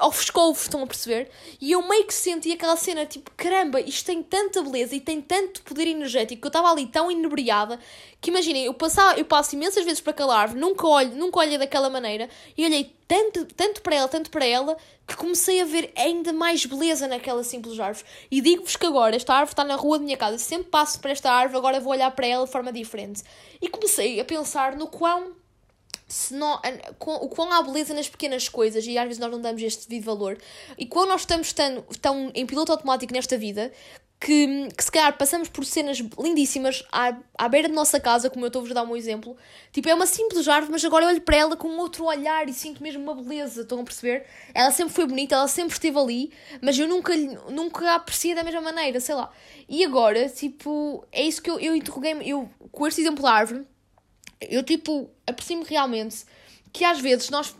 ofuscou-vos, 0.00 0.62
estão 0.62 0.82
a 0.82 0.86
perceber? 0.86 1.30
E 1.60 1.72
eu 1.72 1.86
meio 1.86 2.06
que 2.06 2.14
senti 2.14 2.52
aquela 2.52 2.76
cena, 2.76 3.04
tipo, 3.06 3.30
caramba, 3.36 3.80
isto 3.80 4.06
tem 4.06 4.22
tanta 4.22 4.62
beleza 4.62 4.94
e 4.94 5.00
tem 5.00 5.20
tanto 5.20 5.62
poder 5.62 5.86
energético, 5.86 6.40
que 6.40 6.46
eu 6.46 6.48
estava 6.48 6.70
ali 6.70 6.86
tão 6.86 7.10
inebriada, 7.10 7.78
que 8.20 8.30
imaginem, 8.30 8.64
eu, 8.64 8.76
eu 9.16 9.24
passo 9.24 9.54
imensas 9.54 9.84
vezes 9.84 10.00
para 10.00 10.12
aquela 10.12 10.38
árvore, 10.38 10.60
nunca 10.60 10.86
olho, 10.86 11.14
nunca 11.16 11.40
olhei 11.40 11.58
daquela 11.58 11.90
maneira, 11.90 12.28
e 12.56 12.64
olhei 12.64 12.94
tanto, 13.08 13.44
tanto 13.46 13.82
para 13.82 13.96
ela, 13.96 14.08
tanto 14.08 14.30
para 14.30 14.44
ela, 14.44 14.76
que 15.06 15.16
comecei 15.16 15.60
a 15.60 15.64
ver 15.64 15.92
ainda 15.96 16.32
mais 16.32 16.64
beleza 16.66 17.06
naquela 17.06 17.44
simples 17.44 17.78
árvore. 17.78 18.04
E 18.30 18.40
digo-vos 18.40 18.76
que 18.76 18.86
agora, 18.86 19.14
esta 19.14 19.32
árvore 19.32 19.52
está 19.52 19.64
na 19.64 19.76
rua 19.76 19.98
da 19.98 20.04
minha 20.04 20.16
casa, 20.16 20.38
sempre 20.38 20.68
passo 20.70 21.00
para 21.00 21.12
esta 21.12 21.30
árvore, 21.30 21.58
agora 21.58 21.80
vou 21.80 21.92
olhar 21.92 22.10
para 22.10 22.26
ela 22.26 22.44
de 22.44 22.52
forma 22.52 22.72
diferente. 22.72 23.22
E 23.60 23.68
comecei 23.68 24.20
a 24.20 24.24
pensar 24.24 24.76
no 24.76 24.88
quão 24.88 25.34
se 26.06 26.34
não, 26.34 26.60
o 27.00 27.28
quão 27.28 27.52
há 27.52 27.62
beleza 27.62 27.92
nas 27.92 28.08
pequenas 28.08 28.48
coisas 28.48 28.86
e 28.86 28.96
às 28.96 29.04
vezes 29.04 29.18
nós 29.18 29.30
não 29.30 29.40
damos 29.40 29.60
este 29.62 29.88
devido 29.88 30.04
valor 30.04 30.38
e 30.78 30.86
quão 30.86 31.06
nós 31.06 31.22
estamos 31.22 31.52
tão, 31.52 31.82
tão 32.00 32.30
em 32.34 32.46
piloto 32.46 32.70
automático 32.70 33.12
nesta 33.12 33.36
vida 33.36 33.72
que, 34.18 34.68
que 34.74 34.84
se 34.84 34.90
calhar 34.90 35.16
passamos 35.16 35.48
por 35.48 35.64
cenas 35.64 35.98
lindíssimas 36.18 36.82
à, 36.90 37.16
à 37.36 37.48
beira 37.48 37.68
de 37.68 37.74
nossa 37.74 38.00
casa, 38.00 38.30
como 38.30 38.44
eu 38.44 38.48
estou-vos 38.48 38.70
a 38.70 38.74
dar 38.74 38.82
um 38.82 38.96
exemplo. 38.96 39.36
Tipo, 39.72 39.88
é 39.88 39.94
uma 39.94 40.06
simples 40.06 40.48
árvore, 40.48 40.72
mas 40.72 40.84
agora 40.84 41.04
eu 41.04 41.08
olho 41.10 41.20
para 41.20 41.36
ela 41.36 41.56
com 41.56 41.68
outro 41.76 42.04
olhar 42.04 42.48
e 42.48 42.52
sinto 42.52 42.82
mesmo 42.82 43.02
uma 43.02 43.14
beleza, 43.22 43.62
estão 43.62 43.80
a 43.80 43.84
perceber? 43.84 44.24
Ela 44.54 44.70
sempre 44.70 44.94
foi 44.94 45.06
bonita, 45.06 45.34
ela 45.34 45.48
sempre 45.48 45.74
esteve 45.74 45.98
ali, 45.98 46.32
mas 46.62 46.78
eu 46.78 46.88
nunca, 46.88 47.14
nunca 47.50 47.90
a 47.90 47.94
apreciei 47.96 48.34
da 48.34 48.42
mesma 48.42 48.60
maneira, 48.60 49.00
sei 49.00 49.14
lá. 49.14 49.30
E 49.68 49.84
agora, 49.84 50.28
tipo, 50.28 51.04
é 51.12 51.22
isso 51.22 51.42
que 51.42 51.50
eu, 51.50 51.60
eu 51.60 51.76
interroguei-me, 51.76 52.28
eu, 52.28 52.48
com 52.72 52.86
este 52.86 53.02
exemplo 53.02 53.22
da 53.22 53.32
árvore, 53.32 53.66
eu 54.40 54.62
tipo 54.62 55.10
aprecio-me 55.26 55.64
realmente 55.64 56.24
que 56.72 56.84
às 56.84 57.00
vezes 57.00 57.30
nós 57.30 57.54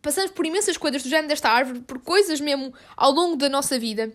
passamos 0.00 0.32
por 0.32 0.44
imensas 0.44 0.76
coisas 0.76 1.02
do 1.02 1.08
género 1.08 1.28
desta 1.28 1.48
árvore, 1.48 1.80
por 1.80 2.00
coisas 2.00 2.40
mesmo 2.40 2.74
ao 2.96 3.12
longo 3.12 3.36
da 3.36 3.48
nossa 3.48 3.78
vida, 3.78 4.12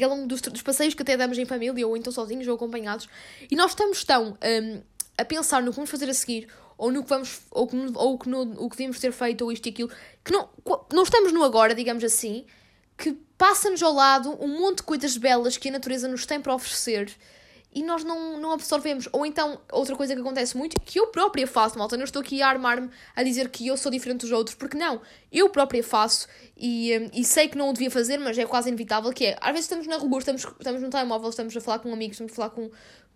ao 0.00 0.10
longo 0.10 0.26
dos, 0.26 0.40
dos 0.42 0.62
passeios 0.62 0.94
que 0.94 1.02
até 1.02 1.16
damos 1.16 1.38
em 1.38 1.44
família, 1.44 1.86
ou 1.86 1.96
então 1.96 2.12
sozinhos 2.12 2.46
ou 2.46 2.54
acompanhados, 2.54 3.08
e 3.50 3.56
nós 3.56 3.70
estamos 3.70 4.04
tão 4.04 4.30
hum, 4.32 4.82
a 5.16 5.24
pensar 5.24 5.62
no 5.62 5.70
que 5.70 5.76
vamos 5.76 5.90
fazer 5.90 6.10
a 6.10 6.14
seguir, 6.14 6.48
ou 6.76 6.92
no 6.92 7.02
que 7.02 7.08
vamos, 7.08 7.40
ou, 7.50 7.66
que, 7.66 7.76
ou 7.94 8.18
que 8.18 8.28
no, 8.28 8.42
o 8.62 8.68
que 8.68 8.76
devíamos 8.76 9.00
ter 9.00 9.12
feito, 9.12 9.42
ou 9.42 9.50
isto 9.50 9.66
e 9.66 9.70
aquilo, 9.70 9.90
que 10.22 10.30
não, 10.30 10.50
não 10.92 11.02
estamos 11.02 11.32
no 11.32 11.42
agora, 11.42 11.74
digamos 11.74 12.04
assim, 12.04 12.44
que 12.98 13.12
passa-nos 13.38 13.82
ao 13.82 13.92
lado 13.92 14.36
um 14.42 14.48
monte 14.48 14.78
de 14.78 14.82
coisas 14.82 15.16
belas 15.16 15.56
que 15.56 15.68
a 15.68 15.72
natureza 15.72 16.08
nos 16.08 16.26
tem 16.26 16.40
para 16.40 16.54
oferecer 16.54 17.10
e 17.76 17.82
nós 17.82 18.02
não, 18.02 18.40
não 18.40 18.52
absorvemos. 18.52 19.06
Ou 19.12 19.26
então, 19.26 19.60
outra 19.70 19.94
coisa 19.94 20.14
que 20.14 20.20
acontece 20.22 20.56
muito, 20.56 20.80
que 20.80 20.98
eu 20.98 21.08
própria 21.08 21.46
faço, 21.46 21.78
malta, 21.78 21.94
não 21.94 22.04
estou 22.04 22.22
aqui 22.22 22.40
a 22.40 22.48
armar-me 22.48 22.88
a 23.14 23.22
dizer 23.22 23.50
que 23.50 23.66
eu 23.66 23.76
sou 23.76 23.92
diferente 23.92 24.20
dos 24.20 24.32
outros, 24.32 24.56
porque 24.56 24.78
não, 24.78 25.02
eu 25.30 25.50
própria 25.50 25.84
faço 25.84 26.26
e, 26.56 26.96
hum, 26.96 27.10
e 27.12 27.22
sei 27.22 27.48
que 27.48 27.58
não 27.58 27.68
o 27.68 27.74
devia 27.74 27.90
fazer, 27.90 28.16
mas 28.16 28.38
é 28.38 28.46
quase 28.46 28.70
inevitável, 28.70 29.12
que 29.12 29.26
é, 29.26 29.36
às 29.38 29.50
vezes 29.50 29.66
estamos 29.66 29.86
na 29.86 29.98
rua, 29.98 30.18
estamos, 30.18 30.42
estamos 30.42 30.80
no 30.80 30.88
telemóvel, 30.88 31.28
estamos 31.28 31.54
a 31.54 31.60
falar 31.60 31.80
com 31.80 31.92
amigos, 31.92 32.14
estamos 32.14 32.32
a 32.32 32.34
falar 32.34 32.48
com, 32.48 32.70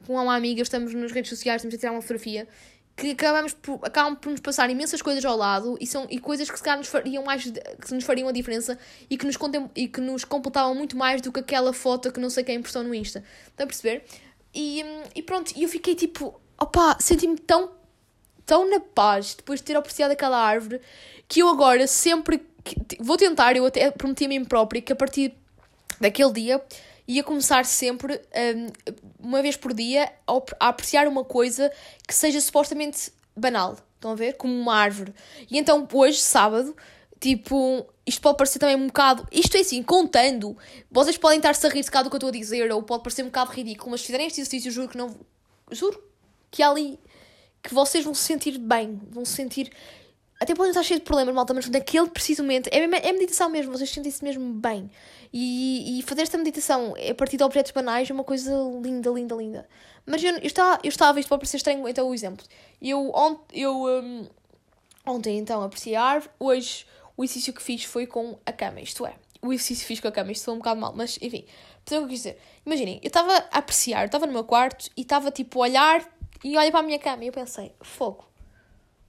com 0.07 0.13
uma 0.13 0.37
amiga, 0.37 0.61
estamos 0.61 0.93
nas 0.93 1.11
redes 1.11 1.31
sociais, 1.31 1.61
estamos 1.61 1.75
a 1.75 1.79
tirar 1.79 1.93
uma 1.93 2.03
fotografia 2.03 2.47
que 2.95 3.13
acabamos 3.13 3.55
por, 3.55 3.81
acabam 3.83 4.15
por 4.15 4.29
nos 4.29 4.41
passar 4.41 4.69
imensas 4.69 5.01
coisas 5.01 5.25
ao 5.25 5.35
lado 5.35 5.79
e, 5.81 5.87
são, 5.87 6.07
e 6.11 6.19
coisas 6.19 6.51
que 6.51 6.59
se 6.59 6.63
calhar 6.63 6.77
nos 6.77 6.89
fariam 6.89 7.25
mais 7.25 7.45
que 7.45 7.95
nos 7.95 8.05
fariam 8.05 8.29
a 8.29 8.33
diferença 8.33 8.79
e 9.09 9.17
que 9.17 9.25
nos, 9.25 9.39
contem, 9.39 9.71
e 9.75 9.89
que 9.89 10.03
nos 10.03 10.23
completavam 10.23 10.75
muito 10.75 10.99
mais 10.99 11.23
do 11.23 11.33
que 11.33 11.41
aquela 11.41 11.73
foto 11.73 12.13
que 12.13 12.21
não 12.21 12.29
sei 12.29 12.45
quem 12.45 12.61
postou 12.61 12.83
no 12.83 12.95
Insta. 12.95 13.25
Estão 13.49 13.65
a 13.65 13.67
perceber? 13.67 14.05
E, 14.55 14.85
e 15.15 15.23
pronto, 15.23 15.53
eu 15.57 15.69
fiquei 15.69 15.95
tipo, 15.95 16.41
opá, 16.59 16.97
senti-me 17.01 17.39
tão, 17.39 17.71
tão 18.45 18.69
na 18.69 18.81
paz 18.81 19.35
depois 19.35 19.61
de 19.61 19.67
ter 19.67 19.77
apreciado 19.77 20.11
aquela 20.13 20.39
árvore 20.39 20.81
que 21.29 21.41
eu 21.41 21.49
agora 21.49 21.87
sempre 21.87 22.43
que- 22.65 22.99
vou 23.01 23.17
tentar, 23.17 23.57
eu 23.57 23.65
até 23.65 23.91
prometi 23.91 24.25
a 24.25 24.29
mim 24.29 24.45
própria 24.45 24.83
que 24.83 24.93
a 24.93 24.97
partir 24.97 25.35
daquele 26.01 26.33
dia 26.33 26.63
ia 27.07 27.23
começar 27.23 27.65
sempre, 27.65 28.21
hum, 28.57 28.67
uma 29.19 29.43
vez 29.43 29.57
por 29.57 29.73
dia, 29.73 30.13
a 30.61 30.69
apreciar 30.69 31.09
uma 31.09 31.25
coisa 31.25 31.71
que 32.07 32.15
seja 32.15 32.41
supostamente 32.41 33.13
banal. 33.37 33.77
Estão 33.97 34.13
a 34.13 34.15
ver? 34.15 34.35
Como 34.35 34.55
uma 34.55 34.75
árvore. 34.77 35.13
E 35.51 35.59
então, 35.59 35.87
hoje, 35.93 36.21
sábado, 36.21 36.75
tipo, 37.21 37.87
isto 38.07 38.23
pode 38.23 38.39
parecer 38.39 38.59
também 38.59 38.77
um 38.77 38.87
bocado. 38.87 39.29
Isto 39.31 39.57
é 39.57 39.61
assim, 39.61 39.83
contando. 39.83 40.57
Vocês 40.91 41.19
podem 41.19 41.37
estar-se 41.37 41.65
a 41.67 41.71
rir 41.71 41.83
de 41.83 41.91
do 41.91 41.91
que 41.91 42.15
eu 42.15 42.17
estou 42.17 42.29
a 42.29 42.33
dizer, 42.33 42.73
ou 42.73 42.83
pode 42.83 43.03
parecer 43.03 43.23
um 43.23 43.27
bocado 43.27 43.53
ridículo, 43.53 43.91
mas 43.91 44.01
se 44.01 44.07
fizerem 44.07 44.27
este 44.27 44.41
exercício, 44.41 44.73
juro 44.73 44.89
que 44.89 44.97
não. 44.97 45.15
Juro 45.71 46.03
que 46.51 46.63
ali. 46.63 46.99
que 47.63 47.75
vocês 47.75 48.05
vão 48.05 48.15
se 48.15 48.23
sentir 48.23 48.59
bem. 48.59 48.99
Vão 49.11 49.25
se 49.25 49.33
sentir. 49.33 49.71
Até 50.41 50.55
podem 50.55 50.71
estar 50.71 50.83
cheios 50.83 51.01
de 51.01 51.05
problemas, 51.05 51.35
malta, 51.35 51.53
mas 51.53 51.69
naquele 51.69 52.09
preciso 52.09 52.43
momento. 52.43 52.69
É, 52.73 52.79
é 52.79 53.13
meditação 53.13 53.51
mesmo, 53.51 53.71
vocês 53.71 53.91
sentem-se 53.91 54.25
mesmo 54.25 54.55
bem. 54.55 54.91
E, 55.33 55.99
e 55.99 56.03
fazer 56.03 56.23
esta 56.23 56.39
meditação 56.39 56.95
a 57.09 57.15
partir 57.15 57.37
de 57.37 57.45
objetos 57.45 57.71
banais 57.73 58.11
é 58.11 58.13
uma 58.15 58.25
coisa 58.25 58.51
linda, 58.83 59.11
linda, 59.11 59.35
linda. 59.35 59.69
Mas 60.07 60.25
eu, 60.25 60.33
eu, 60.33 60.47
estava, 60.47 60.81
eu 60.83 60.89
estava, 60.89 61.21
isto 61.21 61.29
pode 61.29 61.41
parecer 61.41 61.59
estranho, 61.59 61.87
então 61.87 62.09
o 62.09 62.15
exemplo. 62.15 62.45
Eu, 62.81 63.13
ont, 63.15 63.39
eu 63.53 63.85
hum, 63.85 64.27
ontem 65.07 65.39
então 65.39 65.63
apreciei 65.63 65.95
a 65.95 66.03
árvore, 66.03 66.33
hoje 66.41 66.87
o 67.21 67.25
exercício 67.25 67.53
que 67.53 67.63
fiz 67.63 67.85
foi 67.85 68.07
com 68.07 68.39
a 68.47 68.51
cama, 68.51 68.81
isto 68.81 69.05
é. 69.05 69.15
O 69.43 69.53
exercício 69.53 69.83
que 69.83 69.89
fiz 69.89 70.01
com 70.01 70.09
a 70.09 70.13
cama, 70.13 70.33
isto 70.33 70.47
foi 70.47 70.55
um 70.55 70.57
bocado 70.57 70.81
mal, 70.81 70.95
mas 70.97 71.19
enfim. 71.21 71.45
Percebem 71.85 71.85
o 71.85 71.89
que 71.89 71.97
eu 71.97 72.09
quis 72.09 72.19
dizer? 72.21 72.39
Imaginem, 72.65 72.99
eu 73.03 73.09
estava 73.09 73.47
a 73.53 73.59
apreciar, 73.59 74.07
estava 74.07 74.27
no 74.27 74.33
meu 74.33 74.43
quarto 74.43 74.89
e 74.97 75.03
estava 75.03 75.31
tipo 75.31 75.59
a 75.59 75.63
olhar 75.65 76.03
e 76.43 76.57
olha 76.57 76.71
para 76.71 76.81
a 76.81 76.83
minha 76.83 76.99
cama 76.99 77.23
e 77.23 77.27
eu 77.27 77.33
pensei, 77.33 77.75
fogo. 77.83 78.25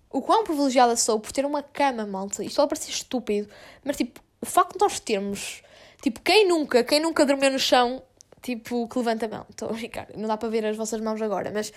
O 0.09 0.21
quão 0.21 0.43
privilegiada 0.43 0.97
sou 0.97 1.21
por 1.21 1.31
ter 1.31 1.45
uma 1.45 1.63
cama, 1.63 2.05
malta. 2.05 2.43
Isto 2.43 2.57
pode 2.57 2.67
parecer 2.67 2.91
estúpido, 2.91 3.47
mas 3.81 3.95
tipo, 3.95 4.19
o 4.41 4.45
facto 4.45 4.73
de 4.73 4.79
nós 4.81 4.99
termos, 4.99 5.63
tipo, 6.01 6.19
quem 6.19 6.45
nunca, 6.45 6.83
quem 6.83 6.99
nunca 6.99 7.25
dormiu 7.25 7.49
no 7.49 7.59
chão, 7.59 8.03
tipo, 8.41 8.87
que 8.87 8.97
levanta 8.97 9.25
a 9.25 9.29
mão. 9.29 9.45
Estou 9.49 9.69
a 9.69 9.73
brincar, 9.73 10.07
não 10.15 10.27
dá 10.27 10.35
para 10.35 10.49
ver 10.49 10.65
as 10.65 10.75
vossas 10.75 10.99
mãos 10.99 11.21
agora, 11.21 11.51
mas 11.53 11.71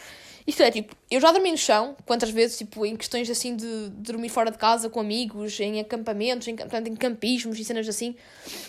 isto 0.46 0.62
é 0.62 0.70
tipo, 0.70 0.96
eu 1.10 1.20
já 1.20 1.30
dormi 1.30 1.50
no 1.50 1.58
chão, 1.58 1.96
quantas 2.06 2.30
vezes, 2.30 2.58
tipo, 2.58 2.84
em 2.84 2.96
questões 2.96 3.28
assim 3.30 3.54
de, 3.54 3.90
de 3.90 4.12
dormir 4.12 4.28
fora 4.28 4.50
de 4.50 4.58
casa 4.58 4.88
com 4.88 5.00
amigos, 5.00 5.58
em 5.60 5.80
acampamentos, 5.80 6.48
em, 6.48 6.56
portanto, 6.56 6.88
em 6.88 6.96
campismos 6.96 7.58
e 7.58 7.64
cenas 7.64 7.88
assim. 7.88 8.16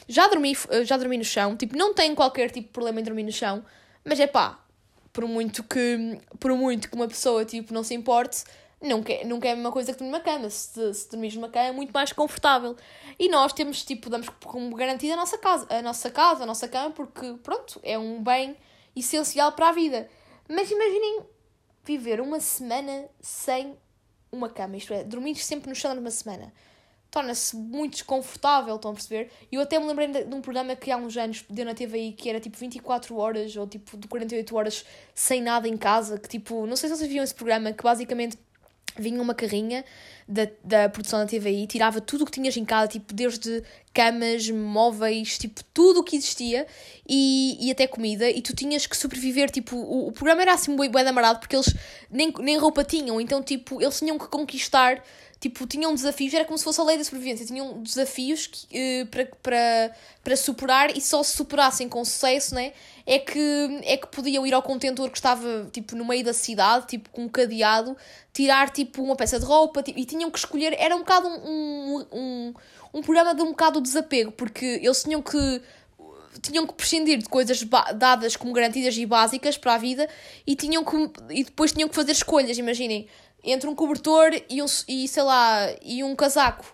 Já 0.07 0.27
dormi, 0.27 0.55
eh, 0.69 0.83
já 0.83 0.97
dormi 0.97 1.17
no 1.17 1.25
chão, 1.25 1.55
tipo, 1.55 1.77
não 1.77 1.93
tenho 1.93 2.15
qualquer 2.15 2.49
tipo 2.49 2.67
de 2.67 2.73
problema 2.73 2.99
em 2.99 3.03
dormir 3.03 3.23
no 3.23 3.31
chão, 3.31 3.63
mas 4.03 4.19
é 4.19 4.27
pá, 4.27 4.59
por 5.11 5.25
muito 5.27 5.63
que, 5.63 6.19
por 6.39 6.51
muito 6.53 6.89
que 6.89 6.95
uma 6.95 7.07
pessoa, 7.07 7.45
tipo, 7.45 7.73
não 7.73 7.83
se 7.83 7.93
importe, 7.93 8.43
nunca, 8.85 9.11
é- 9.13 9.23
nunca 9.25 9.47
é 9.47 9.51
a 9.51 9.55
mesma 9.55 9.71
coisa 9.71 9.91
que 9.91 9.99
dormir 9.99 10.11
numa 10.11 10.23
cama. 10.23 10.49
Se, 10.49 10.93
se 10.93 11.09
dormires 11.09 11.35
numa 11.35 11.49
cama 11.49 11.67
é 11.67 11.71
muito 11.71 11.91
mais 11.91 12.13
confortável. 12.13 12.75
E 13.19 13.27
nós 13.29 13.53
temos, 13.53 13.83
tipo, 13.83 14.09
damos 14.09 14.29
como 14.43 14.75
garantida 14.75 15.13
a 15.13 15.17
nossa 15.17 15.37
casa, 15.37 15.67
a 15.69 15.81
nossa 15.81 16.09
casa, 16.09 16.43
a 16.43 16.45
nossa 16.45 16.67
cama, 16.67 16.91
porque, 16.91 17.33
pronto, 17.43 17.79
é 17.83 17.97
um 17.97 18.23
bem 18.23 18.55
essencial 18.95 19.51
para 19.51 19.69
a 19.69 19.71
vida. 19.71 20.09
Mas 20.47 20.69
imaginem 20.71 21.21
viver 21.83 22.21
uma 22.21 22.39
semana 22.39 23.05
sem 23.19 23.77
uma 24.31 24.49
cama, 24.49 24.77
isto 24.77 24.93
é, 24.93 25.03
dormir 25.03 25.35
sempre 25.35 25.69
no 25.69 25.75
chão 25.75 25.91
durante 25.91 26.05
uma 26.05 26.11
semana. 26.11 26.53
Torna-se 27.09 27.55
muito 27.55 27.93
desconfortável, 27.93 28.75
estão 28.75 28.91
a 28.91 28.93
perceber? 28.93 29.31
Eu 29.49 29.61
até 29.61 29.79
me 29.79 29.85
lembrei 29.85 30.07
de, 30.07 30.35
um 30.35 30.41
programa 30.41 30.75
que 30.75 30.91
há 30.91 30.97
uns 30.97 31.15
anos 31.15 31.45
deu 31.49 31.63
na 31.63 31.73
TVI 31.73 32.11
que 32.11 32.29
era 32.29 32.41
tipo 32.41 32.57
24 32.57 33.15
horas 33.15 33.55
ou 33.55 33.65
tipo 33.65 33.95
de 33.95 34.07
48 34.07 34.55
horas 34.55 34.85
sem 35.13 35.41
nada 35.41 35.67
em 35.67 35.77
casa. 35.77 36.19
Que 36.19 36.27
tipo, 36.27 36.65
não 36.65 36.75
sei 36.75 36.89
se 36.89 36.97
vocês 36.97 37.09
viram 37.09 37.23
esse 37.23 37.33
programa, 37.33 37.71
que 37.71 37.81
basicamente 37.81 38.37
vinha 38.97 39.21
uma 39.21 39.33
carrinha 39.33 39.83
da, 40.27 40.47
da 40.63 40.89
produção 40.89 41.19
da 41.19 41.25
TVI, 41.25 41.67
tirava 41.67 42.01
tudo 42.01 42.23
o 42.23 42.25
que 42.25 42.31
tinhas 42.31 42.57
em 42.57 42.65
casa, 42.65 42.87
tipo, 42.87 43.13
desde 43.13 43.63
camas, 43.93 44.49
móveis, 44.49 45.37
tipo, 45.37 45.63
tudo 45.73 45.99
o 45.99 46.03
que 46.03 46.15
existia 46.15 46.65
e, 47.07 47.57
e 47.59 47.71
até 47.71 47.85
comida, 47.85 48.29
e 48.29 48.41
tu 48.41 48.55
tinhas 48.55 48.87
que 48.87 48.97
sobreviver, 48.97 49.49
tipo, 49.51 49.75
o, 49.75 50.07
o 50.07 50.11
programa 50.11 50.41
era 50.41 50.53
assim 50.53 50.75
bué 50.75 50.89
bué 50.89 51.07
amarado 51.07 51.39
porque 51.39 51.55
eles 51.55 51.73
nem, 52.09 52.33
nem 52.39 52.57
roupa 52.57 52.83
tinham, 52.83 53.21
então, 53.21 53.43
tipo, 53.43 53.81
eles 53.81 53.99
tinham 53.99 54.17
que 54.17 54.27
conquistar, 54.27 55.03
tipo, 55.39 55.67
tinham 55.67 55.93
desafios, 55.93 56.33
era 56.33 56.45
como 56.45 56.57
se 56.57 56.63
fosse 56.63 56.79
a 56.79 56.83
lei 56.83 56.97
da 56.97 57.03
sobrevivência, 57.03 57.45
tinham 57.45 57.81
desafios 57.81 58.47
que, 58.47 58.67
eh, 58.71 59.05
para, 59.05 59.25
para, 59.41 59.95
para 60.23 60.35
superar 60.35 60.95
e 60.95 61.01
só 61.01 61.21
se 61.23 61.35
superassem 61.35 61.89
com 61.89 62.03
sucesso, 62.03 62.55
né, 62.55 62.73
é 63.05 63.19
que, 63.19 63.81
é 63.83 63.97
que 63.97 64.07
podiam 64.07 64.45
ir 64.47 64.53
ao 64.53 64.63
contentor 64.63 65.09
que 65.09 65.17
estava, 65.17 65.69
tipo, 65.71 65.95
no 65.95 66.05
meio 66.05 66.23
da 66.23 66.33
cidade, 66.33 66.87
tipo, 66.87 67.09
com 67.09 67.23
um 67.23 67.29
cadeado, 67.29 67.95
tirar, 68.33 68.69
tipo, 68.69 69.03
uma 69.03 69.15
peça 69.15 69.39
de 69.39 69.45
roupa, 69.45 69.83
tipo, 69.83 69.99
e 69.99 70.05
tinham 70.05 70.31
que 70.31 70.39
escolher, 70.39 70.75
era 70.79 70.95
um 70.95 70.99
bocado 70.99 71.27
um, 71.27 71.31
um, 71.31 72.05
um, 72.11 72.53
um 72.95 73.01
programa 73.01 73.35
de 73.35 73.41
um 73.41 73.49
bocado 73.49 73.79
de 73.79 73.87
desapego, 73.87 74.31
porque 74.31 74.65
eles 74.81 75.03
tinham 75.03 75.21
que 75.21 75.61
tinham 76.41 76.67
que 76.67 76.73
prescindir 76.73 77.17
de 77.17 77.29
coisas 77.29 77.63
dadas 77.95 78.35
como 78.35 78.53
garantidas 78.53 78.95
e 78.97 79.05
básicas 79.05 79.57
para 79.57 79.75
a 79.75 79.77
vida 79.77 80.07
e 80.45 80.55
tinham 80.55 80.83
que 80.83 80.95
e 81.29 81.43
depois 81.43 81.71
tinham 81.71 81.87
que 81.87 81.95
fazer 81.95 82.11
escolhas, 82.11 82.57
imaginem, 82.57 83.07
entre 83.45 83.69
um 83.69 83.75
cobertor 83.75 84.31
e 84.49 84.61
um 84.61 84.65
e 84.87 85.07
sei 85.07 85.23
lá, 85.23 85.67
e 85.81 86.03
um 86.03 86.15
casaco. 86.15 86.65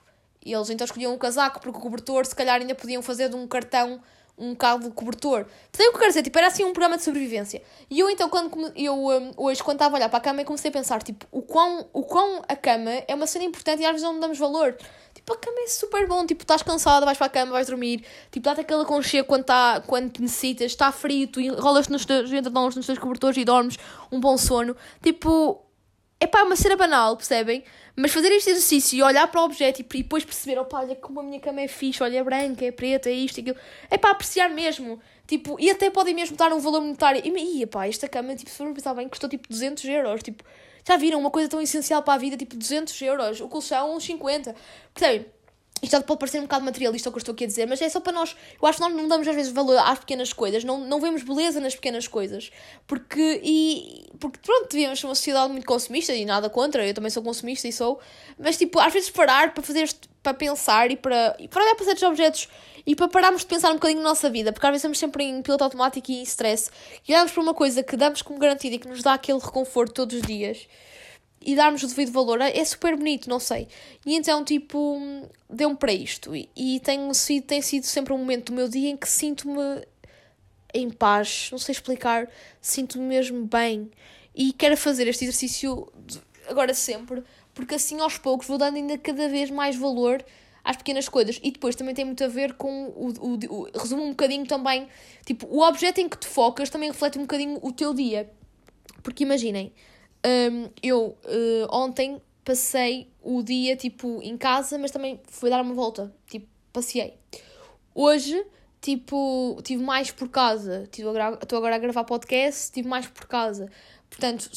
E 0.44 0.54
eles 0.54 0.70
então 0.70 0.86
escolhiam 0.86 1.14
um 1.14 1.18
casaco 1.18 1.60
porque 1.60 1.78
o 1.78 1.82
cobertor 1.82 2.26
se 2.26 2.36
calhar 2.36 2.60
ainda 2.60 2.74
podiam 2.74 3.02
fazer 3.02 3.30
de 3.30 3.36
um 3.36 3.46
cartão 3.46 4.02
um 4.42 4.54
de 4.54 4.90
cobertor. 4.92 5.46
Percebem 5.72 5.90
o 5.90 5.94
que 5.94 6.00
quero 6.00 6.10
dizer? 6.10 6.24
Tipo, 6.24 6.38
era 6.40 6.48
assim 6.48 6.64
um 6.64 6.74
programa 6.74 6.98
de 6.98 7.04
sobrevivência. 7.04 7.62
E 7.90 8.00
eu 8.00 8.10
então, 8.10 8.28
quando 8.28 8.72
eu 8.76 8.96
hum, 8.96 9.32
hoje, 9.38 9.64
quando 9.64 9.76
estava 9.76 9.96
a 9.96 9.98
olhar 9.98 10.10
para 10.10 10.18
a 10.18 10.22
cama, 10.22 10.44
comecei 10.44 10.70
a 10.70 10.72
pensar, 10.72 11.04
tipo, 11.04 11.28
o 11.32 11.44
quão, 11.44 11.88
o 11.94 12.04
quão 12.04 12.42
a 12.48 12.56
cama 12.56 12.90
é 13.08 13.14
uma 13.14 13.28
cena 13.28 13.46
importante 13.46 13.82
e 13.82 13.86
às 13.86 13.92
vezes 13.92 14.04
não 14.04 14.20
damos 14.20 14.40
valor. 14.40 14.76
Tipo, 15.14 15.34
a 15.34 15.38
cama 15.38 15.60
é 15.60 15.68
super 15.68 16.08
bom, 16.08 16.26
tipo, 16.26 16.44
estás 16.44 16.64
cansada, 16.64 17.06
vais 17.06 17.18
para 17.18 17.28
a 17.28 17.30
cama, 17.30 17.52
vais 17.52 17.68
dormir, 17.68 18.04
tipo, 18.32 18.44
dá-te 18.44 18.62
aquele 18.62 18.82
aconchego 18.82 19.28
quando, 19.28 19.44
tá, 19.44 19.84
quando 19.86 20.10
te 20.10 20.22
necessitas, 20.22 20.72
está 20.72 20.92
frio, 20.92 21.28
tu 21.28 21.40
enrolas-te 21.40 21.92
nos 21.92 22.06
teus, 22.06 22.32
nos 22.32 22.86
teus 22.86 22.98
cobertores 22.98 23.38
e 23.38 23.46
dormes 23.46 23.78
um 24.12 24.20
bom 24.20 24.38
sono. 24.38 24.76
Tipo, 25.04 25.62
é 26.22 26.28
pá, 26.28 26.44
uma 26.44 26.56
cena 26.56 26.78
banal, 26.78 27.18
percebem? 27.18 27.64
Mas 27.96 28.12
fazer 28.12 28.32
este 28.32 28.52
exercício 28.52 28.96
e 28.96 29.02
olhar 29.02 29.28
para 29.28 29.42
o 29.42 29.44
objeto 29.44 29.80
e 29.82 29.82
e 29.82 30.04
depois 30.04 30.24
perceber, 30.24 30.60
opá, 30.60 30.82
olha 30.82 30.96
como 30.96 31.20
a 31.20 31.24
minha 31.24 31.40
cama 31.40 31.62
é 31.62 31.68
fixe, 31.68 32.02
olha, 32.04 32.20
é 32.20 32.24
branca, 32.24 32.64
é 32.64 32.72
preta, 32.72 33.10
é 33.10 33.14
isto, 33.14 33.40
é 33.40 33.42
aquilo. 33.42 33.58
É 33.90 33.98
para 33.98 34.12
apreciar 34.12 34.48
mesmo. 34.50 35.02
Tipo, 35.26 35.58
e 35.60 35.72
até 35.72 35.90
podem 35.90 36.14
mesmo 36.14 36.38
dar 36.38 36.54
um 36.54 36.60
valor 36.60 36.82
monetário. 36.82 37.22
E, 37.26 37.62
e 37.64 37.66
pá, 37.66 37.88
esta 37.88 38.08
cama, 38.08 38.36
tipo, 38.36 38.52
se 38.52 38.58
for 38.58 38.72
pensar 38.72 38.94
bem, 38.94 39.10
custou 39.10 39.28
tipo 39.28 39.50
200 39.50 39.84
euros. 39.86 40.22
Tipo, 40.22 40.44
já 40.88 40.96
viram 40.96 41.20
uma 41.20 41.32
coisa 41.32 41.50
tão 41.50 41.60
essencial 41.60 42.04
para 42.04 42.14
a 42.14 42.18
vida, 42.18 42.38
tipo 42.38 42.56
200 42.56 43.02
euros. 43.02 43.42
O 43.42 43.48
colchão, 43.48 43.96
uns 43.96 44.04
50. 44.04 44.56
Percebem? 44.94 45.26
Isto 45.82 46.02
pode 46.04 46.20
parecer 46.20 46.38
um 46.40 46.44
bocado 46.44 46.64
materialista 46.64 47.10
o 47.10 47.12
que 47.12 47.18
eu 47.18 47.22
estou 47.22 47.34
aqui 47.34 47.46
a 47.46 47.48
dizer, 47.48 47.66
mas 47.66 47.82
é 47.82 47.90
só 47.90 48.00
para 48.00 48.14
nós. 48.14 48.36
Eu 48.62 48.68
acho 48.68 48.78
que 48.78 48.84
nós 48.84 48.94
não 48.94 49.08
damos 49.08 49.28
às 49.28 49.36
vezes 49.36 49.52
valor 49.52 49.78
às 49.80 50.00
pequenas 50.00 50.32
coisas, 50.32 50.64
não, 50.64 50.80
não 50.80 51.00
vemos 51.00 51.24
beleza 51.24 51.60
nas 51.60 51.74
pequenas 51.74 52.08
coisas. 52.08 52.52
Porque, 52.86 53.42
e, 53.44 54.06
porque 54.20 54.40
pronto, 54.40 54.72
vivemos 54.72 55.04
uma 55.04 55.16
sociedade 55.16 55.52
muito 55.52 55.66
consumista 55.66 56.14
e 56.14 56.24
nada 56.24 56.50
contra, 56.50 56.86
eu 56.86 56.94
também 56.94 57.10
sou 57.10 57.24
consumista 57.24 57.68
e 57.68 57.74
sou. 57.74 58.00
Mas 58.38 58.58
tipo, 58.58 58.80
às 58.80 58.94
vezes 58.94 59.10
parar 59.10 59.54
para 59.54 59.64
fazer, 59.64 59.90
para 60.22 60.34
pensar 60.36 60.92
e 60.92 60.96
para, 60.96 61.36
e 61.40 61.48
para 61.48 61.64
olhar 61.64 61.76
para 61.76 61.86
certos 61.86 62.04
objetos 62.04 62.48
e 62.86 62.96
para 62.96 63.08
pararmos 63.08 63.42
de 63.42 63.48
pensar 63.48 63.72
um 63.72 63.76
bocadinho 63.76 64.02
na 64.02 64.10
nossa 64.10 64.30
vida, 64.30 64.52
porque 64.52 64.66
às 64.66 64.72
vezes 64.72 64.82
estamos 64.82 65.00
sempre 65.00 65.24
em 65.24 65.42
piloto 65.42 65.64
automático 65.64 66.12
e 66.12 66.20
em 66.20 66.24
stress 66.24 66.70
e 67.08 67.14
olhamos 67.14 67.32
para 67.32 67.42
uma 67.42 67.54
coisa 67.54 67.84
que 67.84 67.96
damos 67.96 68.22
como 68.22 68.40
garantida 68.40 68.76
e 68.76 68.80
que 68.80 68.88
nos 68.88 69.02
dá 69.02 69.14
aquele 69.14 69.40
reconforto 69.40 69.94
todos 69.94 70.16
os 70.16 70.22
dias 70.22 70.68
e 71.44 71.56
darmos 71.56 71.82
o 71.84 71.88
devido 71.88 72.12
valor 72.12 72.40
é 72.42 72.64
super 72.64 72.96
bonito, 72.96 73.30
não 73.30 73.40
sei. 73.40 73.68
E 74.06 74.16
então, 74.16 74.44
tipo, 74.44 75.00
deu-me 75.50 75.76
para 75.76 75.92
isto. 75.92 76.36
E, 76.36 76.50
e 76.56 76.80
tenho 76.80 77.14
sido, 77.14 77.46
tem 77.46 77.62
sido 77.62 77.86
sempre 77.86 78.14
um 78.14 78.18
momento 78.18 78.52
do 78.52 78.56
meu 78.56 78.70
dia 78.70 78.90
em 78.90 78.98
que 78.98 79.10
sinto-me 79.10 79.86
em 80.74 80.90
paz, 80.90 81.50
não 81.52 81.58
sei 81.58 81.74
explicar, 81.74 82.30
sinto-me 82.62 83.04
mesmo 83.06 83.46
bem. 83.46 83.90
E 84.36 84.54
quero 84.54 84.78
fazer 84.78 85.08
este 85.08 85.26
exercício 85.26 85.92
agora 86.48 86.74
sempre, 86.74 87.24
porque 87.54 87.76
assim 87.76 88.00
aos 88.00 88.18
poucos 88.18 88.48
vou 88.48 88.58
dando 88.58 88.78
ainda 88.78 88.98
cada 88.98 89.28
vez 89.28 89.50
mais 89.50 89.76
valor 89.76 90.24
às 90.64 90.78
pequenas 90.78 91.10
coisas. 91.10 91.40
E 91.44 91.52
depois 91.52 91.76
também 91.76 91.94
tem 91.94 92.06
muito 92.06 92.24
a 92.24 92.28
ver 92.28 92.54
com 92.54 92.86
o, 92.90 93.12
o, 93.20 93.70
o 93.74 93.78
resumo 93.78 94.04
um 94.04 94.10
bocadinho 94.12 94.46
também, 94.46 94.88
tipo, 95.26 95.48
o 95.48 95.62
objeto 95.62 96.00
em 96.00 96.08
que 96.08 96.18
te 96.18 96.28
focas 96.28 96.70
também 96.70 96.90
reflete 96.90 97.18
um 97.18 97.22
bocadinho 97.22 97.60
o 97.62 97.72
teu 97.72 97.94
dia. 97.94 98.30
Porque 99.04 99.24
imaginem, 99.24 99.74
hum, 100.26 100.70
eu 100.82 101.18
eh, 101.26 101.68
ontem 101.70 102.22
passei 102.44 103.10
o 103.22 103.42
dia 103.44 103.76
tipo 103.76 104.20
em 104.22 104.38
casa, 104.38 104.78
mas 104.78 104.92
também 104.92 105.20
fui 105.28 105.50
dar 105.50 105.62
uma 105.62 105.74
volta, 105.74 106.14
tipo, 106.28 106.48
passei. 106.74 107.16
Hoje, 107.94 108.44
tipo, 108.82 109.60
tive 109.64 109.84
mais 109.84 110.12
por 110.12 110.30
casa. 110.30 110.88
Tive 110.92 111.08
agora- 111.10 111.38
Estou 111.42 111.58
agora 111.58 111.76
a 111.76 111.80
gravar 111.80 112.04
podcast, 112.04 112.72
tive 112.72 112.88
mais 112.88 113.08
por 113.08 113.28
casa. 113.28 113.70
Portanto, 114.10 114.50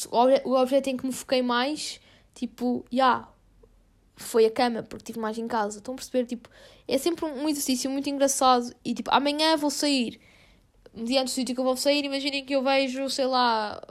o 0.43 0.53
objeto 0.55 0.89
em 0.89 0.97
que 0.97 1.05
me 1.05 1.13
foquei 1.13 1.41
mais 1.41 1.99
tipo, 2.33 2.83
já, 2.91 2.97
yeah, 2.97 3.29
foi 4.17 4.45
a 4.45 4.51
cama, 4.51 4.83
porque 4.83 5.05
tive 5.05 5.19
mais 5.19 5.37
em 5.37 5.47
casa. 5.47 5.77
Estão 5.77 5.93
a 5.93 5.97
perceber? 5.97 6.25
Tipo, 6.25 6.49
é 6.87 6.97
sempre 6.97 7.25
um 7.25 7.47
exercício 7.47 7.89
muito 7.89 8.09
engraçado. 8.09 8.73
E 8.83 8.93
tipo, 8.93 9.09
amanhã 9.13 9.55
vou 9.57 9.69
sair, 9.69 10.19
mediante 10.93 11.27
o 11.27 11.33
sítio 11.33 11.55
que 11.55 11.61
eu 11.61 11.65
vou 11.65 11.77
sair, 11.77 12.03
imaginem 12.05 12.43
que 12.45 12.53
eu 12.53 12.63
vejo, 12.63 13.09
sei 13.09 13.25
lá, 13.25 13.81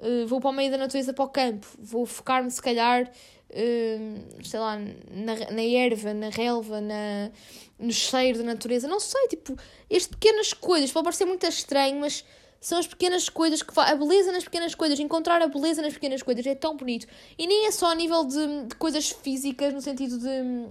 uh, 0.00 0.26
vou 0.26 0.40
para 0.40 0.50
o 0.50 0.52
meio 0.52 0.70
da 0.70 0.78
natureza 0.78 1.12
para 1.12 1.24
o 1.24 1.28
campo, 1.28 1.66
vou 1.78 2.04
focar-me 2.04 2.50
se 2.50 2.60
calhar, 2.60 3.04
uh, 3.50 4.44
sei 4.44 4.60
lá, 4.60 4.78
na, 5.10 5.34
na 5.50 5.62
erva, 5.62 6.12
na 6.12 6.28
relva, 6.28 6.80
na, 6.80 7.30
no 7.78 7.92
cheiro 7.92 8.38
da 8.38 8.44
natureza. 8.44 8.88
Não 8.88 9.00
sei, 9.00 9.28
tipo, 9.28 9.56
estas 9.88 10.08
pequenas 10.08 10.52
coisas, 10.52 10.90
pode 10.90 11.04
parecer 11.04 11.24
muito 11.24 11.46
estranho, 11.46 12.00
mas 12.00 12.24
são 12.60 12.78
as 12.78 12.86
pequenas 12.86 13.28
coisas 13.28 13.62
que 13.62 13.72
a 13.78 13.94
beleza 13.94 14.32
nas 14.32 14.44
pequenas 14.44 14.74
coisas, 14.74 15.00
encontrar 15.00 15.40
a 15.40 15.48
beleza 15.48 15.80
nas 15.80 15.94
pequenas 15.94 16.22
coisas 16.22 16.46
é 16.46 16.54
tão 16.54 16.76
bonito. 16.76 17.06
E 17.38 17.46
nem 17.46 17.66
é 17.66 17.70
só 17.70 17.90
a 17.90 17.94
nível 17.94 18.24
de, 18.24 18.64
de 18.66 18.74
coisas 18.74 19.08
físicas, 19.10 19.72
no 19.72 19.80
sentido 19.80 20.18
de 20.18 20.68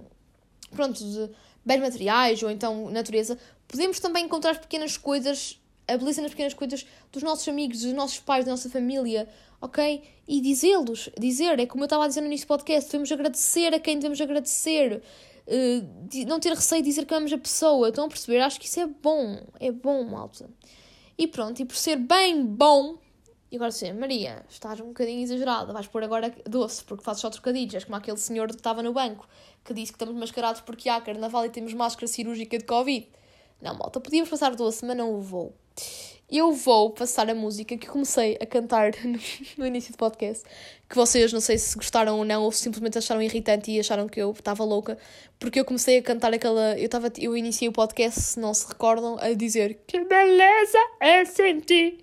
pronto, 0.70 1.02
de 1.02 1.30
bens 1.64 1.80
materiais 1.80 2.42
ou 2.42 2.50
então 2.50 2.90
natureza. 2.90 3.36
Podemos 3.66 3.98
também 4.00 4.24
encontrar 4.24 4.52
as 4.52 4.58
pequenas 4.58 4.96
coisas, 4.96 5.59
a 5.92 5.98
beleza 5.98 6.22
nas 6.22 6.30
pequenas 6.30 6.54
coisas 6.54 6.86
dos 7.12 7.22
nossos 7.22 7.46
amigos, 7.48 7.82
dos 7.82 7.92
nossos 7.92 8.18
pais, 8.20 8.44
da 8.44 8.50
nossa 8.50 8.70
família, 8.70 9.28
ok? 9.60 10.02
E 10.26 10.40
dizê-los, 10.40 11.10
dizer, 11.18 11.58
é 11.58 11.66
como 11.66 11.82
eu 11.82 11.86
estava 11.86 12.04
a 12.04 12.08
dizer 12.08 12.20
no 12.20 12.26
início 12.26 12.46
do 12.46 12.48
podcast, 12.48 12.90
devemos 12.90 13.10
agradecer 13.12 13.74
a 13.74 13.80
quem 13.80 13.96
devemos 13.96 14.20
agradecer. 14.20 15.02
Uh, 15.46 16.26
não 16.26 16.38
ter 16.38 16.50
receio 16.50 16.82
de 16.82 16.88
dizer 16.88 17.06
que 17.06 17.12
amamos 17.12 17.32
a 17.32 17.38
pessoa. 17.38 17.88
Estão 17.88 18.04
a 18.04 18.08
perceber? 18.08 18.40
Acho 18.40 18.60
que 18.60 18.66
isso 18.66 18.78
é 18.78 18.86
bom. 18.86 19.42
É 19.58 19.72
bom, 19.72 20.04
malta. 20.04 20.48
E 21.18 21.26
pronto, 21.26 21.60
e 21.60 21.64
por 21.64 21.76
ser 21.76 21.96
bem 21.96 22.44
bom, 22.46 22.98
e 23.50 23.56
agora 23.56 23.72
sim, 23.72 23.92
Maria, 23.92 24.44
estás 24.48 24.80
um 24.80 24.86
bocadinho 24.86 25.22
exagerada, 25.22 25.72
vais 25.72 25.88
pôr 25.88 26.04
agora 26.04 26.32
doce, 26.48 26.84
porque 26.84 27.02
fazes 27.02 27.20
só 27.20 27.28
trocadilhos, 27.28 27.74
és 27.74 27.84
como 27.84 27.96
aquele 27.96 28.16
senhor 28.16 28.48
que 28.48 28.54
estava 28.54 28.80
no 28.80 28.92
banco, 28.92 29.28
que 29.64 29.74
disse 29.74 29.92
que 29.92 29.96
estamos 29.96 30.14
mascarados 30.14 30.60
porque 30.60 30.88
há 30.88 31.00
carnaval 31.00 31.44
e 31.44 31.50
temos 31.50 31.74
máscara 31.74 32.06
cirúrgica 32.06 32.56
de 32.56 32.64
Covid. 32.64 33.08
Não, 33.60 33.74
malta, 33.74 34.00
podíamos 34.00 34.28
passar 34.28 34.54
doce, 34.54 34.84
mas 34.84 34.96
não 34.96 35.14
o 35.14 35.20
vou 35.20 35.54
eu 36.30 36.52
vou 36.52 36.90
passar 36.90 37.28
a 37.28 37.34
música 37.34 37.76
que 37.76 37.88
comecei 37.88 38.38
a 38.40 38.46
cantar 38.46 38.92
no, 39.58 39.66
início 39.66 39.92
do 39.92 39.98
podcast, 39.98 40.44
que 40.88 40.94
vocês 40.94 41.32
não 41.32 41.40
sei 41.40 41.58
se 41.58 41.76
gostaram 41.76 42.18
ou 42.18 42.24
não, 42.24 42.44
ou 42.44 42.52
simplesmente 42.52 42.98
acharam 42.98 43.20
irritante 43.20 43.70
e 43.70 43.80
acharam 43.80 44.08
que 44.08 44.22
eu 44.22 44.30
estava 44.30 44.62
louca, 44.62 44.96
porque 45.38 45.58
eu 45.58 45.64
comecei 45.64 45.98
a 45.98 46.02
cantar 46.02 46.32
aquela. 46.32 46.78
Eu, 46.78 46.88
tava, 46.88 47.10
eu 47.18 47.36
iniciei 47.36 47.68
o 47.68 47.72
podcast, 47.72 48.20
se 48.20 48.40
não 48.40 48.54
se 48.54 48.66
recordam, 48.66 49.18
a 49.20 49.32
dizer 49.32 49.80
Que 49.86 50.04
beleza 50.04 50.78
é 51.00 51.24
sentir. 51.24 51.98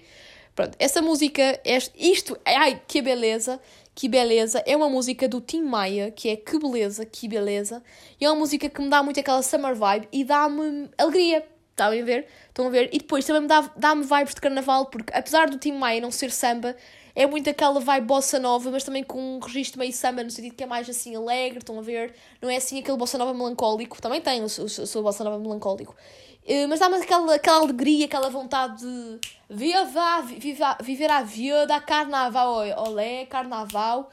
Pronto, 0.54 0.76
essa 0.80 1.02
música, 1.02 1.62
isto, 1.96 2.38
ai, 2.44 2.82
que 2.88 3.00
beleza, 3.00 3.60
que 3.98 4.08
beleza, 4.08 4.62
é 4.68 4.78
uma 4.78 4.88
música 4.88 5.28
do 5.28 5.42
Tim 5.42 5.64
Maia, 5.64 6.12
que 6.12 6.30
é 6.30 6.36
Que 6.36 6.60
beleza, 6.60 7.04
que 7.04 7.28
beleza, 7.28 7.84
e 8.22 8.26
é 8.26 8.30
uma 8.30 8.38
música 8.38 8.70
que 8.70 8.80
me 8.80 8.90
dá 8.90 9.02
muito 9.02 9.20
aquela 9.20 9.42
summer 9.42 9.74
vibe 9.74 10.08
e 10.12 10.24
dá-me 10.24 10.88
alegria 11.00 11.44
Estão 11.72 11.88
a 11.88 12.04
ver? 12.04 12.28
Estão 12.48 12.68
a 12.68 12.70
ver? 12.72 12.90
E 12.92 12.98
depois 12.98 13.24
também 13.24 13.44
me 13.44 13.48
dá-me 13.48 13.70
dá 13.76 13.94
vibes 13.94 14.34
de 14.34 14.42
carnaval, 14.42 14.88
porque 14.88 15.14
apesar 15.14 15.48
do 15.48 15.60
Tim 15.60 15.74
Maia 15.74 16.02
não 16.02 16.10
ser 16.10 16.32
samba, 16.32 16.76
é 17.18 17.26
muito 17.26 17.50
aquela 17.50 17.80
vibe 17.80 18.06
bossa 18.06 18.38
nova, 18.38 18.70
mas 18.70 18.84
também 18.84 19.04
com 19.04 19.38
um 19.38 19.40
registro 19.40 19.80
meio 19.80 19.92
samba, 19.92 20.24
no 20.24 20.30
sentido 20.30 20.54
que 20.54 20.64
é 20.64 20.68
mais 20.68 20.88
assim 20.88 21.16
alegre, 21.16 21.58
estão 21.58 21.80
a 21.80 21.82
ver? 21.82 22.14
Não 22.40 22.48
é 22.48 22.58
assim 22.58 22.78
aquele 22.78 22.96
bossa 22.96 23.18
nova 23.18 23.34
melancólico, 23.34 24.00
também 24.00 24.22
tem 24.22 24.40
o, 24.42 24.44
o, 24.44 24.46
o 24.46 24.70
seu 24.70 25.02
bossa 25.02 25.24
nova 25.24 25.40
melancólico. 25.40 25.96
Uh, 26.44 26.68
mas 26.70 26.80
dá-me 26.80 26.98
aquela, 26.98 27.34
aquela 27.34 27.58
alegria, 27.58 28.06
aquela 28.06 28.30
vontade 28.30 28.82
de 28.82 29.20
viva, 29.50 30.22
viva, 30.22 30.78
viver 30.80 31.10
a 31.10 31.24
vida, 31.24 31.82
carnaval, 31.82 32.58
olé, 32.88 33.26
carnaval. 33.26 34.12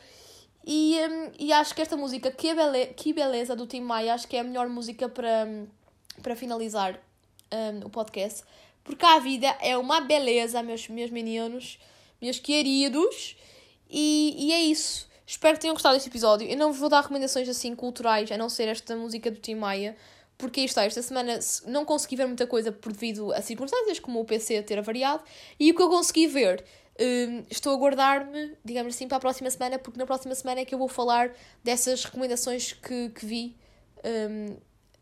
E, 0.66 0.96
um, 1.07 1.30
e 1.38 1.52
acho 1.52 1.74
que 1.74 1.82
esta 1.82 1.98
música, 1.98 2.30
que, 2.30 2.55
bele, 2.55 2.86
que 2.96 3.12
beleza, 3.12 3.55
do 3.55 3.66
Tim 3.66 3.82
Maia, 3.82 4.14
acho 4.14 4.26
que 4.26 4.34
é 4.34 4.40
a 4.40 4.44
melhor 4.44 4.66
música 4.70 5.11
para, 5.11 5.46
para 6.22 6.34
finalizar 6.34 6.98
um, 7.52 7.86
o 7.86 7.90
podcast, 7.90 8.44
porque 8.82 9.05
a 9.05 9.18
vida 9.18 9.55
é 9.61 9.76
uma 9.76 10.00
beleza, 10.00 10.62
meus, 10.62 10.88
meus 10.88 11.11
meninos, 11.11 11.78
meus 12.24 12.38
queridos, 12.38 13.36
e, 13.88 14.34
e 14.38 14.52
é 14.52 14.60
isso. 14.62 15.08
Espero 15.26 15.54
que 15.54 15.60
tenham 15.60 15.74
gostado 15.74 15.94
deste 15.94 16.08
episódio. 16.08 16.48
Eu 16.48 16.56
não 16.56 16.70
vos 16.70 16.80
vou 16.80 16.88
dar 16.88 17.02
recomendações 17.02 17.48
assim 17.48 17.74
culturais, 17.74 18.30
a 18.32 18.38
não 18.38 18.48
ser 18.48 18.68
esta 18.68 18.96
música 18.96 19.30
do 19.30 19.38
Tim 19.38 19.54
Maia, 19.54 19.96
porque 20.38 20.60
isto 20.60 20.72
está, 20.72 20.84
esta 20.84 21.02
semana 21.02 21.38
não 21.66 21.84
consegui 21.84 22.16
ver 22.16 22.26
muita 22.26 22.46
coisa 22.46 22.72
por 22.72 22.92
devido 22.92 23.32
a 23.32 23.40
circunstâncias, 23.42 23.98
como 23.98 24.20
o 24.20 24.24
PC 24.24 24.62
ter 24.62 24.78
avariado, 24.78 25.22
e 25.60 25.70
o 25.70 25.74
que 25.74 25.82
eu 25.82 25.88
consegui 25.88 26.26
ver, 26.26 26.64
um, 27.00 27.44
estou 27.50 27.74
a 27.74 27.76
guardar-me, 27.76 28.56
digamos 28.64 28.94
assim, 28.94 29.06
para 29.06 29.18
a 29.18 29.20
próxima 29.20 29.50
semana, 29.50 29.78
porque 29.78 29.98
na 29.98 30.06
próxima 30.06 30.34
semana 30.34 30.60
é 30.60 30.64
que 30.64 30.74
eu 30.74 30.78
vou 30.78 30.88
falar 30.88 31.30
dessas 31.62 32.04
recomendações 32.04 32.72
que, 32.72 33.10
que 33.10 33.26
vi. 33.26 33.56
Um, 34.04 34.56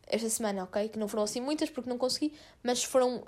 esta 0.07 0.29
semana, 0.29 0.63
ok? 0.63 0.89
Que 0.89 0.99
não 0.99 1.07
foram 1.07 1.23
assim 1.23 1.41
muitas 1.41 1.69
porque 1.69 1.89
não 1.89 1.97
consegui, 1.97 2.33
mas 2.61 2.83
foram, 2.83 3.23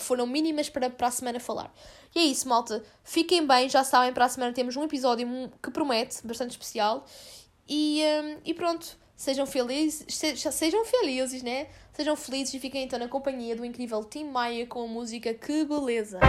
foram 0.00 0.26
mínimas 0.26 0.68
para, 0.68 0.90
para 0.90 1.08
a 1.08 1.10
semana 1.10 1.40
falar. 1.40 1.72
E 2.14 2.18
é 2.18 2.22
isso, 2.22 2.48
malta. 2.48 2.82
Fiquem 3.04 3.46
bem, 3.46 3.68
já 3.68 3.84
sabem, 3.84 4.12
para 4.12 4.24
a 4.24 4.28
semana 4.28 4.52
temos 4.52 4.76
um 4.76 4.84
episódio 4.84 5.26
que 5.62 5.70
promete, 5.70 6.26
bastante 6.26 6.50
especial. 6.50 7.04
E, 7.68 8.02
um, 8.22 8.40
e 8.44 8.54
pronto, 8.54 8.96
sejam 9.16 9.46
felizes, 9.46 10.04
sejam 10.52 10.84
felizes, 10.84 11.42
né? 11.42 11.68
Sejam 11.92 12.14
felizes 12.14 12.54
e 12.54 12.60
fiquem 12.60 12.84
então 12.84 12.98
na 12.98 13.08
companhia 13.08 13.56
do 13.56 13.64
incrível 13.64 14.04
Tim 14.04 14.24
Maia 14.24 14.66
com 14.66 14.84
a 14.84 14.86
música 14.86 15.32
Que 15.32 15.64
Beleza! 15.64 16.20